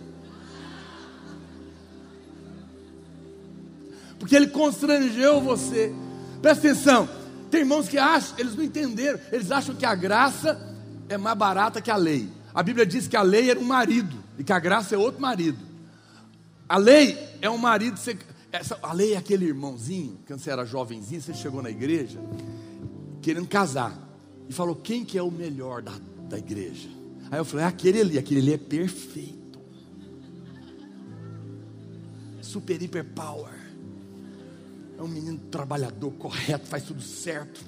Porque 4.20 4.36
ele 4.36 4.48
constrangeu 4.48 5.40
você. 5.40 5.92
Presta 6.40 6.68
atenção. 6.68 7.08
Tem 7.50 7.60
irmãos 7.60 7.88
que 7.88 7.98
acham, 7.98 8.38
eles 8.38 8.54
não 8.54 8.62
entenderam. 8.62 9.18
Eles 9.32 9.50
acham 9.50 9.74
que 9.74 9.86
a 9.86 9.94
graça 9.94 10.67
é 11.08 11.16
mais 11.16 11.36
barata 11.36 11.80
que 11.80 11.90
a 11.90 11.96
lei. 11.96 12.28
A 12.54 12.62
Bíblia 12.62 12.84
diz 12.84 13.06
que 13.06 13.16
a 13.16 13.22
lei 13.22 13.50
era 13.50 13.58
um 13.58 13.64
marido 13.64 14.16
e 14.38 14.44
que 14.44 14.52
a 14.52 14.58
graça 14.58 14.94
é 14.94 14.98
outro 14.98 15.20
marido. 15.20 15.58
A 16.68 16.76
lei 16.76 17.18
é 17.40 17.48
um 17.48 17.58
marido. 17.58 17.96
Você, 17.96 18.18
essa, 18.50 18.78
a 18.82 18.92
lei 18.92 19.14
é 19.14 19.16
aquele 19.16 19.46
irmãozinho, 19.46 20.18
quando 20.26 20.40
você 20.40 20.50
era 20.50 20.64
jovenzinho, 20.64 21.20
você 21.20 21.34
chegou 21.34 21.62
na 21.62 21.70
igreja 21.70 22.20
querendo 23.20 23.46
casar 23.46 23.96
e 24.48 24.52
falou: 24.52 24.74
quem 24.74 25.04
que 25.04 25.18
é 25.18 25.22
o 25.22 25.30
melhor 25.30 25.82
da, 25.82 25.92
da 26.28 26.38
igreja. 26.38 26.88
Aí 27.30 27.38
eu 27.38 27.44
falei, 27.44 27.66
é 27.66 27.68
aquele 27.68 28.00
ali, 28.00 28.18
aquele 28.18 28.40
ali 28.40 28.52
é 28.54 28.58
perfeito. 28.58 29.58
Super 32.40 32.80
hiper 32.80 33.04
power. 33.04 33.52
É 34.98 35.02
um 35.02 35.08
menino 35.08 35.38
trabalhador, 35.50 36.10
correto, 36.12 36.66
faz 36.66 36.84
tudo 36.84 37.02
certo. 37.02 37.62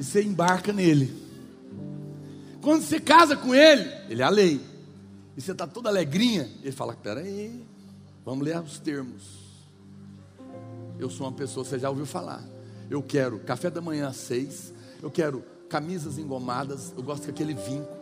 E 0.00 0.02
você 0.02 0.22
embarca 0.22 0.72
nele. 0.72 1.14
Quando 2.62 2.80
você 2.80 2.98
casa 2.98 3.36
com 3.36 3.54
ele, 3.54 3.86
ele 4.08 4.22
é 4.22 4.24
a 4.24 4.30
lei. 4.30 4.58
E 5.36 5.42
você 5.42 5.52
está 5.52 5.66
toda 5.66 5.90
alegrinha, 5.90 6.48
ele 6.62 6.72
fala: 6.72 6.94
peraí, 6.94 7.62
vamos 8.24 8.42
ler 8.42 8.58
os 8.58 8.78
termos. 8.78 9.38
Eu 10.98 11.10
sou 11.10 11.26
uma 11.26 11.32
pessoa, 11.34 11.66
você 11.66 11.78
já 11.78 11.90
ouviu 11.90 12.06
falar. 12.06 12.42
Eu 12.88 13.02
quero 13.02 13.40
café 13.40 13.68
da 13.68 13.82
manhã 13.82 14.08
às 14.08 14.16
seis. 14.16 14.72
Eu 15.02 15.10
quero 15.10 15.44
camisas 15.68 16.16
engomadas, 16.16 16.94
eu 16.96 17.02
gosto 17.02 17.26
daquele 17.26 17.52
vinco. 17.52 17.94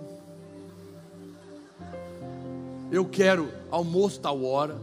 Eu 2.93 3.07
quero 3.07 3.53
almoço 3.73 4.21
tal 4.21 4.45
hora, 4.45 4.81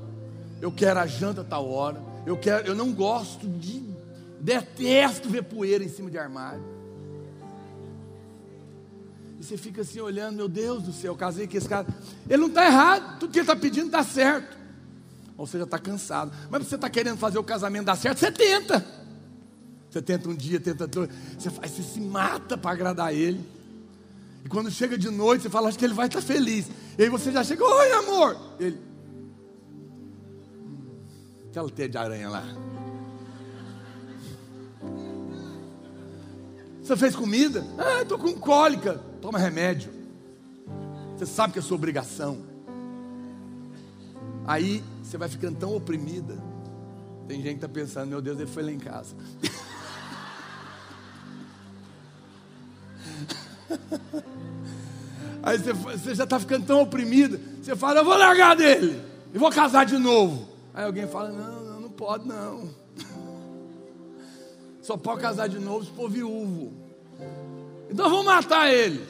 eu 0.61 0.69
quero 0.69 0.99
a 0.99 1.07
janta 1.07 1.45
tal 1.45 1.69
hora, 1.69 2.03
eu 2.25 2.35
quero, 2.35 2.67
eu 2.67 2.75
não 2.75 2.91
gosto 2.91 3.47
de 3.47 3.81
detesto 4.41 5.29
ver 5.29 5.43
poeira 5.43 5.81
em 5.81 5.87
cima 5.89 6.11
de 6.11 6.17
armário. 6.17 6.74
E 9.39 9.43
você 9.43 9.57
fica 9.57 9.81
assim 9.81 9.99
olhando, 9.99 10.35
meu 10.35 10.47
Deus 10.47 10.83
do 10.83 10.93
céu, 10.93 11.13
eu 11.13 11.17
casei 11.17 11.47
com 11.47 11.57
esse 11.57 11.67
cara. 11.67 11.87
Ele 12.29 12.41
não 12.41 12.47
está 12.47 12.65
errado, 12.65 13.19
tudo 13.19 13.31
que 13.31 13.39
ele 13.39 13.43
está 13.43 13.55
pedindo 13.55 13.87
está 13.87 14.03
certo. 14.03 14.57
Ou 15.37 15.45
seja, 15.45 15.65
está 15.65 15.77
cansado. 15.77 16.31
Mas 16.49 16.67
você 16.67 16.75
está 16.75 16.89
querendo 16.89 17.17
fazer 17.17 17.37
o 17.37 17.43
casamento 17.43 17.85
dar 17.85 17.95
certo, 17.95 18.19
você 18.19 18.31
tenta. 18.31 18.85
Você 19.89 20.01
tenta 20.01 20.29
um 20.29 20.35
dia, 20.35 20.59
tenta 20.59 20.87
dois, 20.87 21.09
você, 21.37 21.49
faz, 21.49 21.71
você 21.71 21.83
se 21.83 22.01
mata 22.01 22.57
para 22.57 22.71
agradar 22.71 23.13
ele. 23.13 23.45
E 24.43 24.49
quando 24.49 24.69
chega 24.69 24.97
de 24.97 25.09
noite, 25.09 25.43
você 25.43 25.49
fala, 25.49 25.69
acho 25.69 25.77
que 25.77 25.85
ele 25.85 25.93
vai 25.93 26.07
estar 26.07 26.21
feliz. 26.21 26.67
E 26.97 27.03
aí 27.03 27.09
você 27.09 27.31
já 27.31 27.43
chega, 27.43 27.63
oi 27.63 27.91
amor. 27.93 28.37
Ele. 28.59 28.77
Hum, 30.53 30.99
aquela 31.49 31.69
teia 31.69 31.89
de 31.89 31.97
aranha 31.97 32.29
lá. 32.29 32.43
Você 36.81 36.95
fez 36.95 37.15
comida? 37.15 37.65
Ah, 37.77 38.03
estou 38.03 38.19
com 38.19 38.33
cólica. 38.33 39.01
Toma 39.25 39.39
remédio. 39.39 39.91
Você 41.17 41.25
sabe 41.25 41.53
que 41.53 41.57
é 41.57 41.61
sua 41.63 41.73
obrigação. 41.73 42.43
Aí 44.45 44.83
você 45.01 45.17
vai 45.17 45.27
ficando 45.27 45.57
tão 45.57 45.75
oprimida. 45.75 46.37
Tem 47.27 47.41
gente 47.41 47.57
que 47.57 47.65
está 47.65 47.67
pensando, 47.67 48.07
meu 48.07 48.21
Deus, 48.21 48.39
ele 48.39 48.51
foi 48.51 48.61
lá 48.61 48.71
em 48.71 48.77
casa. 48.77 49.15
Aí 55.41 55.57
você, 55.57 55.73
você 55.73 56.13
já 56.13 56.25
está 56.25 56.39
ficando 56.39 56.67
tão 56.67 56.83
oprimido, 56.83 57.39
você 57.63 57.75
fala, 57.75 58.01
eu 58.01 58.05
vou 58.05 58.15
largar 58.15 58.55
dele, 58.55 59.01
e 59.33 59.39
vou 59.39 59.49
casar 59.49 59.87
de 59.87 59.97
novo. 59.97 60.47
Aí 60.71 60.85
alguém 60.85 61.07
fala, 61.07 61.31
não, 61.31 61.65
não, 61.65 61.81
não 61.81 61.89
pode 61.89 62.27
não. 62.27 62.69
Só 64.83 64.95
pode 64.95 65.21
casar 65.21 65.49
de 65.49 65.57
novo 65.57 65.83
se 65.83 65.91
for 65.93 66.11
viúvo. 66.11 66.84
Então 67.89 68.09
vou 68.09 68.23
matar 68.23 68.71
ele. 68.71 69.05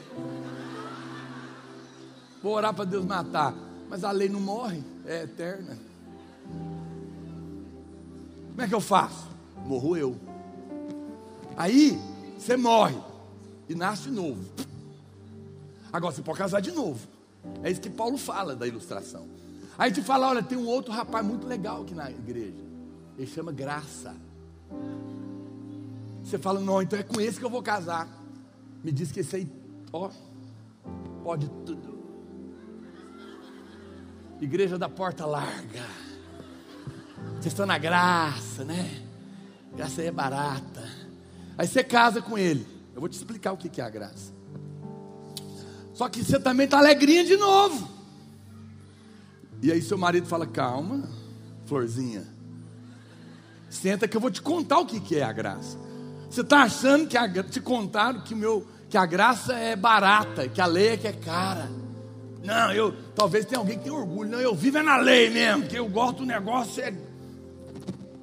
Vou 2.42 2.54
orar 2.54 2.74
para 2.74 2.84
Deus 2.84 3.04
matar. 3.04 3.54
Mas 3.88 4.04
a 4.04 4.10
lei 4.10 4.28
não 4.28 4.40
morre, 4.40 4.82
é 5.04 5.22
eterna. 5.22 5.78
Como 8.50 8.62
é 8.62 8.68
que 8.68 8.74
eu 8.74 8.80
faço? 8.80 9.28
Morro 9.64 9.96
eu. 9.96 10.16
Aí 11.56 11.98
você 12.38 12.56
morre 12.56 12.96
e 13.68 13.74
nasce 13.74 14.04
de 14.04 14.10
novo. 14.10 14.44
Agora 15.92 16.14
você 16.14 16.22
pode 16.22 16.38
casar 16.38 16.60
de 16.60 16.72
novo. 16.72 17.06
É 17.62 17.70
isso 17.70 17.80
que 17.80 17.90
Paulo 17.90 18.18
fala 18.18 18.54
da 18.54 18.66
ilustração. 18.66 19.26
Aí 19.78 19.92
te 19.92 20.02
fala: 20.02 20.28
olha, 20.28 20.42
tem 20.42 20.56
um 20.56 20.66
outro 20.66 20.92
rapaz 20.92 21.24
muito 21.24 21.46
legal 21.46 21.82
aqui 21.82 21.94
na 21.94 22.10
igreja. 22.10 22.64
Ele 23.16 23.26
chama 23.26 23.52
Graça. 23.52 24.14
Você 26.24 26.38
fala: 26.38 26.60
não, 26.60 26.82
então 26.82 26.98
é 26.98 27.02
com 27.02 27.20
esse 27.20 27.38
que 27.38 27.44
eu 27.44 27.50
vou 27.50 27.62
casar. 27.62 28.08
Me 28.86 28.92
diz 28.92 29.10
que 29.10 29.18
esse 29.18 29.34
aí, 29.34 29.48
ó, 29.92 30.08
pode 31.24 31.48
tudo. 31.66 31.98
Igreja 34.40 34.78
da 34.78 34.88
porta 34.88 35.26
larga. 35.26 35.84
Vocês 37.32 37.46
estão 37.46 37.66
na 37.66 37.78
graça, 37.78 38.64
né? 38.64 39.02
Graça 39.74 40.00
aí 40.00 40.06
é 40.06 40.12
barata. 40.12 40.88
Aí 41.58 41.66
você 41.66 41.82
casa 41.82 42.22
com 42.22 42.38
ele. 42.38 42.64
Eu 42.94 43.00
vou 43.00 43.08
te 43.08 43.14
explicar 43.14 43.50
o 43.50 43.56
que 43.56 43.80
é 43.80 43.84
a 43.84 43.90
graça. 43.90 44.32
Só 45.92 46.08
que 46.08 46.22
você 46.22 46.38
também 46.38 46.66
está 46.66 46.78
alegrinha 46.78 47.24
de 47.24 47.36
novo. 47.36 47.90
E 49.62 49.72
aí 49.72 49.82
seu 49.82 49.98
marido 49.98 50.28
fala: 50.28 50.46
calma, 50.46 51.08
florzinha. 51.64 52.24
Senta 53.68 54.06
que 54.06 54.16
eu 54.16 54.20
vou 54.20 54.30
te 54.30 54.40
contar 54.40 54.78
o 54.78 54.86
que 54.86 55.16
é 55.16 55.24
a 55.24 55.32
graça. 55.32 55.76
Você 56.30 56.42
está 56.42 56.62
achando 56.62 57.08
que 57.08 57.16
a, 57.16 57.42
te 57.42 57.60
contaram 57.60 58.20
que, 58.20 58.32
o 58.32 58.36
meu, 58.36 58.75
que 58.88 58.96
a 58.96 59.06
graça 59.06 59.54
é 59.54 59.74
barata, 59.74 60.48
que 60.48 60.60
a 60.60 60.66
lei 60.66 60.90
é 60.90 60.96
que 60.96 61.08
é 61.08 61.12
cara. 61.12 61.68
Não, 62.44 62.72
eu 62.72 62.94
talvez 63.14 63.44
tenha 63.44 63.58
alguém 63.58 63.76
que 63.76 63.84
tenha 63.84 63.96
orgulho. 63.96 64.30
Não, 64.30 64.40
eu 64.40 64.54
vivo 64.54 64.78
é 64.78 64.82
na 64.82 64.96
lei 64.96 65.30
mesmo, 65.30 65.66
que 65.66 65.76
eu 65.76 65.88
gosto 65.88 66.18
do 66.18 66.26
negócio 66.26 66.82
é 66.82 66.94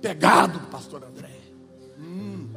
pegado, 0.02 0.60
pastor 0.72 1.04
André. 1.04 1.32
Hum. 2.00 2.50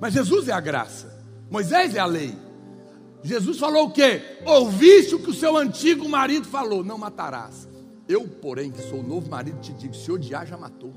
Mas 0.00 0.14
Jesus 0.14 0.48
é 0.48 0.52
a 0.52 0.60
graça. 0.60 1.12
Moisés 1.50 1.94
é 1.94 1.98
a 1.98 2.06
lei. 2.06 2.34
Jesus 3.22 3.58
falou 3.58 3.86
o 3.86 3.90
quê? 3.90 4.22
Ouviste 4.44 5.14
o 5.14 5.18
que 5.18 5.30
o 5.30 5.34
seu 5.34 5.56
antigo 5.56 6.08
marido 6.08 6.46
falou: 6.46 6.82
não 6.82 6.98
matarás. 6.98 7.68
Eu, 8.08 8.26
porém, 8.26 8.70
que 8.70 8.82
sou 8.82 9.00
o 9.00 9.06
novo 9.06 9.30
marido, 9.30 9.60
te 9.60 9.72
digo: 9.72 9.94
se 9.94 10.10
odiar, 10.10 10.46
já 10.46 10.56
matou. 10.56 10.94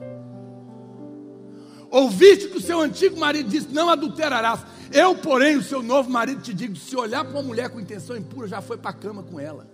Ouviste 1.92 2.48
que 2.48 2.58
o 2.58 2.62
seu 2.62 2.80
antigo 2.82 3.20
marido 3.20 3.50
disse: 3.50 3.68
Não 3.70 3.90
adulterarás. 3.90 4.62
Eu, 4.92 5.16
porém, 5.16 5.58
o 5.58 5.64
seu 5.64 5.82
novo 5.82 6.10
marido, 6.10 6.42
te 6.42 6.54
digo: 6.54 6.76
se 6.76 6.96
olhar 6.96 7.24
para 7.24 7.34
uma 7.34 7.44
mulher 7.44 7.70
com 7.70 7.80
intenção 7.80 8.16
impura, 8.16 8.48
já 8.48 8.62
foi 8.62 8.78
para 8.78 8.92
a 8.92 8.94
cama 8.94 9.24
com 9.24 9.40
ela. 9.40 9.68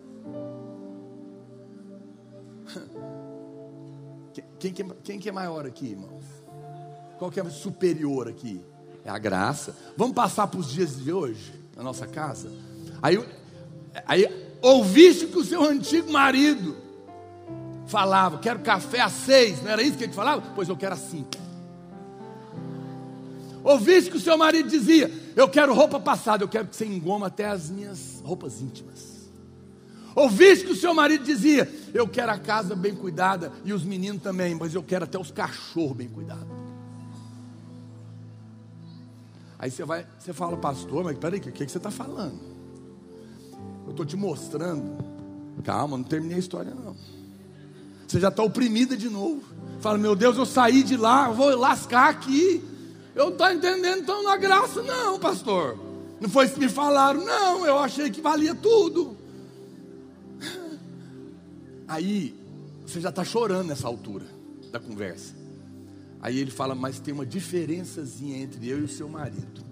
Quem, 4.58 4.72
quem, 4.72 4.90
quem 5.04 5.20
que 5.20 5.28
é 5.28 5.32
maior 5.32 5.66
aqui, 5.66 5.88
irmãos? 5.88 6.24
Qual 7.18 7.32
que 7.32 7.40
é 7.40 7.50
superior 7.50 8.28
aqui? 8.28 8.64
É 9.04 9.10
a 9.10 9.18
graça. 9.18 9.76
Vamos 9.98 10.14
passar 10.14 10.46
para 10.46 10.60
os 10.60 10.72
dias 10.72 10.98
de 10.98 11.12
hoje, 11.12 11.52
na 11.76 11.82
nossa 11.82 12.06
casa. 12.06 12.52
Aí, 13.02 13.20
aí 14.06 14.56
ouviste 14.62 15.26
que 15.26 15.38
o 15.38 15.44
seu 15.44 15.64
antigo 15.64 16.12
marido 16.12 16.78
falava: 17.88 18.38
Quero 18.38 18.60
café 18.60 19.02
às 19.02 19.14
seis. 19.14 19.62
Não 19.64 19.72
era 19.72 19.82
isso 19.82 19.98
que 19.98 20.04
ele 20.04 20.14
falava? 20.14 20.44
Pois 20.56 20.70
eu 20.70 20.78
quero 20.78 20.94
às 20.94 21.02
cinco. 21.02 21.30
Ouviste 23.64 24.10
que 24.10 24.18
o 24.18 24.22
seu 24.22 24.38
marido 24.38 24.70
dizia: 24.70 25.12
Eu 25.36 25.48
quero 25.48 25.74
roupa 25.74 26.00
passada, 26.00 26.44
eu 26.44 26.48
quero 26.48 26.68
que 26.68 26.76
você 26.76 26.86
engoma 26.86 27.28
até 27.28 27.46
as 27.46 27.70
minhas 27.70 28.22
roupas 28.24 28.62
íntimas. 28.62 29.30
Ouviste 30.16 30.66
que 30.66 30.72
o 30.72 30.76
seu 30.76 30.94
marido 30.94 31.24
dizia: 31.24 31.72
Eu 31.94 32.08
quero 32.08 32.32
a 32.32 32.38
casa 32.38 32.76
bem 32.76 32.96
cuidada 32.96 33.52
e 33.64 33.74
os 33.74 33.84
meninos 33.84 34.22
também, 34.22 34.56
mas 34.56 34.74
eu 34.74 34.84
quero 34.84 35.06
até 35.06 35.18
os 35.18 35.32
cachorros 35.32 35.96
bem 35.96 36.10
cuidados. 36.10 36.48
Aí 39.62 39.70
você 39.70 39.86
vai, 39.86 40.08
você 40.18 40.34
fala, 40.34 40.58
pastor, 40.58 41.04
mas 41.04 41.16
peraí, 41.20 41.40
o 41.40 41.44
que, 41.44 41.52
que 41.52 41.72
você 41.72 41.78
está 41.78 41.92
falando? 41.92 42.40
Eu 43.86 43.92
estou 43.92 44.04
te 44.04 44.18
mostrando. 44.18 45.06
Calma, 45.64 45.98
não 45.98 46.04
terminei 46.04 46.38
a 46.38 46.40
história, 46.40 46.74
não. 46.74 46.96
Você 48.08 48.20
já 48.20 48.30
está 48.30 48.42
oprimida 48.42 48.98
de 48.98 49.08
novo. 49.08 49.44
Fala, 49.80 50.00
meu 50.00 50.16
Deus, 50.16 50.36
eu 50.36 50.48
saí 50.48 50.82
de 50.82 50.98
lá, 50.98 51.30
vou 51.30 51.56
lascar 51.56 52.10
aqui. 52.10 52.71
Eu 53.14 53.26
não 53.26 53.32
estou 53.32 53.52
entendendo, 53.52 54.02
então, 54.02 54.24
na 54.24 54.38
graça, 54.38 54.82
não, 54.82 55.20
pastor. 55.20 55.78
Não 56.20 56.30
foi 56.30 56.46
isso 56.46 56.54
que 56.54 56.62
me 56.62 56.70
falaram, 56.70 57.24
não. 57.26 57.66
Eu 57.66 57.78
achei 57.80 58.10
que 58.10 58.22
valia 58.22 58.56
tudo. 58.56 59.18
Aí, 61.88 62.34
você 62.86 63.02
já 63.02 63.10
está 63.10 63.24
chorando 63.24 63.68
nessa 63.68 63.88
altura 63.88 64.26
da 64.72 64.80
conversa. 64.80 65.36
Aí 66.22 66.38
ele 66.38 66.52
fala, 66.52 66.76
mas 66.76 67.00
tem 67.00 67.14
uma 67.14 67.26
diferençazinha 67.26 68.38
entre 68.38 68.70
eu 68.70 68.80
e 68.80 68.84
o 68.84 68.88
seu 68.88 69.10
marido. 69.10 69.66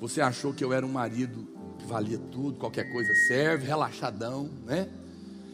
Você 0.00 0.20
achou 0.20 0.52
que 0.52 0.64
eu 0.64 0.72
era 0.72 0.84
um 0.84 0.90
marido 0.90 1.46
que 1.78 1.86
valia 1.86 2.18
tudo, 2.18 2.58
qualquer 2.58 2.90
coisa 2.90 3.12
serve, 3.28 3.66
relaxadão, 3.66 4.50
né? 4.64 4.88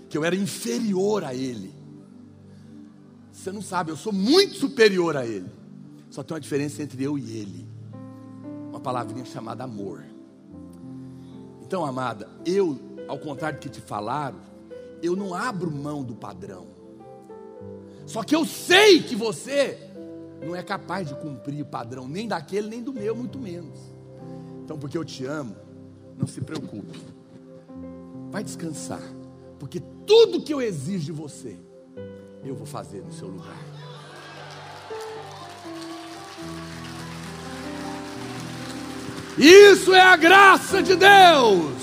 Que 0.08 0.16
eu 0.16 0.24
era 0.24 0.36
inferior 0.36 1.24
a 1.24 1.34
ele. 1.34 1.74
Você 3.32 3.50
não 3.50 3.62
sabe, 3.62 3.90
eu 3.90 3.96
sou 3.96 4.12
muito 4.12 4.54
superior 4.54 5.16
a 5.16 5.26
ele. 5.26 5.50
Só 6.12 6.22
tem 6.22 6.34
uma 6.34 6.40
diferença 6.40 6.82
entre 6.82 7.02
eu 7.02 7.18
e 7.18 7.38
ele. 7.38 7.66
Uma 8.68 8.78
palavrinha 8.78 9.24
chamada 9.24 9.64
amor. 9.64 10.04
Então, 11.62 11.86
amada, 11.86 12.28
eu, 12.44 12.78
ao 13.08 13.18
contrário 13.18 13.58
do 13.58 13.62
que 13.62 13.70
te 13.70 13.80
falaram, 13.80 14.38
eu 15.02 15.16
não 15.16 15.32
abro 15.34 15.70
mão 15.70 16.04
do 16.04 16.14
padrão. 16.14 16.66
Só 18.04 18.22
que 18.22 18.36
eu 18.36 18.44
sei 18.44 19.02
que 19.02 19.16
você 19.16 19.78
não 20.46 20.54
é 20.54 20.62
capaz 20.62 21.08
de 21.08 21.14
cumprir 21.14 21.62
o 21.62 21.66
padrão, 21.66 22.06
nem 22.06 22.28
daquele, 22.28 22.68
nem 22.68 22.82
do 22.82 22.92
meu, 22.92 23.16
muito 23.16 23.38
menos. 23.38 23.78
Então, 24.62 24.78
porque 24.78 24.98
eu 24.98 25.06
te 25.06 25.24
amo, 25.24 25.56
não 26.18 26.26
se 26.26 26.42
preocupe. 26.42 27.00
Vai 28.30 28.44
descansar. 28.44 29.02
Porque 29.58 29.80
tudo 30.06 30.42
que 30.42 30.52
eu 30.52 30.60
exijo 30.60 31.06
de 31.06 31.12
você, 31.12 31.56
eu 32.44 32.54
vou 32.54 32.66
fazer 32.66 33.00
no 33.00 33.12
seu 33.14 33.28
lugar. 33.28 33.71
Isso 39.38 39.94
é 39.94 40.00
a 40.00 40.16
graça 40.16 40.82
de 40.82 40.94
Deus. 40.94 41.82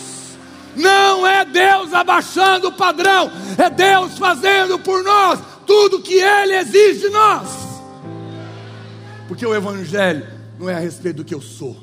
Não 0.75 1.25
é 1.25 1.43
Deus 1.43 1.93
abaixando 1.93 2.67
o 2.67 2.71
padrão, 2.71 3.31
é 3.57 3.69
Deus 3.69 4.17
fazendo 4.17 4.79
por 4.79 5.03
nós 5.03 5.39
tudo 5.65 6.01
que 6.01 6.13
Ele 6.13 6.55
exige 6.55 7.01
de 7.01 7.09
nós. 7.09 7.49
Porque 9.27 9.45
o 9.45 9.53
Evangelho 9.53 10.25
não 10.57 10.69
é 10.69 10.75
a 10.75 10.79
respeito 10.79 11.17
do 11.17 11.25
que 11.25 11.33
eu 11.33 11.41
sou, 11.41 11.75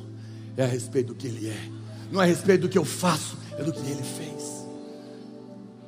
é 0.57 0.65
a 0.65 0.67
respeito 0.67 1.09
do 1.09 1.15
que 1.15 1.27
Ele 1.27 1.49
é, 1.49 1.69
não 2.11 2.23
é 2.23 2.25
a 2.25 2.29
respeito 2.29 2.63
do 2.63 2.69
que 2.69 2.79
eu 2.79 2.85
faço, 2.85 3.37
é 3.59 3.63
do 3.63 3.73
que 3.73 3.81
Ele 3.81 4.03
fez. 4.03 4.67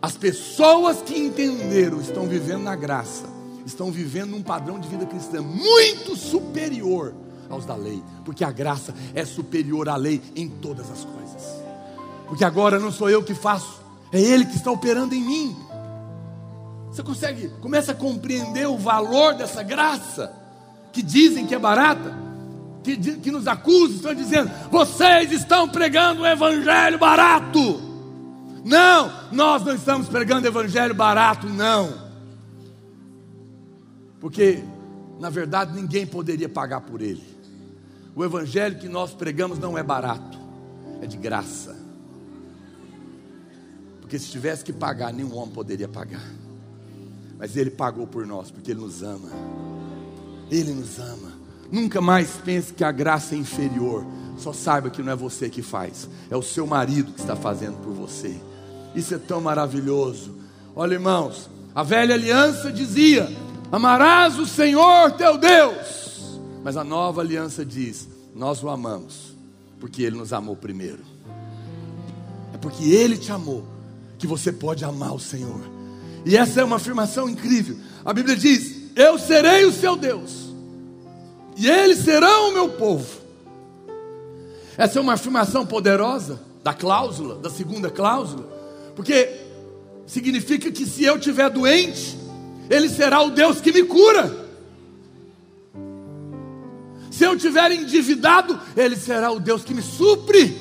As 0.00 0.16
pessoas 0.16 1.02
que 1.02 1.18
entenderam 1.18 2.00
estão 2.00 2.26
vivendo 2.28 2.62
na 2.62 2.76
graça, 2.76 3.24
estão 3.64 3.90
vivendo 3.90 4.36
um 4.36 4.42
padrão 4.42 4.78
de 4.78 4.88
vida 4.88 5.06
cristã 5.06 5.40
muito 5.40 6.14
superior 6.14 7.14
aos 7.48 7.64
da 7.64 7.74
lei, 7.74 8.02
porque 8.24 8.44
a 8.44 8.50
graça 8.50 8.94
é 9.14 9.24
superior 9.24 9.88
à 9.88 9.96
lei 9.96 10.22
em 10.36 10.48
todas 10.48 10.90
as 10.90 11.04
coisas. 11.04 11.62
Porque 12.26 12.44
agora 12.44 12.78
não 12.78 12.92
sou 12.92 13.08
eu 13.08 13.22
que 13.22 13.34
faço, 13.34 13.80
é 14.12 14.20
Ele 14.20 14.44
que 14.44 14.56
está 14.56 14.70
operando 14.70 15.14
em 15.14 15.22
mim. 15.22 15.56
Você 16.90 17.02
consegue, 17.02 17.48
começa 17.60 17.92
a 17.92 17.94
compreender 17.94 18.66
o 18.66 18.76
valor 18.76 19.34
dessa 19.34 19.62
graça, 19.62 20.32
que 20.92 21.02
dizem 21.02 21.46
que 21.46 21.54
é 21.54 21.58
barata, 21.58 22.14
que, 22.82 22.96
que 22.96 23.30
nos 23.30 23.46
acusam, 23.46 23.96
estão 23.96 24.14
dizendo, 24.14 24.50
vocês 24.70 25.32
estão 25.32 25.68
pregando 25.68 26.22
o 26.22 26.26
evangelho 26.26 26.98
barato. 26.98 27.80
Não, 28.64 29.12
nós 29.32 29.64
não 29.64 29.74
estamos 29.74 30.08
pregando 30.08 30.46
evangelho 30.46 30.94
barato, 30.94 31.46
não. 31.46 32.08
Porque, 34.20 34.62
na 35.20 35.30
verdade, 35.30 35.74
ninguém 35.74 36.06
poderia 36.06 36.48
pagar 36.48 36.80
por 36.80 37.00
ele. 37.00 37.37
O 38.18 38.24
evangelho 38.24 38.76
que 38.80 38.88
nós 38.88 39.14
pregamos 39.14 39.60
não 39.60 39.78
é 39.78 39.82
barato, 39.84 40.36
é 41.00 41.06
de 41.06 41.16
graça. 41.16 41.76
Porque 44.00 44.18
se 44.18 44.28
tivesse 44.28 44.64
que 44.64 44.72
pagar, 44.72 45.12
nenhum 45.12 45.36
homem 45.36 45.54
poderia 45.54 45.86
pagar. 45.86 46.28
Mas 47.38 47.56
ele 47.56 47.70
pagou 47.70 48.08
por 48.08 48.26
nós, 48.26 48.50
porque 48.50 48.72
ele 48.72 48.80
nos 48.80 49.04
ama. 49.04 49.30
Ele 50.50 50.72
nos 50.72 50.98
ama. 50.98 51.32
Nunca 51.70 52.00
mais 52.00 52.30
pense 52.44 52.72
que 52.72 52.82
a 52.82 52.90
graça 52.90 53.36
é 53.36 53.38
inferior. 53.38 54.04
Só 54.36 54.52
saiba 54.52 54.90
que 54.90 55.00
não 55.00 55.12
é 55.12 55.16
você 55.16 55.48
que 55.48 55.62
faz, 55.62 56.08
é 56.28 56.36
o 56.36 56.42
seu 56.42 56.66
marido 56.66 57.12
que 57.12 57.20
está 57.20 57.36
fazendo 57.36 57.76
por 57.84 57.92
você. 57.92 58.36
Isso 58.96 59.14
é 59.14 59.18
tão 59.18 59.40
maravilhoso. 59.40 60.34
Olha, 60.74 60.94
irmãos, 60.94 61.48
a 61.72 61.84
velha 61.84 62.16
aliança 62.16 62.72
dizia: 62.72 63.30
Amarás 63.70 64.40
o 64.40 64.46
Senhor 64.46 65.12
teu 65.12 65.38
Deus 65.38 65.97
mas 66.68 66.76
a 66.76 66.84
nova 66.84 67.22
aliança 67.22 67.64
diz: 67.64 68.06
nós 68.34 68.62
o 68.62 68.68
amamos, 68.68 69.34
porque 69.80 70.02
ele 70.02 70.18
nos 70.18 70.34
amou 70.34 70.54
primeiro. 70.54 70.98
É 72.52 72.58
porque 72.58 72.92
ele 72.92 73.16
te 73.16 73.32
amou 73.32 73.64
que 74.18 74.26
você 74.26 74.52
pode 74.52 74.84
amar 74.84 75.14
o 75.14 75.18
Senhor. 75.18 75.62
E 76.26 76.36
essa 76.36 76.60
é 76.60 76.64
uma 76.64 76.76
afirmação 76.76 77.26
incrível. 77.26 77.78
A 78.04 78.12
Bíblia 78.12 78.36
diz: 78.36 78.92
Eu 78.94 79.18
serei 79.18 79.64
o 79.64 79.72
seu 79.72 79.96
Deus, 79.96 80.52
e 81.56 81.66
eles 81.66 82.00
serão 82.00 82.50
o 82.50 82.52
meu 82.52 82.68
povo. 82.68 83.18
Essa 84.76 84.98
é 84.98 85.00
uma 85.00 85.14
afirmação 85.14 85.64
poderosa 85.64 86.38
da 86.62 86.74
cláusula, 86.74 87.36
da 87.36 87.48
segunda 87.48 87.88
cláusula, 87.90 88.46
porque 88.94 89.40
significa 90.06 90.70
que 90.70 90.84
se 90.84 91.02
eu 91.02 91.16
estiver 91.16 91.48
doente, 91.48 92.18
Ele 92.68 92.90
será 92.90 93.22
o 93.22 93.30
Deus 93.30 93.58
que 93.58 93.72
me 93.72 93.84
cura. 93.84 94.47
Se 97.18 97.24
eu 97.24 97.34
estiver 97.34 97.72
endividado, 97.72 98.60
Ele 98.76 98.94
será 98.94 99.32
o 99.32 99.40
Deus 99.40 99.64
que 99.64 99.74
me 99.74 99.82
supre. 99.82 100.56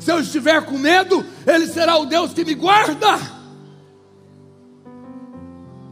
Se 0.00 0.10
eu 0.10 0.20
estiver 0.20 0.64
com 0.64 0.78
medo, 0.78 1.22
Ele 1.46 1.66
será 1.66 1.98
o 1.98 2.06
Deus 2.06 2.32
que 2.32 2.42
me 2.42 2.54
guarda. 2.54 3.18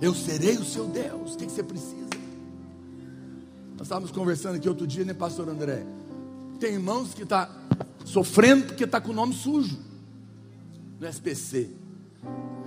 Eu 0.00 0.14
serei 0.14 0.56
o 0.56 0.64
seu 0.64 0.86
Deus. 0.86 1.34
O 1.34 1.36
que 1.36 1.44
você 1.44 1.62
precisa? 1.62 2.08
Nós 3.76 3.82
estávamos 3.82 4.10
conversando 4.10 4.54
aqui 4.54 4.66
outro 4.66 4.86
dia, 4.86 5.04
né, 5.04 5.12
pastor 5.12 5.50
André? 5.50 5.84
Tem 6.58 6.72
irmãos 6.72 7.12
que 7.12 7.24
está 7.24 7.50
sofrendo 8.06 8.68
porque 8.68 8.84
está 8.84 9.02
com 9.02 9.10
o 9.10 9.14
nome 9.14 9.34
sujo 9.34 9.78
no 10.98 11.06
SPC. 11.06 11.68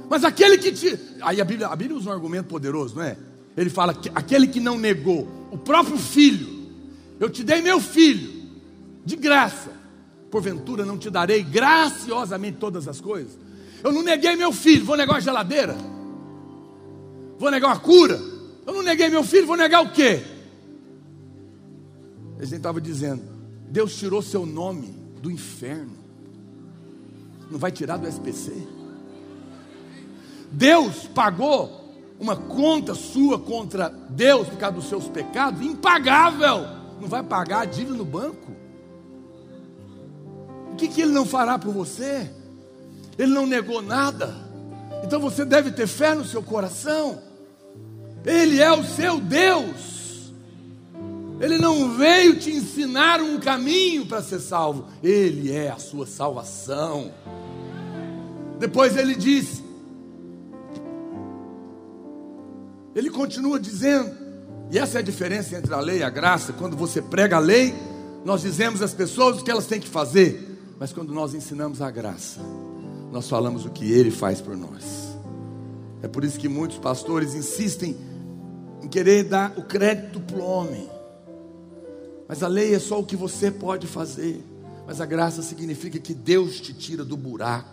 Mas 0.07 0.23
aquele 0.23 0.59
que 0.59 0.71
te. 0.71 0.99
Aí 1.19 1.41
a 1.41 1.45
Bíblia, 1.45 1.69
a 1.69 1.75
Bíblia 1.75 1.97
usa 1.97 2.11
um 2.11 2.13
argumento 2.13 2.45
poderoso, 2.45 2.97
não 2.97 3.01
é? 3.01 3.17
Ele 3.57 3.71
fala 3.71 3.91
que 3.91 4.11
aquele 4.13 4.45
que 4.45 4.59
não 4.59 4.77
negou 4.77 5.41
o 5.53 5.57
próprio 5.57 5.99
filho, 5.99 6.47
eu 7.19 7.29
te 7.29 7.43
dei 7.43 7.61
meu 7.61 7.79
filho, 7.79 8.43
de 9.05 9.15
graça, 9.15 9.69
porventura 10.31 10.83
não 10.83 10.97
te 10.97 11.11
darei 11.11 11.43
graciosamente 11.43 12.57
todas 12.57 12.87
as 12.87 12.99
coisas. 12.99 13.37
Eu 13.83 13.91
não 13.91 14.01
neguei 14.01 14.35
meu 14.35 14.51
filho, 14.51 14.83
vou 14.83 14.97
negar 14.97 15.17
a 15.17 15.19
geladeira, 15.19 15.77
vou 17.37 17.51
negar 17.51 17.67
uma 17.67 17.79
cura. 17.79 18.19
Eu 18.65 18.73
não 18.73 18.81
neguei 18.81 19.09
meu 19.09 19.23
filho, 19.23 19.45
vou 19.45 19.55
negar 19.55 19.83
o 19.83 19.91
quê? 19.91 20.23
Gente 22.39 22.55
estava 22.55 22.81
dizendo, 22.81 23.21
Deus 23.69 23.95
tirou 23.95 24.23
seu 24.23 24.45
nome 24.45 24.87
do 25.21 25.29
inferno. 25.29 25.93
não 27.51 27.59
vai 27.59 27.71
tirar 27.71 27.97
do 27.97 28.07
SPC. 28.07 28.51
Deus 30.51 31.07
pagou 31.13 31.82
uma 32.19 32.35
conta 32.35 32.93
sua 32.95 33.39
contra 33.39 33.89
Deus 34.09 34.47
por 34.47 34.57
causa 34.57 34.75
dos 34.75 34.89
seus 34.89 35.07
pecados, 35.07 35.61
impagável. 35.61 36.65
Não 36.99 37.07
vai 37.07 37.23
pagar 37.23 37.61
a 37.61 37.65
dívida 37.65 37.97
no 37.97 38.05
banco. 38.05 38.51
O 40.71 40.75
que, 40.75 40.87
que 40.87 41.01
ele 41.01 41.11
não 41.11 41.25
fará 41.25 41.59
por 41.59 41.73
você? 41.73 42.31
Ele 43.17 43.31
não 43.31 43.45
negou 43.45 43.81
nada. 43.81 44.33
Então 45.03 45.19
você 45.19 45.45
deve 45.45 45.71
ter 45.71 45.87
fé 45.87 46.15
no 46.15 46.25
seu 46.25 46.41
coração. 46.41 47.21
Ele 48.25 48.61
é 48.61 48.71
o 48.71 48.83
seu 48.83 49.19
Deus. 49.19 50.31
Ele 51.39 51.57
não 51.57 51.95
veio 51.97 52.39
te 52.39 52.51
ensinar 52.51 53.21
um 53.21 53.39
caminho 53.39 54.05
para 54.05 54.21
ser 54.21 54.39
salvo. 54.39 54.87
Ele 55.03 55.51
é 55.51 55.69
a 55.69 55.77
sua 55.77 56.07
salvação. 56.07 57.11
Depois 58.59 58.95
ele 58.95 59.15
diz: 59.15 59.62
Ele 62.95 63.09
continua 63.09 63.59
dizendo, 63.59 64.11
e 64.69 64.77
essa 64.77 64.97
é 64.97 65.01
a 65.01 65.03
diferença 65.03 65.57
entre 65.57 65.73
a 65.73 65.79
lei 65.79 65.99
e 65.99 66.03
a 66.03 66.09
graça. 66.09 66.53
Quando 66.53 66.77
você 66.77 67.01
prega 67.01 67.37
a 67.37 67.39
lei, 67.39 67.73
nós 68.23 68.41
dizemos 68.41 68.81
às 68.81 68.93
pessoas 68.93 69.39
o 69.39 69.43
que 69.43 69.51
elas 69.51 69.65
têm 69.65 69.79
que 69.79 69.87
fazer, 69.87 70.75
mas 70.79 70.93
quando 70.93 71.13
nós 71.13 71.33
ensinamos 71.33 71.81
a 71.81 71.91
graça, 71.91 72.39
nós 73.11 73.29
falamos 73.29 73.65
o 73.65 73.69
que 73.69 73.91
Ele 73.91 74.11
faz 74.11 74.41
por 74.41 74.55
nós. 74.55 75.17
É 76.01 76.07
por 76.07 76.23
isso 76.23 76.39
que 76.39 76.47
muitos 76.47 76.77
pastores 76.77 77.33
insistem 77.33 77.95
em 78.81 78.87
querer 78.87 79.23
dar 79.23 79.53
o 79.57 79.63
crédito 79.63 80.19
para 80.19 80.37
o 80.37 80.43
homem, 80.43 80.89
mas 82.27 82.43
a 82.43 82.47
lei 82.47 82.73
é 82.73 82.79
só 82.79 82.99
o 82.99 83.05
que 83.05 83.15
você 83.15 83.51
pode 83.51 83.87
fazer, 83.87 84.43
mas 84.85 84.99
a 84.99 85.05
graça 85.05 85.41
significa 85.41 85.99
que 85.99 86.13
Deus 86.13 86.59
te 86.59 86.73
tira 86.73 87.03
do 87.03 87.15
buraco. 87.15 87.72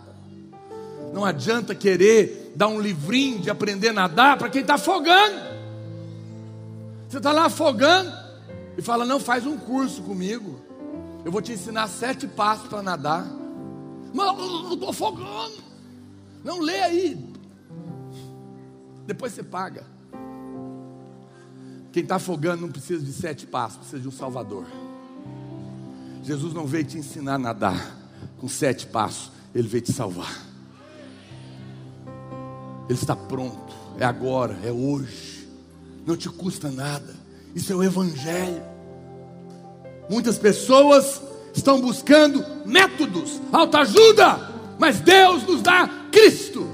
Não 1.13 1.25
adianta 1.25 1.75
querer 1.75 2.53
dar 2.55 2.67
um 2.67 2.79
livrinho 2.79 3.39
de 3.39 3.49
aprender 3.49 3.89
a 3.89 3.93
nadar 3.93 4.37
para 4.37 4.49
quem 4.49 4.61
está 4.61 4.75
afogando. 4.75 5.51
Você 7.09 7.17
está 7.17 7.31
lá 7.31 7.45
afogando 7.45 8.11
e 8.77 8.81
fala: 8.81 9.05
Não, 9.05 9.19
faz 9.19 9.45
um 9.45 9.57
curso 9.57 10.01
comigo. 10.03 10.59
Eu 11.25 11.31
vou 11.31 11.41
te 11.41 11.51
ensinar 11.51 11.87
sete 11.87 12.27
passos 12.27 12.67
para 12.67 12.81
nadar. 12.81 13.27
Mas 14.13 14.39
eu 14.39 14.73
estou 14.73 14.89
afogando. 14.89 15.55
Não 16.43 16.59
lê 16.59 16.81
aí. 16.81 17.31
Depois 19.05 19.33
você 19.33 19.43
paga. 19.43 19.85
Quem 21.91 22.03
está 22.03 22.15
afogando 22.15 22.61
não 22.61 22.71
precisa 22.71 23.03
de 23.03 23.11
sete 23.11 23.45
passos, 23.45 23.79
precisa 23.79 24.01
de 24.01 24.07
um 24.07 24.11
Salvador. 24.11 24.65
Jesus 26.23 26.53
não 26.53 26.65
veio 26.65 26.85
te 26.85 26.97
ensinar 26.97 27.35
a 27.35 27.39
nadar 27.39 27.97
com 28.37 28.47
sete 28.47 28.87
passos, 28.87 29.31
ele 29.53 29.67
veio 29.67 29.83
te 29.83 29.91
salvar. 29.91 30.50
Ele 32.91 32.99
está 32.99 33.15
pronto, 33.15 33.73
é 33.97 34.03
agora, 34.03 34.59
é 34.65 34.69
hoje, 34.69 35.47
não 36.05 36.17
te 36.17 36.27
custa 36.27 36.69
nada, 36.69 37.15
isso 37.55 37.71
é 37.71 37.75
o 37.75 37.81
Evangelho. 37.81 38.61
Muitas 40.09 40.37
pessoas 40.37 41.21
estão 41.53 41.79
buscando 41.79 42.43
métodos, 42.65 43.39
autoajuda, 43.49 44.75
mas 44.77 44.99
Deus 44.99 45.43
nos 45.43 45.61
dá 45.61 45.87
Cristo, 46.11 46.67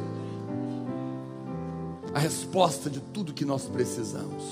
a 2.16 2.18
resposta 2.18 2.90
de 2.90 3.00
tudo 3.00 3.32
que 3.32 3.46
nós 3.46 3.66
precisamos. 3.66 4.44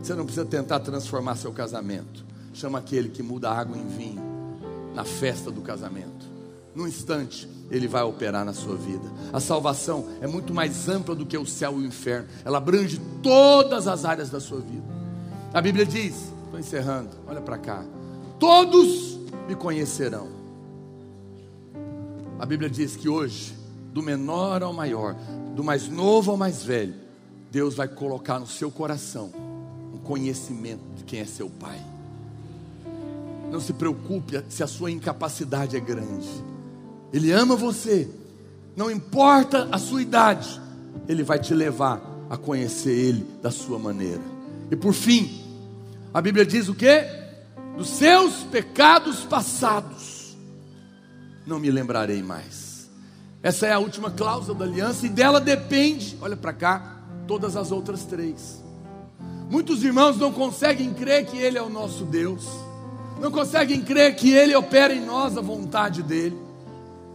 Você 0.00 0.14
não 0.14 0.24
precisa 0.24 0.46
tentar 0.46 0.78
transformar 0.78 1.34
seu 1.34 1.50
casamento, 1.52 2.24
chama 2.54 2.78
aquele 2.78 3.08
que 3.08 3.24
muda 3.24 3.50
água 3.50 3.76
em 3.76 3.88
vinho 3.88 4.22
na 4.94 5.02
festa 5.02 5.50
do 5.50 5.62
casamento. 5.62 6.29
Num 6.74 6.86
instante, 6.86 7.48
ele 7.70 7.88
vai 7.88 8.02
operar 8.02 8.44
na 8.44 8.52
sua 8.52 8.76
vida. 8.76 9.10
A 9.32 9.40
salvação 9.40 10.06
é 10.20 10.26
muito 10.26 10.54
mais 10.54 10.88
ampla 10.88 11.14
do 11.14 11.26
que 11.26 11.36
o 11.36 11.46
céu 11.46 11.80
e 11.80 11.84
o 11.84 11.86
inferno. 11.86 12.28
Ela 12.44 12.58
abrange 12.58 13.00
todas 13.22 13.88
as 13.88 14.04
áreas 14.04 14.30
da 14.30 14.40
sua 14.40 14.60
vida. 14.60 14.84
A 15.52 15.60
Bíblia 15.60 15.84
diz, 15.84 16.32
estou 16.44 16.58
encerrando, 16.58 17.10
olha 17.26 17.40
para 17.40 17.58
cá. 17.58 17.84
Todos 18.38 19.18
me 19.48 19.56
conhecerão. 19.56 20.28
A 22.38 22.46
Bíblia 22.46 22.70
diz 22.70 22.96
que 22.96 23.08
hoje, 23.08 23.54
do 23.92 24.02
menor 24.02 24.62
ao 24.62 24.72
maior, 24.72 25.16
do 25.54 25.64
mais 25.64 25.88
novo 25.88 26.30
ao 26.30 26.36
mais 26.36 26.62
velho, 26.62 26.94
Deus 27.50 27.74
vai 27.74 27.88
colocar 27.88 28.38
no 28.38 28.46
seu 28.46 28.70
coração 28.70 29.32
um 29.92 29.98
conhecimento 29.98 30.82
de 30.96 31.02
quem 31.02 31.20
é 31.20 31.24
seu 31.24 31.50
Pai. 31.50 31.80
Não 33.50 33.60
se 33.60 33.72
preocupe 33.72 34.42
se 34.48 34.62
a 34.62 34.68
sua 34.68 34.90
incapacidade 34.90 35.76
é 35.76 35.80
grande. 35.80 36.28
Ele 37.12 37.32
ama 37.32 37.56
você, 37.56 38.08
não 38.76 38.90
importa 38.90 39.68
a 39.72 39.78
sua 39.78 40.00
idade, 40.00 40.60
Ele 41.08 41.22
vai 41.22 41.38
te 41.38 41.54
levar 41.54 42.00
a 42.28 42.36
conhecer 42.36 42.92
Ele 42.92 43.26
da 43.42 43.50
sua 43.50 43.78
maneira. 43.78 44.22
E 44.70 44.76
por 44.76 44.94
fim, 44.94 45.42
a 46.14 46.20
Bíblia 46.20 46.46
diz 46.46 46.68
o 46.68 46.74
que? 46.74 47.04
Dos 47.76 47.88
seus 47.88 48.44
pecados 48.44 49.24
passados, 49.24 50.36
não 51.46 51.58
me 51.58 51.70
lembrarei 51.70 52.22
mais. 52.22 52.88
Essa 53.42 53.66
é 53.66 53.72
a 53.72 53.78
última 53.78 54.10
cláusula 54.10 54.58
da 54.58 54.64
aliança 54.64 55.06
e 55.06 55.08
dela 55.08 55.40
depende, 55.40 56.16
olha 56.20 56.36
para 56.36 56.52
cá, 56.52 57.00
todas 57.26 57.56
as 57.56 57.72
outras 57.72 58.04
três. 58.04 58.62
Muitos 59.48 59.82
irmãos 59.82 60.16
não 60.16 60.30
conseguem 60.30 60.94
crer 60.94 61.26
que 61.26 61.38
Ele 61.38 61.58
é 61.58 61.62
o 61.62 61.70
nosso 61.70 62.04
Deus, 62.04 62.46
não 63.20 63.32
conseguem 63.32 63.80
crer 63.80 64.14
que 64.14 64.30
Ele 64.30 64.54
opera 64.54 64.94
em 64.94 65.04
nós 65.04 65.36
a 65.36 65.40
vontade 65.40 66.02
dEle 66.02 66.49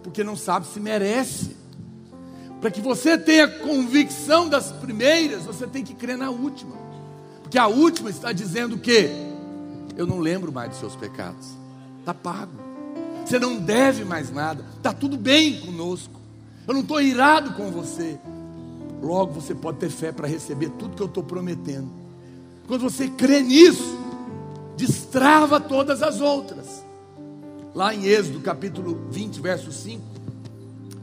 porque 0.05 0.23
não 0.23 0.35
sabe 0.35 0.67
se 0.67 0.79
merece. 0.79 1.55
Para 2.61 2.69
que 2.69 2.79
você 2.79 3.17
tenha 3.17 3.47
convicção 3.47 4.47
das 4.47 4.71
primeiras, 4.71 5.45
você 5.45 5.65
tem 5.65 5.83
que 5.83 5.95
crer 5.95 6.15
na 6.15 6.29
última. 6.29 6.75
Porque 7.41 7.57
a 7.57 7.65
última 7.65 8.11
está 8.11 8.31
dizendo 8.31 8.77
que 8.77 9.09
eu 9.97 10.05
não 10.05 10.19
lembro 10.19 10.51
mais 10.51 10.69
dos 10.69 10.79
seus 10.79 10.95
pecados. 10.95 11.47
Está 11.99 12.13
pago. 12.13 12.53
Você 13.25 13.39
não 13.39 13.57
deve 13.57 14.05
mais 14.05 14.31
nada. 14.31 14.63
Está 14.77 14.93
tudo 14.93 15.17
bem 15.17 15.59
conosco. 15.61 16.21
Eu 16.67 16.75
não 16.75 16.81
estou 16.81 17.01
irado 17.01 17.53
com 17.53 17.71
você. 17.71 18.19
Logo 19.01 19.33
você 19.33 19.55
pode 19.55 19.79
ter 19.79 19.89
fé 19.89 20.11
para 20.11 20.27
receber 20.27 20.69
tudo 20.69 20.95
que 20.95 21.01
eu 21.01 21.07
estou 21.07 21.23
prometendo. 21.23 21.89
Quando 22.67 22.81
você 22.81 23.07
crê 23.07 23.41
nisso, 23.41 23.97
destrava 24.77 25.59
todas 25.59 26.03
as 26.03 26.21
outras. 26.21 26.84
Lá 27.75 27.93
em 27.93 28.05
Êxodo 28.05 28.39
capítulo 28.39 29.09
20, 29.11 29.41
verso 29.41 29.69
5, 29.69 30.01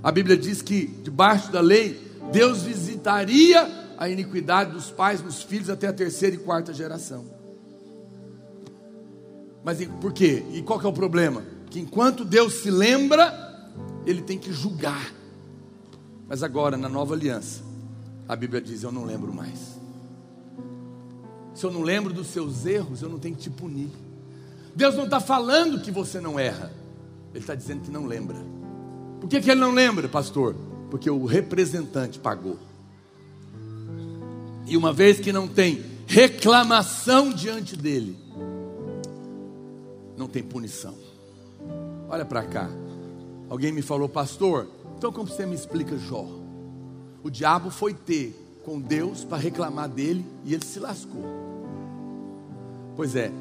a 0.02 0.10
Bíblia 0.10 0.38
diz 0.38 0.62
que 0.62 0.86
debaixo 0.86 1.52
da 1.52 1.60
lei, 1.60 2.00
Deus 2.32 2.62
visitaria 2.62 3.92
a 3.98 4.08
iniquidade 4.08 4.72
dos 4.72 4.90
pais 4.90 5.22
nos 5.22 5.42
filhos 5.42 5.68
até 5.68 5.88
a 5.88 5.92
terceira 5.92 6.34
e 6.34 6.38
quarta 6.38 6.72
geração. 6.72 7.26
Mas 9.62 9.84
por 10.00 10.14
quê? 10.14 10.42
E 10.54 10.62
qual 10.62 10.80
que 10.80 10.86
é 10.86 10.88
o 10.88 10.94
problema? 10.94 11.44
Que 11.68 11.78
enquanto 11.78 12.24
Deus 12.24 12.54
se 12.54 12.70
lembra, 12.70 13.70
ele 14.06 14.22
tem 14.22 14.38
que 14.38 14.50
julgar. 14.50 15.12
Mas 16.26 16.42
agora, 16.42 16.78
na 16.78 16.88
nova 16.88 17.12
aliança, 17.12 17.62
a 18.26 18.34
Bíblia 18.34 18.62
diz: 18.62 18.82
Eu 18.82 18.90
não 18.90 19.04
lembro 19.04 19.32
mais. 19.32 19.78
Se 21.54 21.64
eu 21.64 21.70
não 21.70 21.82
lembro 21.82 22.14
dos 22.14 22.28
seus 22.28 22.64
erros, 22.64 23.02
eu 23.02 23.10
não 23.10 23.18
tenho 23.18 23.36
que 23.36 23.42
te 23.42 23.50
punir. 23.50 23.90
Deus 24.74 24.94
não 24.94 25.04
está 25.04 25.20
falando 25.20 25.80
que 25.80 25.90
você 25.90 26.20
não 26.20 26.38
erra, 26.38 26.72
Ele 27.30 27.40
está 27.40 27.54
dizendo 27.54 27.82
que 27.82 27.90
não 27.90 28.06
lembra. 28.06 28.38
Por 29.20 29.28
que, 29.28 29.40
que 29.40 29.50
Ele 29.50 29.60
não 29.60 29.72
lembra, 29.72 30.08
pastor? 30.08 30.54
Porque 30.90 31.10
o 31.10 31.24
representante 31.24 32.18
pagou. 32.18 32.58
E 34.66 34.76
uma 34.76 34.92
vez 34.92 35.20
que 35.20 35.32
não 35.32 35.46
tem 35.46 35.84
reclamação 36.06 37.30
diante 37.32 37.76
dele, 37.76 38.16
não 40.16 40.28
tem 40.28 40.42
punição. 40.42 40.94
Olha 42.08 42.24
para 42.24 42.42
cá. 42.44 42.70
Alguém 43.48 43.72
me 43.72 43.82
falou, 43.82 44.08
pastor, 44.08 44.68
então 44.96 45.12
como 45.12 45.28
você 45.28 45.44
me 45.44 45.54
explica 45.54 45.96
Jó? 45.98 46.26
O 47.22 47.30
diabo 47.30 47.70
foi 47.70 47.94
ter 47.94 48.34
com 48.64 48.80
Deus 48.80 49.24
para 49.24 49.38
reclamar 49.38 49.88
dele 49.88 50.24
e 50.44 50.54
ele 50.54 50.64
se 50.64 50.78
lascou. 50.78 51.24
Pois 52.96 53.16
é, 53.16 53.32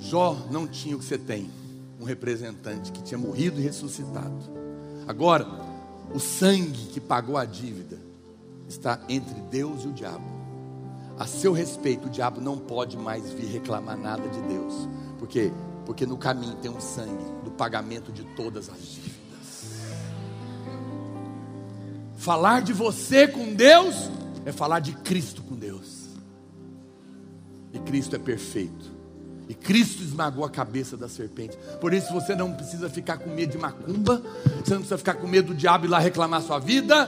Jó 0.00 0.46
não 0.50 0.66
tinha 0.66 0.96
o 0.96 0.98
que 0.98 1.04
você 1.04 1.18
tem, 1.18 1.50
um 2.00 2.04
representante 2.04 2.92
que 2.92 3.02
tinha 3.02 3.18
morrido 3.18 3.58
e 3.60 3.62
ressuscitado. 3.62 4.36
Agora, 5.06 5.46
o 6.14 6.20
sangue 6.20 6.86
que 6.86 7.00
pagou 7.00 7.36
a 7.36 7.44
dívida 7.44 7.98
está 8.68 9.00
entre 9.08 9.40
Deus 9.42 9.84
e 9.84 9.88
o 9.88 9.92
diabo. 9.92 10.38
A 11.18 11.26
seu 11.26 11.52
respeito, 11.52 12.06
o 12.06 12.10
diabo 12.10 12.40
não 12.40 12.56
pode 12.56 12.96
mais 12.96 13.30
vir 13.32 13.46
reclamar 13.46 13.98
nada 13.98 14.28
de 14.28 14.40
Deus, 14.42 14.88
porque 15.18 15.50
porque 15.84 16.04
no 16.04 16.18
caminho 16.18 16.54
tem 16.56 16.70
um 16.70 16.82
sangue 16.82 17.24
do 17.42 17.50
pagamento 17.50 18.12
de 18.12 18.22
todas 18.36 18.68
as 18.68 18.78
dívidas. 18.78 19.80
Falar 22.14 22.60
de 22.60 22.74
você 22.74 23.26
com 23.26 23.54
Deus 23.54 24.10
é 24.44 24.52
falar 24.52 24.80
de 24.80 24.92
Cristo 24.92 25.42
com 25.42 25.56
Deus. 25.56 26.10
E 27.72 27.78
Cristo 27.78 28.16
é 28.16 28.18
perfeito 28.18 28.97
E 29.48 29.54
Cristo 29.54 30.02
esmagou 30.02 30.44
a 30.44 30.50
cabeça 30.50 30.96
da 30.96 31.08
serpente. 31.08 31.56
Por 31.80 31.94
isso 31.94 32.12
você 32.12 32.34
não 32.34 32.52
precisa 32.52 32.90
ficar 32.90 33.16
com 33.16 33.30
medo 33.30 33.52
de 33.52 33.58
macumba, 33.58 34.22
você 34.62 34.74
não 34.74 34.80
precisa 34.80 34.98
ficar 34.98 35.14
com 35.14 35.26
medo 35.26 35.48
do 35.48 35.54
diabo 35.54 35.86
ir 35.86 35.88
lá 35.88 35.98
reclamar 35.98 36.42
sua 36.42 36.58
vida, 36.58 37.06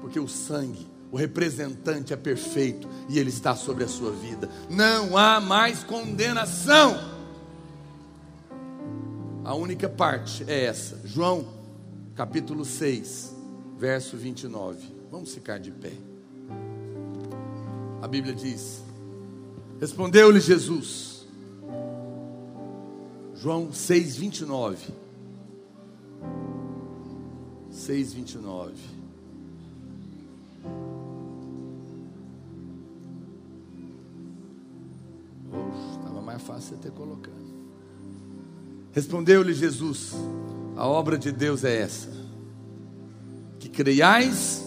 porque 0.00 0.18
o 0.18 0.26
sangue, 0.26 0.86
o 1.12 1.16
representante 1.16 2.12
é 2.12 2.16
perfeito 2.16 2.88
e 3.08 3.18
ele 3.18 3.30
está 3.30 3.54
sobre 3.54 3.84
a 3.84 3.88
sua 3.88 4.10
vida. 4.10 4.48
Não 4.68 5.16
há 5.16 5.40
mais 5.40 5.84
condenação. 5.84 7.12
A 9.44 9.54
única 9.54 9.88
parte 9.88 10.44
é 10.48 10.64
essa. 10.64 11.00
João, 11.04 11.46
capítulo 12.16 12.64
6, 12.64 13.34
verso 13.78 14.16
29. 14.16 14.78
Vamos 15.10 15.34
ficar 15.34 15.58
de 15.58 15.70
pé. 15.70 15.92
A 18.00 18.08
Bíblia 18.08 18.34
diz: 18.34 18.82
Respondeu-lhe 19.80 20.40
Jesus, 20.40 21.11
João 23.42 23.72
6, 23.72 24.18
29. 24.18 24.86
6, 27.72 28.12
29. 28.12 28.74
Estava 35.90 36.22
mais 36.22 36.40
fácil 36.40 36.76
você 36.76 36.82
ter 36.82 36.92
colocado. 36.92 37.34
Respondeu-lhe 38.92 39.52
Jesus: 39.54 40.12
A 40.76 40.86
obra 40.86 41.18
de 41.18 41.32
Deus 41.32 41.64
é 41.64 41.78
essa, 41.80 42.10
que 43.58 43.68
creiais 43.68 44.64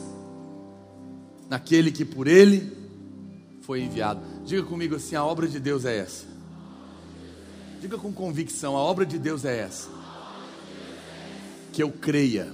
naquele 1.49 1.93
que 1.93 2.03
por 2.03 2.27
ele 2.27 2.75
foi 3.61 3.83
enviado. 3.83 4.19
Diga 4.43 4.63
comigo 4.63 4.95
assim: 4.95 5.15
a 5.15 5.23
obra 5.23 5.47
de 5.47 5.61
Deus 5.61 5.85
é 5.85 5.97
essa. 5.97 6.34
Diga 7.85 7.99
com 7.99 8.11
convicção: 8.11 8.75
a 8.75 8.79
obra 8.79 9.05
de 9.05 9.19
Deus 9.19 9.45
é 9.45 9.59
essa. 9.59 9.89
Que 11.71 11.83
eu 11.83 11.91
creia 11.91 12.51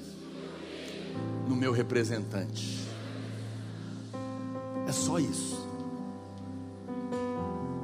no 1.48 1.56
meu 1.56 1.72
representante. 1.72 2.80
É 4.86 4.92
só 4.92 5.20
isso. 5.20 5.66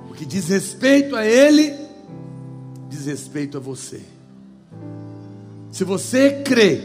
O 0.09 0.13
que 0.13 0.25
diz 0.25 0.49
respeito 0.49 1.15
a 1.15 1.25
Ele, 1.25 1.73
diz 2.89 3.05
respeito 3.05 3.55
a 3.55 3.61
você. 3.61 4.01
Se 5.71 5.85
você 5.85 6.43
crê 6.43 6.81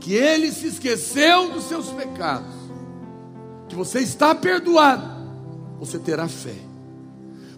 que 0.00 0.12
Ele 0.12 0.52
se 0.52 0.66
esqueceu 0.66 1.50
dos 1.50 1.64
seus 1.64 1.88
pecados, 1.88 2.54
que 3.70 3.74
você 3.74 4.00
está 4.00 4.34
perdoado, 4.34 5.08
você 5.78 5.98
terá 5.98 6.28
fé. 6.28 6.73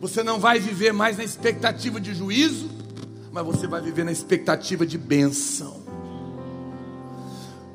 Você 0.01 0.23
não 0.23 0.39
vai 0.39 0.59
viver 0.59 0.93
mais 0.93 1.17
na 1.17 1.25
expectativa 1.25 2.01
de 2.01 2.15
juízo, 2.15 2.69
mas 3.33 3.45
você 3.45 3.67
vai 3.67 3.81
viver 3.81 4.05
na 4.05 4.13
expectativa 4.13 4.87
de 4.87 4.99
bênção. 4.99 5.83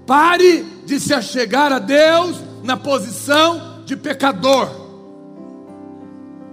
Pare 0.05 0.63
de 0.86 0.99
se 0.99 1.13
achegar 1.13 1.72
a 1.72 1.80
Deus 1.80 2.38
na 2.63 2.76
posição 2.76 3.84
de 3.86 3.95
pecador. 3.95 4.69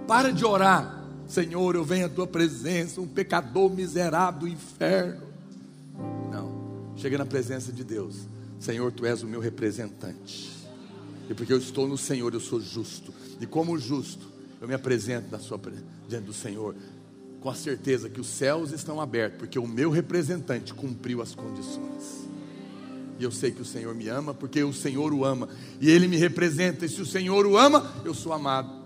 Para 0.07 0.31
de 0.31 0.45
orar, 0.45 1.05
Senhor, 1.27 1.75
eu 1.75 1.83
venho 1.83 2.07
à 2.07 2.09
tua 2.09 2.25
presença, 2.25 2.99
um 3.01 3.07
pecador 3.07 3.69
miserável 3.69 4.41
do 4.41 4.47
inferno. 4.47 5.21
Não, 6.31 6.93
chega 6.95 7.17
na 7.17 7.25
presença 7.25 7.71
de 7.71 7.83
Deus, 7.83 8.15
Senhor, 8.59 8.91
tu 8.91 9.05
és 9.05 9.21
o 9.23 9.27
meu 9.27 9.39
representante. 9.39 10.49
E 11.29 11.33
porque 11.33 11.53
eu 11.53 11.59
estou 11.59 11.87
no 11.87 11.97
Senhor, 11.97 12.33
eu 12.33 12.39
sou 12.39 12.59
justo. 12.59 13.13
E 13.39 13.45
como 13.45 13.77
justo, 13.77 14.28
eu 14.61 14.67
me 14.67 14.73
apresento 14.73 15.27
na 15.31 15.39
sua, 15.39 15.59
diante 16.07 16.25
do 16.25 16.33
Senhor, 16.33 16.75
com 17.39 17.49
a 17.49 17.55
certeza 17.55 18.09
que 18.09 18.19
os 18.19 18.27
céus 18.27 18.71
estão 18.71 18.99
abertos, 18.99 19.39
porque 19.39 19.57
o 19.57 19.67
meu 19.67 19.89
representante 19.89 20.73
cumpriu 20.73 21.21
as 21.21 21.33
condições. 21.33 22.27
E 23.17 23.23
eu 23.23 23.31
sei 23.31 23.51
que 23.51 23.61
o 23.61 23.65
Senhor 23.65 23.93
me 23.93 24.07
ama, 24.07 24.33
porque 24.33 24.63
o 24.63 24.73
Senhor 24.73 25.13
o 25.13 25.25
ama. 25.25 25.49
E 25.81 25.89
Ele 25.89 26.07
me 26.07 26.15
representa. 26.15 26.85
E 26.85 26.89
se 26.89 27.01
o 27.01 27.05
Senhor 27.05 27.45
o 27.45 27.57
ama, 27.57 27.93
eu 28.05 28.13
sou 28.13 28.31
amado. 28.31 28.79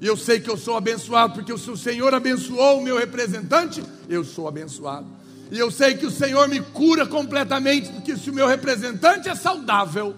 E 0.00 0.06
eu 0.06 0.16
sei 0.16 0.40
que 0.40 0.50
eu 0.50 0.56
sou 0.56 0.76
abençoado, 0.76 1.34
porque 1.34 1.56
se 1.58 1.70
o 1.70 1.76
Senhor 1.76 2.12
abençoou 2.14 2.80
o 2.80 2.82
meu 2.82 2.98
representante, 2.98 3.82
eu 4.08 4.24
sou 4.24 4.48
abençoado. 4.48 5.06
E 5.50 5.58
eu 5.58 5.70
sei 5.70 5.94
que 5.94 6.06
o 6.06 6.10
Senhor 6.10 6.48
me 6.48 6.60
cura 6.60 7.06
completamente, 7.06 7.90
porque 7.90 8.16
se 8.16 8.30
o 8.30 8.34
meu 8.34 8.46
representante 8.46 9.28
é 9.28 9.34
saudável, 9.34 10.14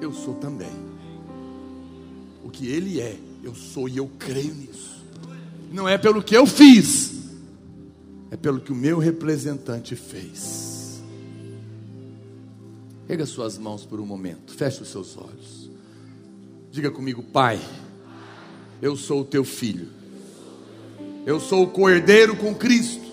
eu 0.00 0.12
sou 0.12 0.34
também. 0.34 0.70
O 2.44 2.50
que 2.50 2.66
Ele 2.68 3.00
é, 3.00 3.18
eu 3.46 3.54
sou 3.54 3.88
e 3.88 3.96
eu 3.96 4.10
creio 4.18 4.54
nisso. 4.54 5.04
Não 5.72 5.88
é 5.88 5.96
pelo 5.96 6.22
que 6.22 6.36
eu 6.36 6.46
fiz, 6.46 7.12
é 8.30 8.36
pelo 8.36 8.60
que 8.60 8.72
o 8.72 8.74
meu 8.74 8.98
representante 8.98 9.94
fez. 9.94 11.00
Pega 13.06 13.24
suas 13.24 13.56
mãos 13.56 13.84
por 13.84 14.00
um 14.00 14.06
momento, 14.06 14.52
feche 14.52 14.82
os 14.82 14.88
seus 14.88 15.16
olhos. 15.16 15.70
Diga 16.72 16.90
comigo, 16.90 17.22
Pai, 17.22 17.60
eu 18.82 18.96
sou 18.96 19.20
o 19.20 19.24
teu 19.24 19.44
filho. 19.44 19.88
Eu 21.24 21.40
sou 21.40 21.62
o 21.64 21.68
cordeiro 21.68 22.36
com 22.36 22.54
Cristo. 22.54 23.06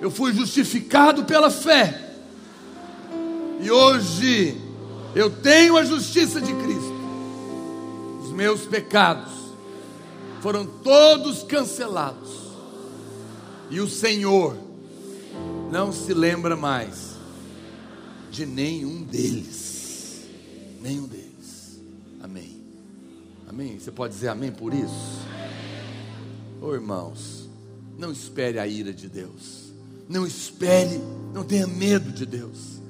Eu 0.00 0.10
fui 0.10 0.32
justificado 0.32 1.24
pela 1.24 1.50
fé. 1.50 2.14
E 3.60 3.70
hoje 3.70 4.56
eu 5.14 5.30
tenho 5.30 5.76
a 5.76 5.84
justiça 5.84 6.40
de 6.40 6.52
Cristo. 6.54 6.99
Meus 8.40 8.62
pecados 8.62 9.30
foram 10.40 10.64
todos 10.64 11.42
cancelados. 11.42 12.30
E 13.68 13.80
o 13.80 13.86
Senhor 13.86 14.56
não 15.70 15.92
se 15.92 16.14
lembra 16.14 16.56
mais 16.56 17.16
de 18.30 18.46
nenhum 18.46 19.02
deles. 19.02 20.22
Nenhum 20.80 21.06
deles. 21.06 21.82
Amém. 22.22 22.62
Amém. 23.46 23.78
Você 23.78 23.90
pode 23.90 24.14
dizer 24.14 24.28
amém 24.28 24.50
por 24.50 24.72
isso? 24.72 25.20
Oh, 26.62 26.72
irmãos, 26.72 27.46
não 27.98 28.10
espere 28.10 28.58
a 28.58 28.66
ira 28.66 28.94
de 28.94 29.06
Deus. 29.06 29.70
Não 30.08 30.26
espere, 30.26 30.98
não 31.34 31.44
tenha 31.44 31.66
medo 31.66 32.10
de 32.10 32.24
Deus. 32.24 32.80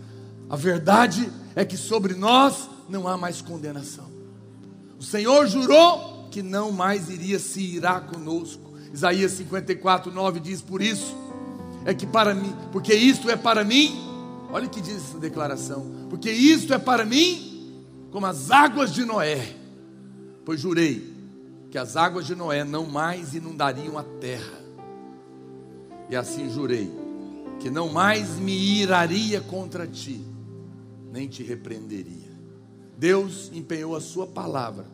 A 0.49 0.55
verdade 0.55 1.29
é 1.57 1.65
que 1.65 1.77
sobre 1.77 2.15
nós 2.15 2.71
não 2.89 3.09
há 3.09 3.17
mais 3.17 3.43
condenação. 3.43 4.20
O 5.01 5.03
Senhor 5.03 5.47
jurou 5.47 6.29
que 6.31 6.43
não 6.43 6.71
mais 6.71 7.09
iria 7.09 7.39
se 7.39 7.59
irar 7.63 8.03
conosco. 8.03 8.75
Isaías 8.93 9.33
54, 9.33 10.13
9 10.13 10.41
diz: 10.41 10.61
Por 10.61 10.83
isso 10.83 11.17
é 11.87 11.95
que 11.95 12.07
para 12.07 12.35
mim, 12.35 12.55
porque 12.71 12.93
isto 12.95 13.31
é 13.31 13.35
para 13.35 13.65
mim, 13.65 13.99
olha 14.53 14.69
que 14.69 14.79
diz 14.79 14.97
essa 14.97 15.19
declaração: 15.19 16.07
Porque 16.11 16.31
isto 16.31 16.75
é 16.75 16.79
para 16.79 17.07
mim 17.07 17.81
como 18.11 18.27
as 18.27 18.51
águas 18.51 18.93
de 18.93 19.07
Noé, 19.07 19.57
pois 20.45 20.61
jurei 20.61 21.17
que 21.71 21.79
as 21.79 21.97
águas 21.97 22.27
de 22.27 22.35
Noé 22.35 22.63
não 22.63 22.85
mais 22.85 23.35
inundariam 23.35 23.97
a 23.97 24.03
terra, 24.03 24.61
e 26.11 26.15
assim 26.15 26.51
jurei 26.51 26.93
que 27.59 27.71
não 27.71 27.89
mais 27.89 28.37
me 28.39 28.53
iraria 28.83 29.41
contra 29.41 29.87
ti 29.87 30.21
nem 31.11 31.27
te 31.27 31.43
repreenderia. 31.43 32.30
Deus 33.01 33.51
empenhou 33.55 33.97
a 33.97 34.01
sua 34.01 34.27
palavra, 34.27 34.85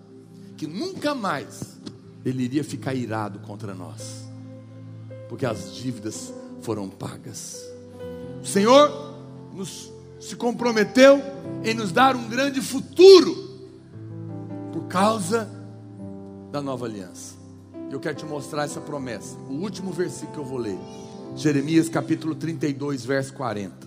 que 0.57 0.64
nunca 0.64 1.12
mais 1.12 1.76
ele 2.24 2.44
iria 2.44 2.62
ficar 2.62 2.94
irado 2.94 3.40
contra 3.40 3.74
nós, 3.74 4.24
porque 5.28 5.44
as 5.44 5.74
dívidas 5.74 6.32
foram 6.62 6.88
pagas. 6.88 7.61
O 8.40 8.46
Senhor 8.46 9.12
nos 9.52 9.90
se 10.20 10.36
comprometeu 10.36 11.20
em 11.64 11.74
nos 11.74 11.90
dar 11.90 12.14
um 12.14 12.28
grande 12.28 12.61
futuro 12.61 13.34
por 14.72 14.86
causa 14.86 15.50
da 16.52 16.62
nova 16.62 16.86
aliança. 16.86 17.34
Eu 17.90 17.98
quero 17.98 18.16
te 18.16 18.24
mostrar 18.24 18.64
essa 18.64 18.80
promessa. 18.80 19.36
O 19.50 19.54
último 19.54 19.90
versículo 19.90 20.32
que 20.32 20.38
eu 20.38 20.44
vou 20.44 20.59
ler. 20.59 20.78
Jeremias 21.34 21.88
capítulo 21.88 22.36
32, 22.36 23.04
verso 23.04 23.34
40. 23.34 23.86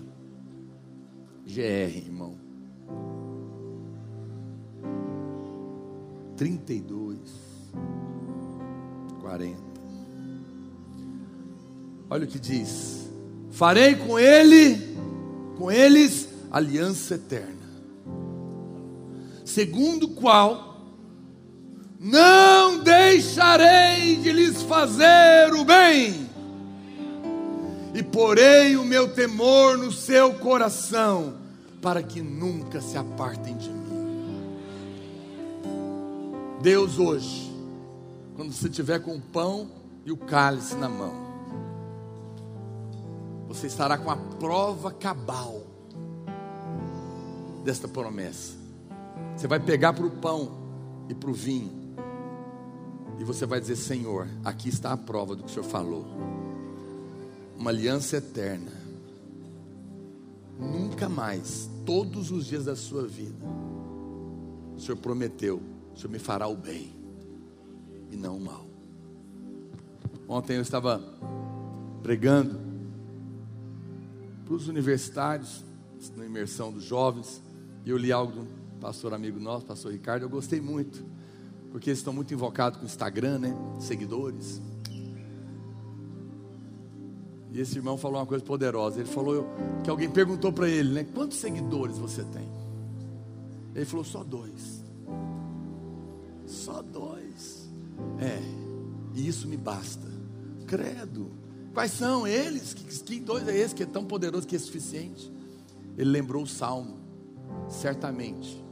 GR, 1.46 1.60
irmão. 1.60 2.39
32, 6.40 7.18
40. 9.20 9.58
Olha 12.08 12.24
o 12.24 12.26
que 12.26 12.38
diz: 12.38 13.10
Farei 13.50 13.94
com 13.94 14.18
ele, 14.18 14.96
com 15.58 15.70
eles, 15.70 16.30
aliança 16.50 17.16
eterna, 17.16 17.68
segundo 19.44 20.08
qual 20.08 20.80
não 22.00 22.82
deixarei 22.82 24.16
de 24.16 24.32
lhes 24.32 24.62
fazer 24.62 25.52
o 25.52 25.62
bem, 25.62 26.26
e 27.94 28.02
porei 28.02 28.78
o 28.78 28.84
meu 28.86 29.12
temor 29.12 29.76
no 29.76 29.92
seu 29.92 30.32
coração, 30.32 31.34
para 31.82 32.02
que 32.02 32.22
nunca 32.22 32.80
se 32.80 32.96
apartem 32.96 33.54
de 33.58 33.68
mim. 33.68 33.79
Deus 36.60 36.98
hoje, 36.98 37.50
quando 38.36 38.52
você 38.52 38.68
tiver 38.68 38.98
com 39.00 39.16
o 39.16 39.20
pão 39.20 39.70
e 40.04 40.12
o 40.12 40.16
cálice 40.16 40.74
na 40.76 40.88
mão. 40.88 41.30
Você 43.48 43.66
estará 43.66 43.96
com 43.96 44.10
a 44.10 44.16
prova 44.16 44.92
cabal 44.92 45.62
desta 47.64 47.88
promessa. 47.88 48.54
Você 49.36 49.46
vai 49.46 49.58
pegar 49.58 49.94
para 49.94 50.04
o 50.04 50.10
pão 50.10 50.50
e 51.08 51.14
para 51.14 51.30
o 51.30 51.34
vinho, 51.34 51.72
e 53.18 53.24
você 53.24 53.46
vai 53.46 53.58
dizer: 53.58 53.76
Senhor, 53.76 54.28
aqui 54.44 54.68
está 54.68 54.92
a 54.92 54.96
prova 54.96 55.34
do 55.34 55.42
que 55.42 55.50
o 55.50 55.52
Senhor 55.52 55.66
falou. 55.66 56.04
Uma 57.58 57.70
aliança 57.70 58.18
eterna. 58.18 58.72
Nunca 60.58 61.08
mais, 61.08 61.70
todos 61.86 62.30
os 62.30 62.46
dias 62.46 62.66
da 62.66 62.76
sua 62.76 63.06
vida, 63.06 63.46
o 64.76 64.80
Senhor 64.80 64.98
prometeu: 64.98 65.60
o 65.94 65.98
Senhor 65.98 66.10
me 66.10 66.18
fará 66.18 66.46
o 66.46 66.56
bem 66.56 66.94
e 68.10 68.16
não 68.16 68.36
o 68.36 68.40
mal. 68.40 68.66
Ontem 70.28 70.56
eu 70.56 70.62
estava 70.62 71.02
pregando 72.02 72.60
para 74.44 74.54
os 74.54 74.68
universitários, 74.68 75.64
na 76.16 76.24
imersão 76.24 76.72
dos 76.72 76.84
jovens, 76.84 77.42
e 77.84 77.90
eu 77.90 77.96
li 77.96 78.10
algo 78.10 78.32
de 78.32 78.38
um 78.40 78.46
pastor 78.80 79.12
amigo 79.12 79.38
nosso, 79.38 79.66
pastor 79.66 79.92
Ricardo, 79.92 80.22
eu 80.22 80.28
gostei 80.28 80.60
muito, 80.60 81.04
porque 81.70 81.90
eles 81.90 81.98
estão 81.98 82.12
muito 82.12 82.32
invocados 82.32 82.78
com 82.78 82.84
o 82.84 82.86
Instagram, 82.86 83.38
né? 83.38 83.56
Seguidores. 83.78 84.60
E 87.52 87.60
esse 87.60 87.76
irmão 87.76 87.96
falou 87.96 88.18
uma 88.18 88.26
coisa 88.26 88.44
poderosa. 88.44 89.00
Ele 89.00 89.08
falou 89.08 89.46
que 89.82 89.90
alguém 89.90 90.08
perguntou 90.08 90.52
para 90.52 90.68
ele, 90.68 90.92
né? 90.92 91.04
Quantos 91.04 91.38
seguidores 91.38 91.98
você 91.98 92.22
tem? 92.24 92.48
Ele 93.74 93.84
falou, 93.84 94.04
só 94.04 94.22
dois. 94.22 94.79
Só 96.50 96.82
dois. 96.82 97.68
É, 98.18 98.40
e 99.14 99.26
isso 99.26 99.46
me 99.46 99.56
basta. 99.56 100.06
Credo. 100.66 101.30
Quais 101.72 101.92
são 101.92 102.26
eles? 102.26 102.74
Que, 102.74 102.84
que 102.84 103.20
dois 103.20 103.46
é 103.46 103.56
esse 103.56 103.74
que 103.74 103.84
é 103.84 103.86
tão 103.86 104.04
poderoso 104.04 104.46
que 104.46 104.56
é 104.56 104.58
suficiente? 104.58 105.32
Ele 105.96 106.10
lembrou 106.10 106.42
o 106.42 106.46
salmo. 106.46 106.98
Certamente 107.68 108.62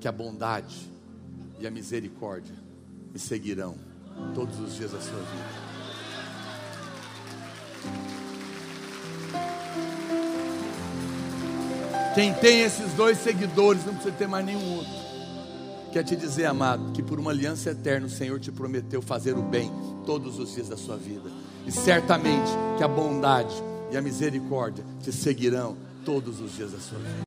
que 0.00 0.06
a 0.06 0.12
bondade 0.12 0.90
e 1.58 1.66
a 1.66 1.70
misericórdia 1.70 2.54
me 3.12 3.18
seguirão 3.18 3.74
todos 4.34 4.58
os 4.60 4.74
dias 4.74 4.92
da 4.92 5.00
sua 5.00 5.18
vida. 5.18 5.68
Quem 12.14 12.34
tem 12.34 12.62
esses 12.62 12.92
dois 12.94 13.18
seguidores 13.18 13.84
não 13.84 13.94
precisa 13.94 14.14
ter 14.14 14.26
mais 14.26 14.44
nenhum 14.44 14.76
outro. 14.76 15.07
Quer 15.92 16.04
te 16.04 16.14
dizer, 16.14 16.44
amado, 16.44 16.92
que 16.92 17.02
por 17.02 17.18
uma 17.18 17.30
aliança 17.30 17.70
eterna 17.70 18.06
o 18.06 18.10
Senhor 18.10 18.38
te 18.38 18.52
prometeu 18.52 19.00
fazer 19.00 19.36
o 19.36 19.42
bem 19.42 19.70
todos 20.04 20.38
os 20.38 20.54
dias 20.54 20.68
da 20.68 20.76
sua 20.76 20.96
vida. 20.96 21.30
E 21.66 21.72
certamente 21.72 22.50
que 22.76 22.84
a 22.84 22.88
bondade 22.88 23.54
e 23.90 23.96
a 23.96 24.02
misericórdia 24.02 24.84
te 25.02 25.12
seguirão 25.12 25.76
todos 26.04 26.40
os 26.40 26.54
dias 26.54 26.72
da 26.72 26.78
sua 26.78 26.98
vida. 26.98 27.26